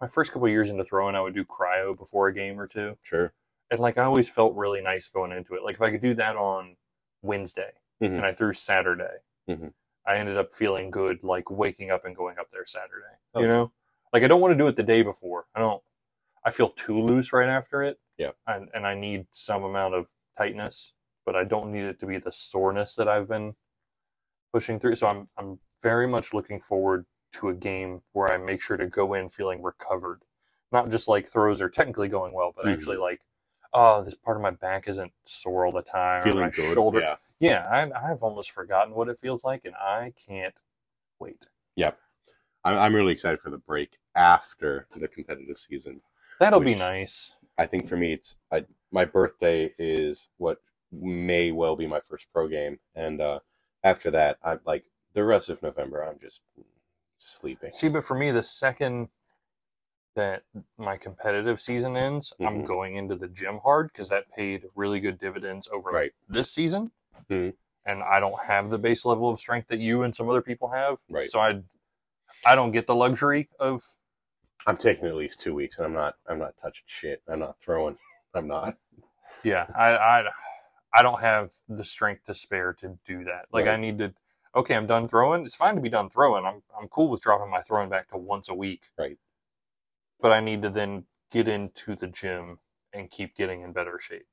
my 0.00 0.08
first 0.08 0.32
couple 0.32 0.46
of 0.46 0.52
years 0.52 0.70
into 0.70 0.84
throwing, 0.84 1.14
I 1.14 1.20
would 1.20 1.34
do 1.34 1.44
cryo 1.44 1.96
before 1.96 2.28
a 2.28 2.34
game 2.34 2.58
or 2.58 2.66
two, 2.66 2.96
Sure. 3.02 3.32
and 3.70 3.80
like 3.80 3.98
I 3.98 4.04
always 4.04 4.28
felt 4.28 4.54
really 4.56 4.80
nice 4.80 5.08
going 5.08 5.32
into 5.32 5.54
it. 5.54 5.62
Like 5.62 5.74
if 5.76 5.82
I 5.82 5.90
could 5.90 6.00
do 6.02 6.14
that 6.14 6.36
on 6.36 6.76
Wednesday 7.22 7.72
Mhm. 8.00 8.16
and 8.16 8.24
I 8.26 8.32
threw 8.32 8.52
Saturday, 8.52 9.18
Mhm. 9.48 9.74
I 10.06 10.16
ended 10.16 10.38
up 10.38 10.52
feeling 10.52 10.90
good, 10.90 11.22
like 11.22 11.50
waking 11.50 11.90
up 11.90 12.04
and 12.04 12.16
going 12.16 12.38
up 12.38 12.50
there 12.50 12.64
Saturday. 12.64 13.14
Oh. 13.34 13.40
You 13.40 13.48
know, 13.48 13.72
like 14.12 14.22
I 14.22 14.26
don't 14.28 14.40
want 14.40 14.52
to 14.52 14.58
do 14.58 14.66
it 14.68 14.76
the 14.76 14.82
day 14.82 15.02
before. 15.02 15.46
I 15.54 15.60
don't. 15.60 15.82
I 16.42 16.50
feel 16.50 16.70
too 16.70 16.98
loose 17.00 17.32
right 17.32 17.48
after 17.48 17.82
it. 17.82 18.00
Yeah. 18.16 18.32
and 18.46 18.68
and 18.74 18.86
I 18.86 18.94
need 18.94 19.26
some 19.34 19.64
amount 19.64 19.94
of 19.94 20.10
tightness, 20.36 20.92
but 21.24 21.34
I 21.36 21.44
don't 21.44 21.72
need 21.72 21.84
it 21.84 21.98
to 22.00 22.06
be 22.06 22.18
the 22.18 22.32
soreness 22.32 22.94
that 22.96 23.08
I've 23.08 23.28
been 23.28 23.56
pushing 24.52 24.78
through. 24.80 24.94
So 24.96 25.06
I'm 25.06 25.28
I'm 25.38 25.60
very 25.82 26.06
much 26.06 26.34
looking 26.34 26.60
forward 26.60 27.06
to 27.32 27.48
a 27.48 27.54
game 27.54 28.02
where 28.12 28.32
I 28.32 28.36
make 28.38 28.60
sure 28.60 28.76
to 28.76 28.86
go 28.86 29.14
in 29.14 29.28
feeling 29.28 29.62
recovered, 29.62 30.22
not 30.72 30.90
just 30.90 31.08
like 31.08 31.28
throws 31.28 31.60
are 31.60 31.68
technically 31.70 32.08
going 32.08 32.32
well, 32.32 32.52
but 32.54 32.64
Mhm. 32.66 32.72
actually 32.72 32.96
like, 32.96 33.20
oh, 33.72 34.02
this 34.02 34.14
part 34.14 34.36
of 34.36 34.42
my 34.42 34.50
back 34.50 34.88
isn't 34.88 35.12
sore 35.24 35.66
all 35.66 35.72
the 35.72 35.82
time. 35.82 36.22
Feeling 36.24 36.40
my 36.40 36.50
good. 36.50 36.74
shoulder. 36.74 37.00
Yeah. 37.00 37.16
Yeah, 37.38 37.66
I, 37.70 38.10
I've 38.10 38.22
almost 38.22 38.50
forgotten 38.50 38.94
what 38.94 39.08
it 39.08 39.18
feels 39.18 39.44
like, 39.44 39.64
and 39.64 39.74
I 39.76 40.12
can't 40.26 40.60
wait. 41.18 41.48
I'm, 42.64 42.76
I'm 42.76 42.94
really 42.94 43.12
excited 43.12 43.40
for 43.40 43.50
the 43.50 43.58
break 43.58 43.98
after 44.14 44.86
the 44.96 45.08
competitive 45.08 45.58
season. 45.58 46.00
That'll 46.38 46.60
be 46.60 46.74
nice. 46.74 47.32
I 47.58 47.66
think 47.66 47.88
for 47.88 47.96
me, 47.96 48.14
it's 48.14 48.36
I, 48.52 48.64
my 48.90 49.04
birthday 49.04 49.74
is 49.78 50.28
what 50.38 50.58
may 50.92 51.52
well 51.52 51.76
be 51.76 51.86
my 51.86 52.00
first 52.00 52.26
pro 52.32 52.48
game, 52.48 52.78
and 52.94 53.20
uh, 53.20 53.40
after 53.84 54.10
that, 54.12 54.38
I'm 54.42 54.60
like 54.64 54.84
the 55.14 55.24
rest 55.24 55.50
of 55.50 55.62
November, 55.62 56.02
I'm 56.02 56.18
just 56.18 56.40
sleeping. 57.30 57.70
See, 57.72 57.88
but 57.88 58.04
for 58.04 58.16
me, 58.16 58.30
the 58.30 58.42
second 58.42 59.08
that 60.14 60.42
my 60.76 60.96
competitive 60.96 61.60
season 61.60 61.96
ends, 61.96 62.32
I'm 62.40 62.62
Mhm. 62.62 62.66
going 62.66 62.96
into 62.96 63.14
the 63.14 63.28
gym 63.28 63.58
hard 63.58 63.88
because 63.92 64.08
that 64.08 64.30
paid 64.32 64.68
really 64.74 64.98
good 65.00 65.18
dividends 65.18 65.68
over 65.68 65.90
Right. 65.90 66.12
this 66.28 66.50
season. 66.52 66.90
Mhm. 67.28 67.56
And 67.84 68.02
I 68.02 68.18
don't 68.20 68.40
have 68.44 68.70
the 68.70 68.78
base 68.78 69.04
level 69.04 69.28
of 69.30 69.38
strength 69.38 69.68
that 69.68 69.78
you 69.78 70.02
and 70.02 70.14
some 70.14 70.28
other 70.28 70.42
people 70.42 70.68
have. 70.68 70.98
Right. 71.08 71.26
So 71.26 71.40
I, 71.40 71.62
I 72.44 72.54
don't 72.54 72.72
get 72.72 72.86
the 72.86 72.94
luxury 72.94 73.48
of 73.58 73.84
I'm 74.66 74.76
taking 74.76 75.06
at 75.06 75.14
least 75.14 75.40
two 75.40 75.54
weeks, 75.54 75.78
and 75.78 75.86
I'm 75.86 75.94
not 75.94 76.16
I'm 76.26 76.38
not 76.38 76.56
touching 76.58 76.84
shit. 76.86 77.22
I'm 77.28 77.38
not 77.38 77.58
throwing. 77.60 77.98
I'm 78.34 78.46
not. 78.46 78.76
Yeah, 79.42 79.66
I, 79.74 79.96
I, 79.96 80.30
I 80.92 81.02
don't 81.02 81.20
have 81.20 81.52
the 81.68 81.84
strength 81.84 82.24
to 82.26 82.34
spare 82.34 82.74
to 82.74 82.98
do 83.06 83.24
that. 83.24 83.46
Like 83.52 83.66
I 83.66 83.76
need 83.76 83.98
to. 83.98 84.14
Okay, 84.54 84.74
I'm 84.74 84.86
done 84.86 85.06
throwing. 85.06 85.44
It's 85.44 85.54
fine 85.54 85.76
to 85.76 85.80
be 85.80 85.88
done 85.88 86.10
throwing. 86.10 86.44
I'm 86.44 86.62
I'm 86.78 86.88
cool 86.88 87.08
with 87.08 87.20
dropping 87.20 87.50
my 87.50 87.62
throwing 87.62 87.88
back 87.88 88.08
to 88.10 88.16
once 88.16 88.48
a 88.48 88.54
week. 88.54 88.90
Right. 88.98 89.18
But 90.20 90.32
I 90.32 90.40
need 90.40 90.62
to 90.62 90.70
then 90.70 91.06
get 91.30 91.48
into 91.48 91.94
the 91.96 92.08
gym 92.08 92.58
and 92.92 93.10
keep 93.10 93.36
getting 93.36 93.62
in 93.62 93.72
better 93.72 93.98
shape 93.98 94.26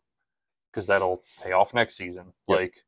because 0.71 0.87
that'll 0.87 1.23
pay 1.41 1.51
off 1.51 1.73
next 1.73 1.95
season. 1.95 2.33
Yep. 2.47 2.57
Like 2.59 2.83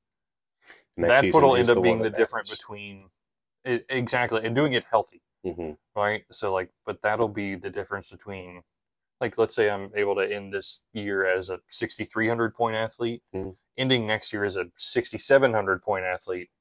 Next 0.97 1.09
that's 1.09 1.33
what'll 1.33 1.55
end 1.55 1.69
up 1.69 1.81
being 1.83 1.99
the 2.01 2.09
difference 2.09 2.49
between 2.49 3.09
it, 3.63 3.85
exactly 3.89 4.43
and 4.45 4.55
doing 4.55 4.73
it 4.73 4.83
healthy 4.85 5.21
Mhm. 5.45 5.77
right? 5.95 6.25
So 6.31 6.51
like, 6.53 6.71
but 6.85 7.01
that'll 7.01 7.29
be 7.29 7.55
the 7.55 7.69
difference 7.69 8.09
between, 8.11 8.63
like, 9.21 9.37
let's 9.37 9.55
say 9.55 9.69
I'm 9.69 9.91
able 9.95 10.15
to 10.15 10.21
end 10.33 10.53
this 10.53 10.83
year 10.93 11.25
as 11.25 11.49
a 11.49 11.61
6,300 11.67 12.55
point 12.55 12.75
athlete, 12.75 13.23
Mhm. 13.33 13.57
ending 13.77 14.07
next 14.07 14.33
year 14.33 14.43
as 14.45 14.57
a 14.57 14.71
6,700 14.77 15.81
point 15.83 16.05
athlete. 16.05 16.51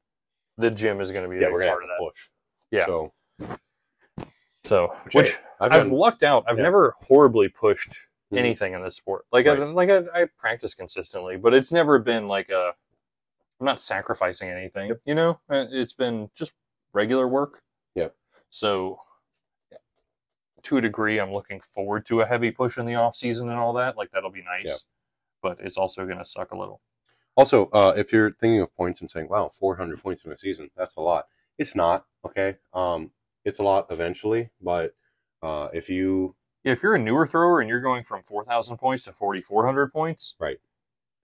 The 0.58 0.70
gym 0.70 1.00
is 1.00 1.10
going 1.12 1.24
to 1.24 1.30
be 1.30 1.36
Yeah, 1.40 1.48
a 1.48 1.52
we're 1.52 1.60
gonna 1.60 1.70
part 1.70 1.82
have 1.84 1.90
of 1.90 1.96
to 1.98 2.04
that. 2.04 2.10
push. 2.10 2.28
Yeah. 2.70 2.86
So 2.86 3.12
So, 4.64 4.88
Which, 5.04 5.14
which, 5.14 5.38
I've 5.60 5.72
I've, 5.72 5.82
done- 5.84 5.90
lucked 5.92 6.22
out. 6.22 6.44
I've 6.46 6.58
yeah. 6.58 6.64
never 6.64 6.94
horribly 7.00 7.48
pushed 7.48 7.92
Mhm. 8.32 8.38
anything 8.38 8.74
in 8.74 8.82
this 8.82 8.96
sport. 8.96 9.24
Like, 9.32 9.46
I, 9.46 9.54
Right. 9.54 9.74
like 9.74 9.88
I, 9.88 10.22
I 10.22 10.24
practice 10.36 10.74
consistently, 10.74 11.36
but 11.38 11.54
it's 11.54 11.72
never 11.72 11.98
been 11.98 12.28
like 12.28 12.50
a. 12.50 12.74
I'm 13.60 13.64
not 13.64 13.80
sacrificing 13.80 14.50
anything. 14.50 14.92
You 15.06 15.14
know, 15.14 15.40
Uh, 15.48 15.64
it's 15.70 15.92
been 15.94 16.30
just 16.34 16.52
regular 16.92 17.26
work. 17.26 17.62
Yep. 17.94 18.14
So, 18.50 19.00
to 20.64 20.76
a 20.76 20.80
degree, 20.80 21.18
I'm 21.18 21.32
looking 21.32 21.60
forward 21.60 22.04
to 22.06 22.20
a 22.20 22.26
heavy 22.26 22.50
push 22.50 22.76
in 22.78 22.84
the 22.86 22.94
off 22.96 23.16
season 23.16 23.48
and 23.48 23.58
all 23.58 23.72
that. 23.74 23.96
Like 23.96 24.10
that'll 24.10 24.30
be 24.30 24.42
nice. 24.42 24.66
Yep. 24.66 24.76
But 25.40 25.60
it's 25.60 25.76
also 25.78 26.04
going 26.04 26.18
to 26.18 26.24
suck 26.24 26.50
a 26.52 26.58
little. 26.58 26.80
Also, 27.38 27.66
uh, 27.66 27.94
if 27.96 28.12
you're 28.12 28.32
thinking 28.32 28.60
of 28.60 28.74
points 28.76 29.00
and 29.00 29.08
saying, 29.08 29.28
"Wow, 29.28 29.48
400 29.48 30.02
points 30.02 30.24
in 30.24 30.32
a 30.32 30.36
season, 30.36 30.70
that's 30.76 30.96
a 30.96 31.00
lot," 31.00 31.28
it's 31.56 31.76
not. 31.76 32.04
Okay, 32.26 32.56
um, 32.74 33.12
it's 33.44 33.60
a 33.60 33.62
lot 33.62 33.86
eventually, 33.90 34.50
but 34.60 34.94
uh, 35.40 35.68
if 35.72 35.88
you 35.88 36.34
Yeah, 36.64 36.72
if 36.72 36.82
you're 36.82 36.96
a 36.96 36.98
newer 36.98 37.28
thrower 37.28 37.60
and 37.60 37.68
you're 37.70 37.80
going 37.80 38.02
from 38.02 38.24
4,000 38.24 38.76
points 38.78 39.04
to 39.04 39.12
4,400 39.12 39.92
points, 39.92 40.34
Right. 40.40 40.58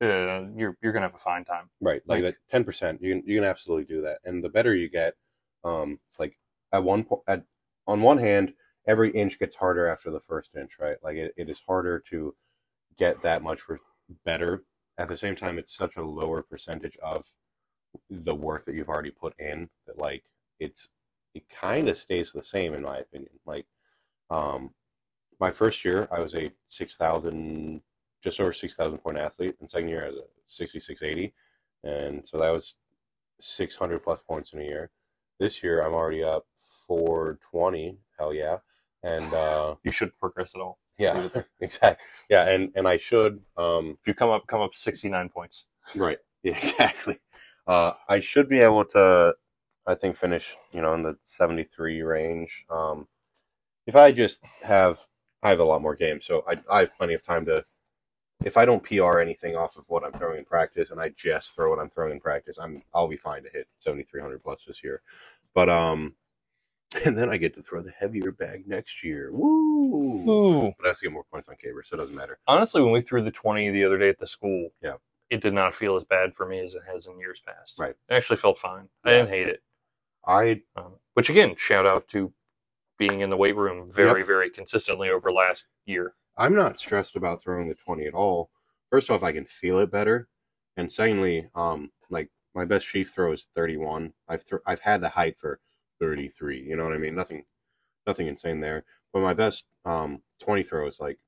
Uh, 0.01 0.47
you're 0.57 0.77
you're 0.83 0.93
gonna 0.93 1.07
have 1.07 1.15
a 1.17 1.19
fine 1.19 1.45
time. 1.45 1.71
right 1.81 2.03
like, 2.07 2.23
Like- 2.23 2.35
that 2.35 2.49
10 2.49 2.63
percent, 2.65 3.03
you 3.03 3.15
can 3.15 3.29
you 3.29 3.37
can 3.39 3.45
absolutely 3.45 3.85
do 3.93 4.03
that, 4.03 4.21
and 4.25 4.43
the 4.45 4.49
better 4.49 4.73
you 4.75 4.89
get, 4.89 5.17
um, 5.65 5.99
like 6.19 6.39
at 6.73 6.85
one 6.85 7.03
point, 7.05 7.23
at 7.27 7.45
on 7.89 8.03
one 8.03 8.19
hand, 8.19 8.55
every 8.87 9.11
inch 9.11 9.39
gets 9.41 9.57
harder 9.57 9.89
after 9.89 10.11
the 10.13 10.21
first 10.21 10.55
inch, 10.55 10.79
right? 10.79 10.97
Like 11.03 11.17
it, 11.17 11.35
it 11.37 11.51
is 11.51 11.61
harder 11.67 11.99
to 12.11 12.37
get 12.97 13.23
that 13.23 13.43
much 13.43 13.61
better. 14.25 14.65
At 14.99 15.09
the 15.09 15.17
same 15.17 15.37
time, 15.37 15.59
it's 15.59 15.77
such 15.77 15.97
a 15.97 16.05
lower 16.05 16.43
percentage 16.43 16.97
of 17.03 17.27
the 18.11 18.35
work 18.35 18.65
that 18.65 18.75
you've 18.75 18.89
already 18.89 19.11
put 19.11 19.35
in 19.39 19.69
that 19.87 19.99
like 19.99 20.25
it's 20.59 20.89
it 21.35 21.45
kind 21.49 21.89
of 21.89 21.99
stays 21.99 22.33
the 22.33 22.43
same 22.43 22.75
in 22.75 22.83
my 22.83 22.99
opinion. 22.99 23.33
Like 23.47 23.67
um 24.31 24.71
my 25.41 25.51
first 25.51 25.85
year 25.85 26.09
I 26.11 26.21
was 26.21 26.35
a 26.35 26.53
6000 26.69 27.83
just 28.23 28.41
over 28.41 28.53
6000 28.53 28.99
point 28.99 29.19
athlete 29.19 29.57
and 29.61 29.71
second 29.71 29.89
year 29.89 30.05
I 30.05 30.09
was 30.09 30.19
a 30.19 30.25
6680 30.47 31.35
and 31.85 32.27
so 32.27 32.39
that 32.39 32.51
was 32.51 32.75
600 33.41 34.03
plus 34.03 34.23
points 34.23 34.53
in 34.53 34.61
a 34.61 34.65
year. 34.65 34.91
This 35.39 35.63
year 35.63 35.81
I'm 35.83 35.95
already 35.95 36.23
up 36.23 36.47
420, 36.87 37.99
hell 38.19 38.33
yeah. 38.35 38.59
And 39.03 39.33
uh 39.33 39.77
You 39.85 39.93
should 39.93 40.19
progress 40.19 40.55
at 40.55 40.61
all. 40.61 40.79
Yeah, 40.99 41.29
exactly. 41.61 42.07
Yeah, 42.31 42.49
and 42.49 42.73
and 42.77 42.89
I 42.89 42.99
should 42.99 43.41
um 43.57 43.99
If 44.01 44.09
you 44.09 44.15
come 44.15 44.31
up 44.31 44.47
come 44.49 44.61
up 44.63 44.75
69 44.75 45.29
points, 45.31 45.67
Right. 45.95 46.19
Exactly. 46.45 47.21
Uh, 47.67 47.93
I 48.09 48.21
should 48.21 48.49
be 48.49 48.61
able 48.61 48.85
to, 48.87 49.35
I 49.87 49.95
think, 49.95 50.17
finish, 50.17 50.57
you 50.73 50.83
know, 50.83 50.95
in 50.95 51.03
the 51.03 51.17
73 51.23 52.03
range. 52.03 52.65
Um, 52.71 53.09
if 53.87 53.97
I 53.97 54.13
just 54.13 54.41
have, 54.63 55.01
I 55.43 55.51
have 55.51 55.61
a 55.61 55.65
lot 55.65 55.83
more 55.83 55.97
games, 55.97 56.27
so 56.27 56.45
I, 56.49 56.57
I 56.71 56.81
have 56.81 56.97
plenty 56.97 57.15
of 57.15 57.25
time 57.25 57.47
to, 57.47 57.65
if 58.45 58.57
I 58.57 58.65
don't 58.67 58.83
PR 58.85 59.21
anything 59.21 59.57
off 59.57 59.77
of 59.79 59.85
what 59.89 60.05
I'm 60.05 60.13
throwing 60.13 60.39
in 60.39 60.45
practice 60.47 60.91
and 60.91 61.01
I 61.01 61.11
just 61.11 61.55
throw 61.55 61.71
what 61.71 61.81
I'm 61.81 61.91
throwing 61.91 62.13
in 62.13 62.21
practice, 62.21 62.59
I'm, 62.61 62.83
I'll 62.95 63.09
be 63.09 63.17
fine 63.19 63.43
to 63.45 63.51
hit 63.51 63.69
7,300 63.79 64.43
plus 64.43 64.65
this 64.67 64.85
year. 64.85 65.03
But, 65.55 65.71
um, 65.71 66.15
and 67.07 67.19
then 67.19 67.31
I 67.31 67.39
get 67.39 67.55
to 67.57 67.63
throw 67.63 67.83
the 67.83 67.93
heavier 67.93 68.33
bag 68.33 68.69
next 68.69 69.05
year. 69.05 69.31
Woo! 69.33 69.64
Ooh. 69.85 70.73
But 70.79 70.87
I 70.87 70.89
have 70.89 70.99
to 70.99 71.03
get 71.05 71.13
more 71.13 71.25
points 71.25 71.49
on 71.49 71.57
Caber, 71.57 71.83
so 71.85 71.97
it 71.97 71.99
doesn't 72.01 72.15
matter. 72.15 72.39
honestly, 72.47 72.83
when 72.83 72.93
we 72.93 73.01
threw 73.01 73.23
the 73.23 73.31
20 73.31 73.71
the 73.71 73.85
other 73.85 73.99
day 73.99 74.09
at 74.09 74.19
the 74.19 74.27
school, 74.27 74.71
Yeah. 74.83 74.97
it 75.31 75.41
did 75.43 75.55
not 75.55 75.75
feel 75.75 75.97
as 75.97 76.05
bad 76.05 76.35
for 76.35 76.47
me 76.47 76.61
as 76.61 76.75
it 76.75 76.83
has 76.87 77.07
in 77.07 77.19
years 77.19 77.41
past. 77.47 77.79
Right. 77.79 77.95
It 78.09 78.15
actually 78.15 78.37
felt 78.37 78.59
fine. 78.59 78.89
I 79.05 79.11
didn't 79.11 79.29
hate 79.29 79.49
it. 79.49 79.63
I 80.27 80.63
Um, 80.77 80.99
which 81.15 81.29
again, 81.31 81.55
shout 81.57 81.87
out 81.87 82.09
to 82.09 82.33
being 82.99 83.21
in 83.21 83.31
the 83.31 83.37
weight 83.37 83.57
room 83.57 83.93
very, 83.93 84.23
very 84.23 84.49
consistently 84.51 85.11
over 85.11 85.31
last 85.33 85.67
year. 85.85 86.15
I'm 86.37 86.55
not 86.55 86.79
stressed 86.79 87.17
about 87.17 87.43
throwing 87.43 87.69
the 87.69 87.75
20 87.75 88.07
at 88.07 88.15
all. 88.15 88.51
First 88.91 89.11
off, 89.11 89.23
I 89.23 89.33
can 89.33 89.45
feel 89.45 89.79
it 89.81 89.91
better. 89.91 90.29
And 90.77 90.91
secondly, 90.91 91.49
um, 91.55 91.93
like 92.11 92.31
my 92.55 92.65
best 92.65 92.87
sheaf 92.87 93.13
throw 93.13 93.33
is 93.33 93.49
31. 93.55 94.15
I've 94.29 94.45
th- 94.45 94.63
I've 94.67 94.81
had 94.81 95.01
the 95.01 95.09
height 95.09 95.37
for 95.39 95.61
33. 96.01 96.61
You 96.63 96.77
know 96.77 96.85
what 96.85 96.93
I 96.95 96.99
mean? 96.99 97.15
Nothing, 97.15 97.45
nothing 98.07 98.27
insane 98.29 98.61
there. 98.61 98.85
But 99.15 99.21
my 99.21 99.33
best 99.33 99.65
um 99.87 100.21
20 100.41 100.65
throw 100.65 100.87
is 100.89 100.99
like 101.01 101.19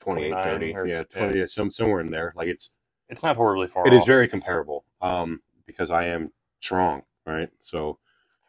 28, 0.00 0.32
30. 0.42 0.74
or- 0.74 0.86
yeah, 0.86 1.02
20, 1.02 1.38
yeah. 1.38 1.46
some 1.46 1.70
somewhere 1.70 2.00
in 2.00 2.10
there. 2.10 2.32
Like 2.36 2.46
it's 2.48 2.70
It's 3.10 3.22
not 3.22 3.36
horribly 3.36 3.66
far 3.66 3.86
it 3.86 3.92
is 3.92 4.02
off. 4.02 4.06
very 4.06 4.28
comparable. 4.28 4.84
Um, 5.02 5.42
because 5.66 5.90
I 5.90 6.06
am 6.06 6.32
strong, 6.60 7.02
right? 7.26 7.50
So 7.60 7.98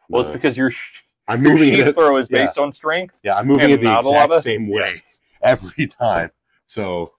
well, 0.08 0.22
it's 0.22 0.30
because 0.30 0.56
your, 0.56 0.70
sh- 0.70 1.02
I'm 1.28 1.44
your 1.44 1.52
moving 1.52 1.74
sheaf 1.74 1.94
throw 1.94 2.16
is 2.16 2.28
yeah. 2.30 2.46
based 2.46 2.58
on 2.58 2.72
strength. 2.72 3.20
Yeah, 3.22 3.36
I'm 3.36 3.46
moving 3.46 3.70
it 3.70 3.80
the 3.80 3.98
exact 3.98 4.34
same 4.36 4.68
way 4.68 5.02
every 5.42 5.86
time. 5.86 6.30
So, 6.66 7.12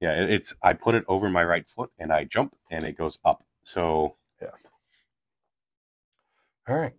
yeah, 0.00 0.22
it, 0.22 0.30
it's 0.30 0.54
I 0.62 0.72
put 0.72 0.94
it 0.96 1.04
over 1.08 1.30
my 1.30 1.44
right 1.44 1.66
foot 1.68 1.90
and 1.98 2.12
I 2.12 2.24
jump 2.24 2.56
and 2.70 2.84
it 2.84 2.98
goes 2.98 3.18
up. 3.24 3.44
So 3.62 4.16
yeah 4.42 4.48
All 6.68 6.76
right. 6.76 6.94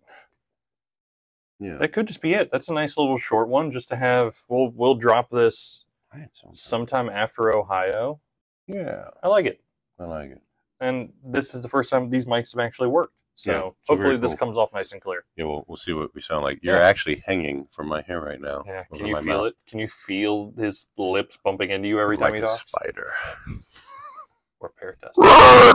Yeah. 1.62 1.76
That 1.76 1.92
could 1.92 2.06
just 2.08 2.20
be 2.20 2.34
it. 2.34 2.50
That's 2.50 2.68
a 2.68 2.72
nice 2.72 2.96
little 2.96 3.18
short 3.18 3.48
one 3.48 3.70
just 3.70 3.88
to 3.90 3.96
have. 3.96 4.36
We'll 4.48 4.68
we'll 4.74 4.94
drop 4.96 5.30
this 5.30 5.84
I 6.12 6.18
had 6.18 6.34
some. 6.34 6.54
sometime 6.54 7.08
after 7.08 7.54
Ohio. 7.54 8.20
Yeah, 8.66 9.08
I 9.22 9.28
like 9.28 9.46
it. 9.46 9.60
I 9.98 10.04
like 10.04 10.30
it. 10.30 10.42
And 10.80 11.12
this 11.24 11.54
is 11.54 11.60
the 11.60 11.68
first 11.68 11.90
time 11.90 12.10
these 12.10 12.26
mics 12.26 12.52
have 12.52 12.60
actually 12.60 12.88
worked. 12.88 13.14
So 13.34 13.52
Yeah, 13.52 13.60
so 13.60 13.76
hopefully 13.88 14.16
this 14.18 14.32
cool. 14.32 14.38
comes 14.38 14.56
off 14.58 14.72
nice 14.74 14.92
and 14.92 15.00
clear. 15.00 15.24
Yeah, 15.36 15.44
we'll, 15.44 15.64
we'll 15.68 15.76
see 15.76 15.92
what 15.92 16.14
we 16.14 16.20
sound 16.20 16.42
like. 16.42 16.58
You're 16.62 16.76
Yeah. 16.76 16.86
actually 16.86 17.22
hanging 17.24 17.66
from 17.70 17.88
my 17.88 18.02
hair 18.02 18.20
right 18.20 18.40
now. 18.40 18.62
Yeah. 18.66 18.84
Can 18.94 19.06
you 19.06 19.16
feel 19.16 19.24
mouth. 19.38 19.46
it? 19.48 19.54
Can 19.68 19.78
you 19.78 19.88
feel 19.88 20.52
his 20.58 20.88
lips 20.98 21.38
bumping 21.42 21.70
into 21.70 21.88
you 21.88 21.98
every 22.00 22.16
like 22.16 22.32
time 22.32 22.42
he 22.42 22.42
a 22.42 22.48
spider. 22.48 23.12
Or 24.60 24.68
pair 24.78 24.96
test. 25.02 25.18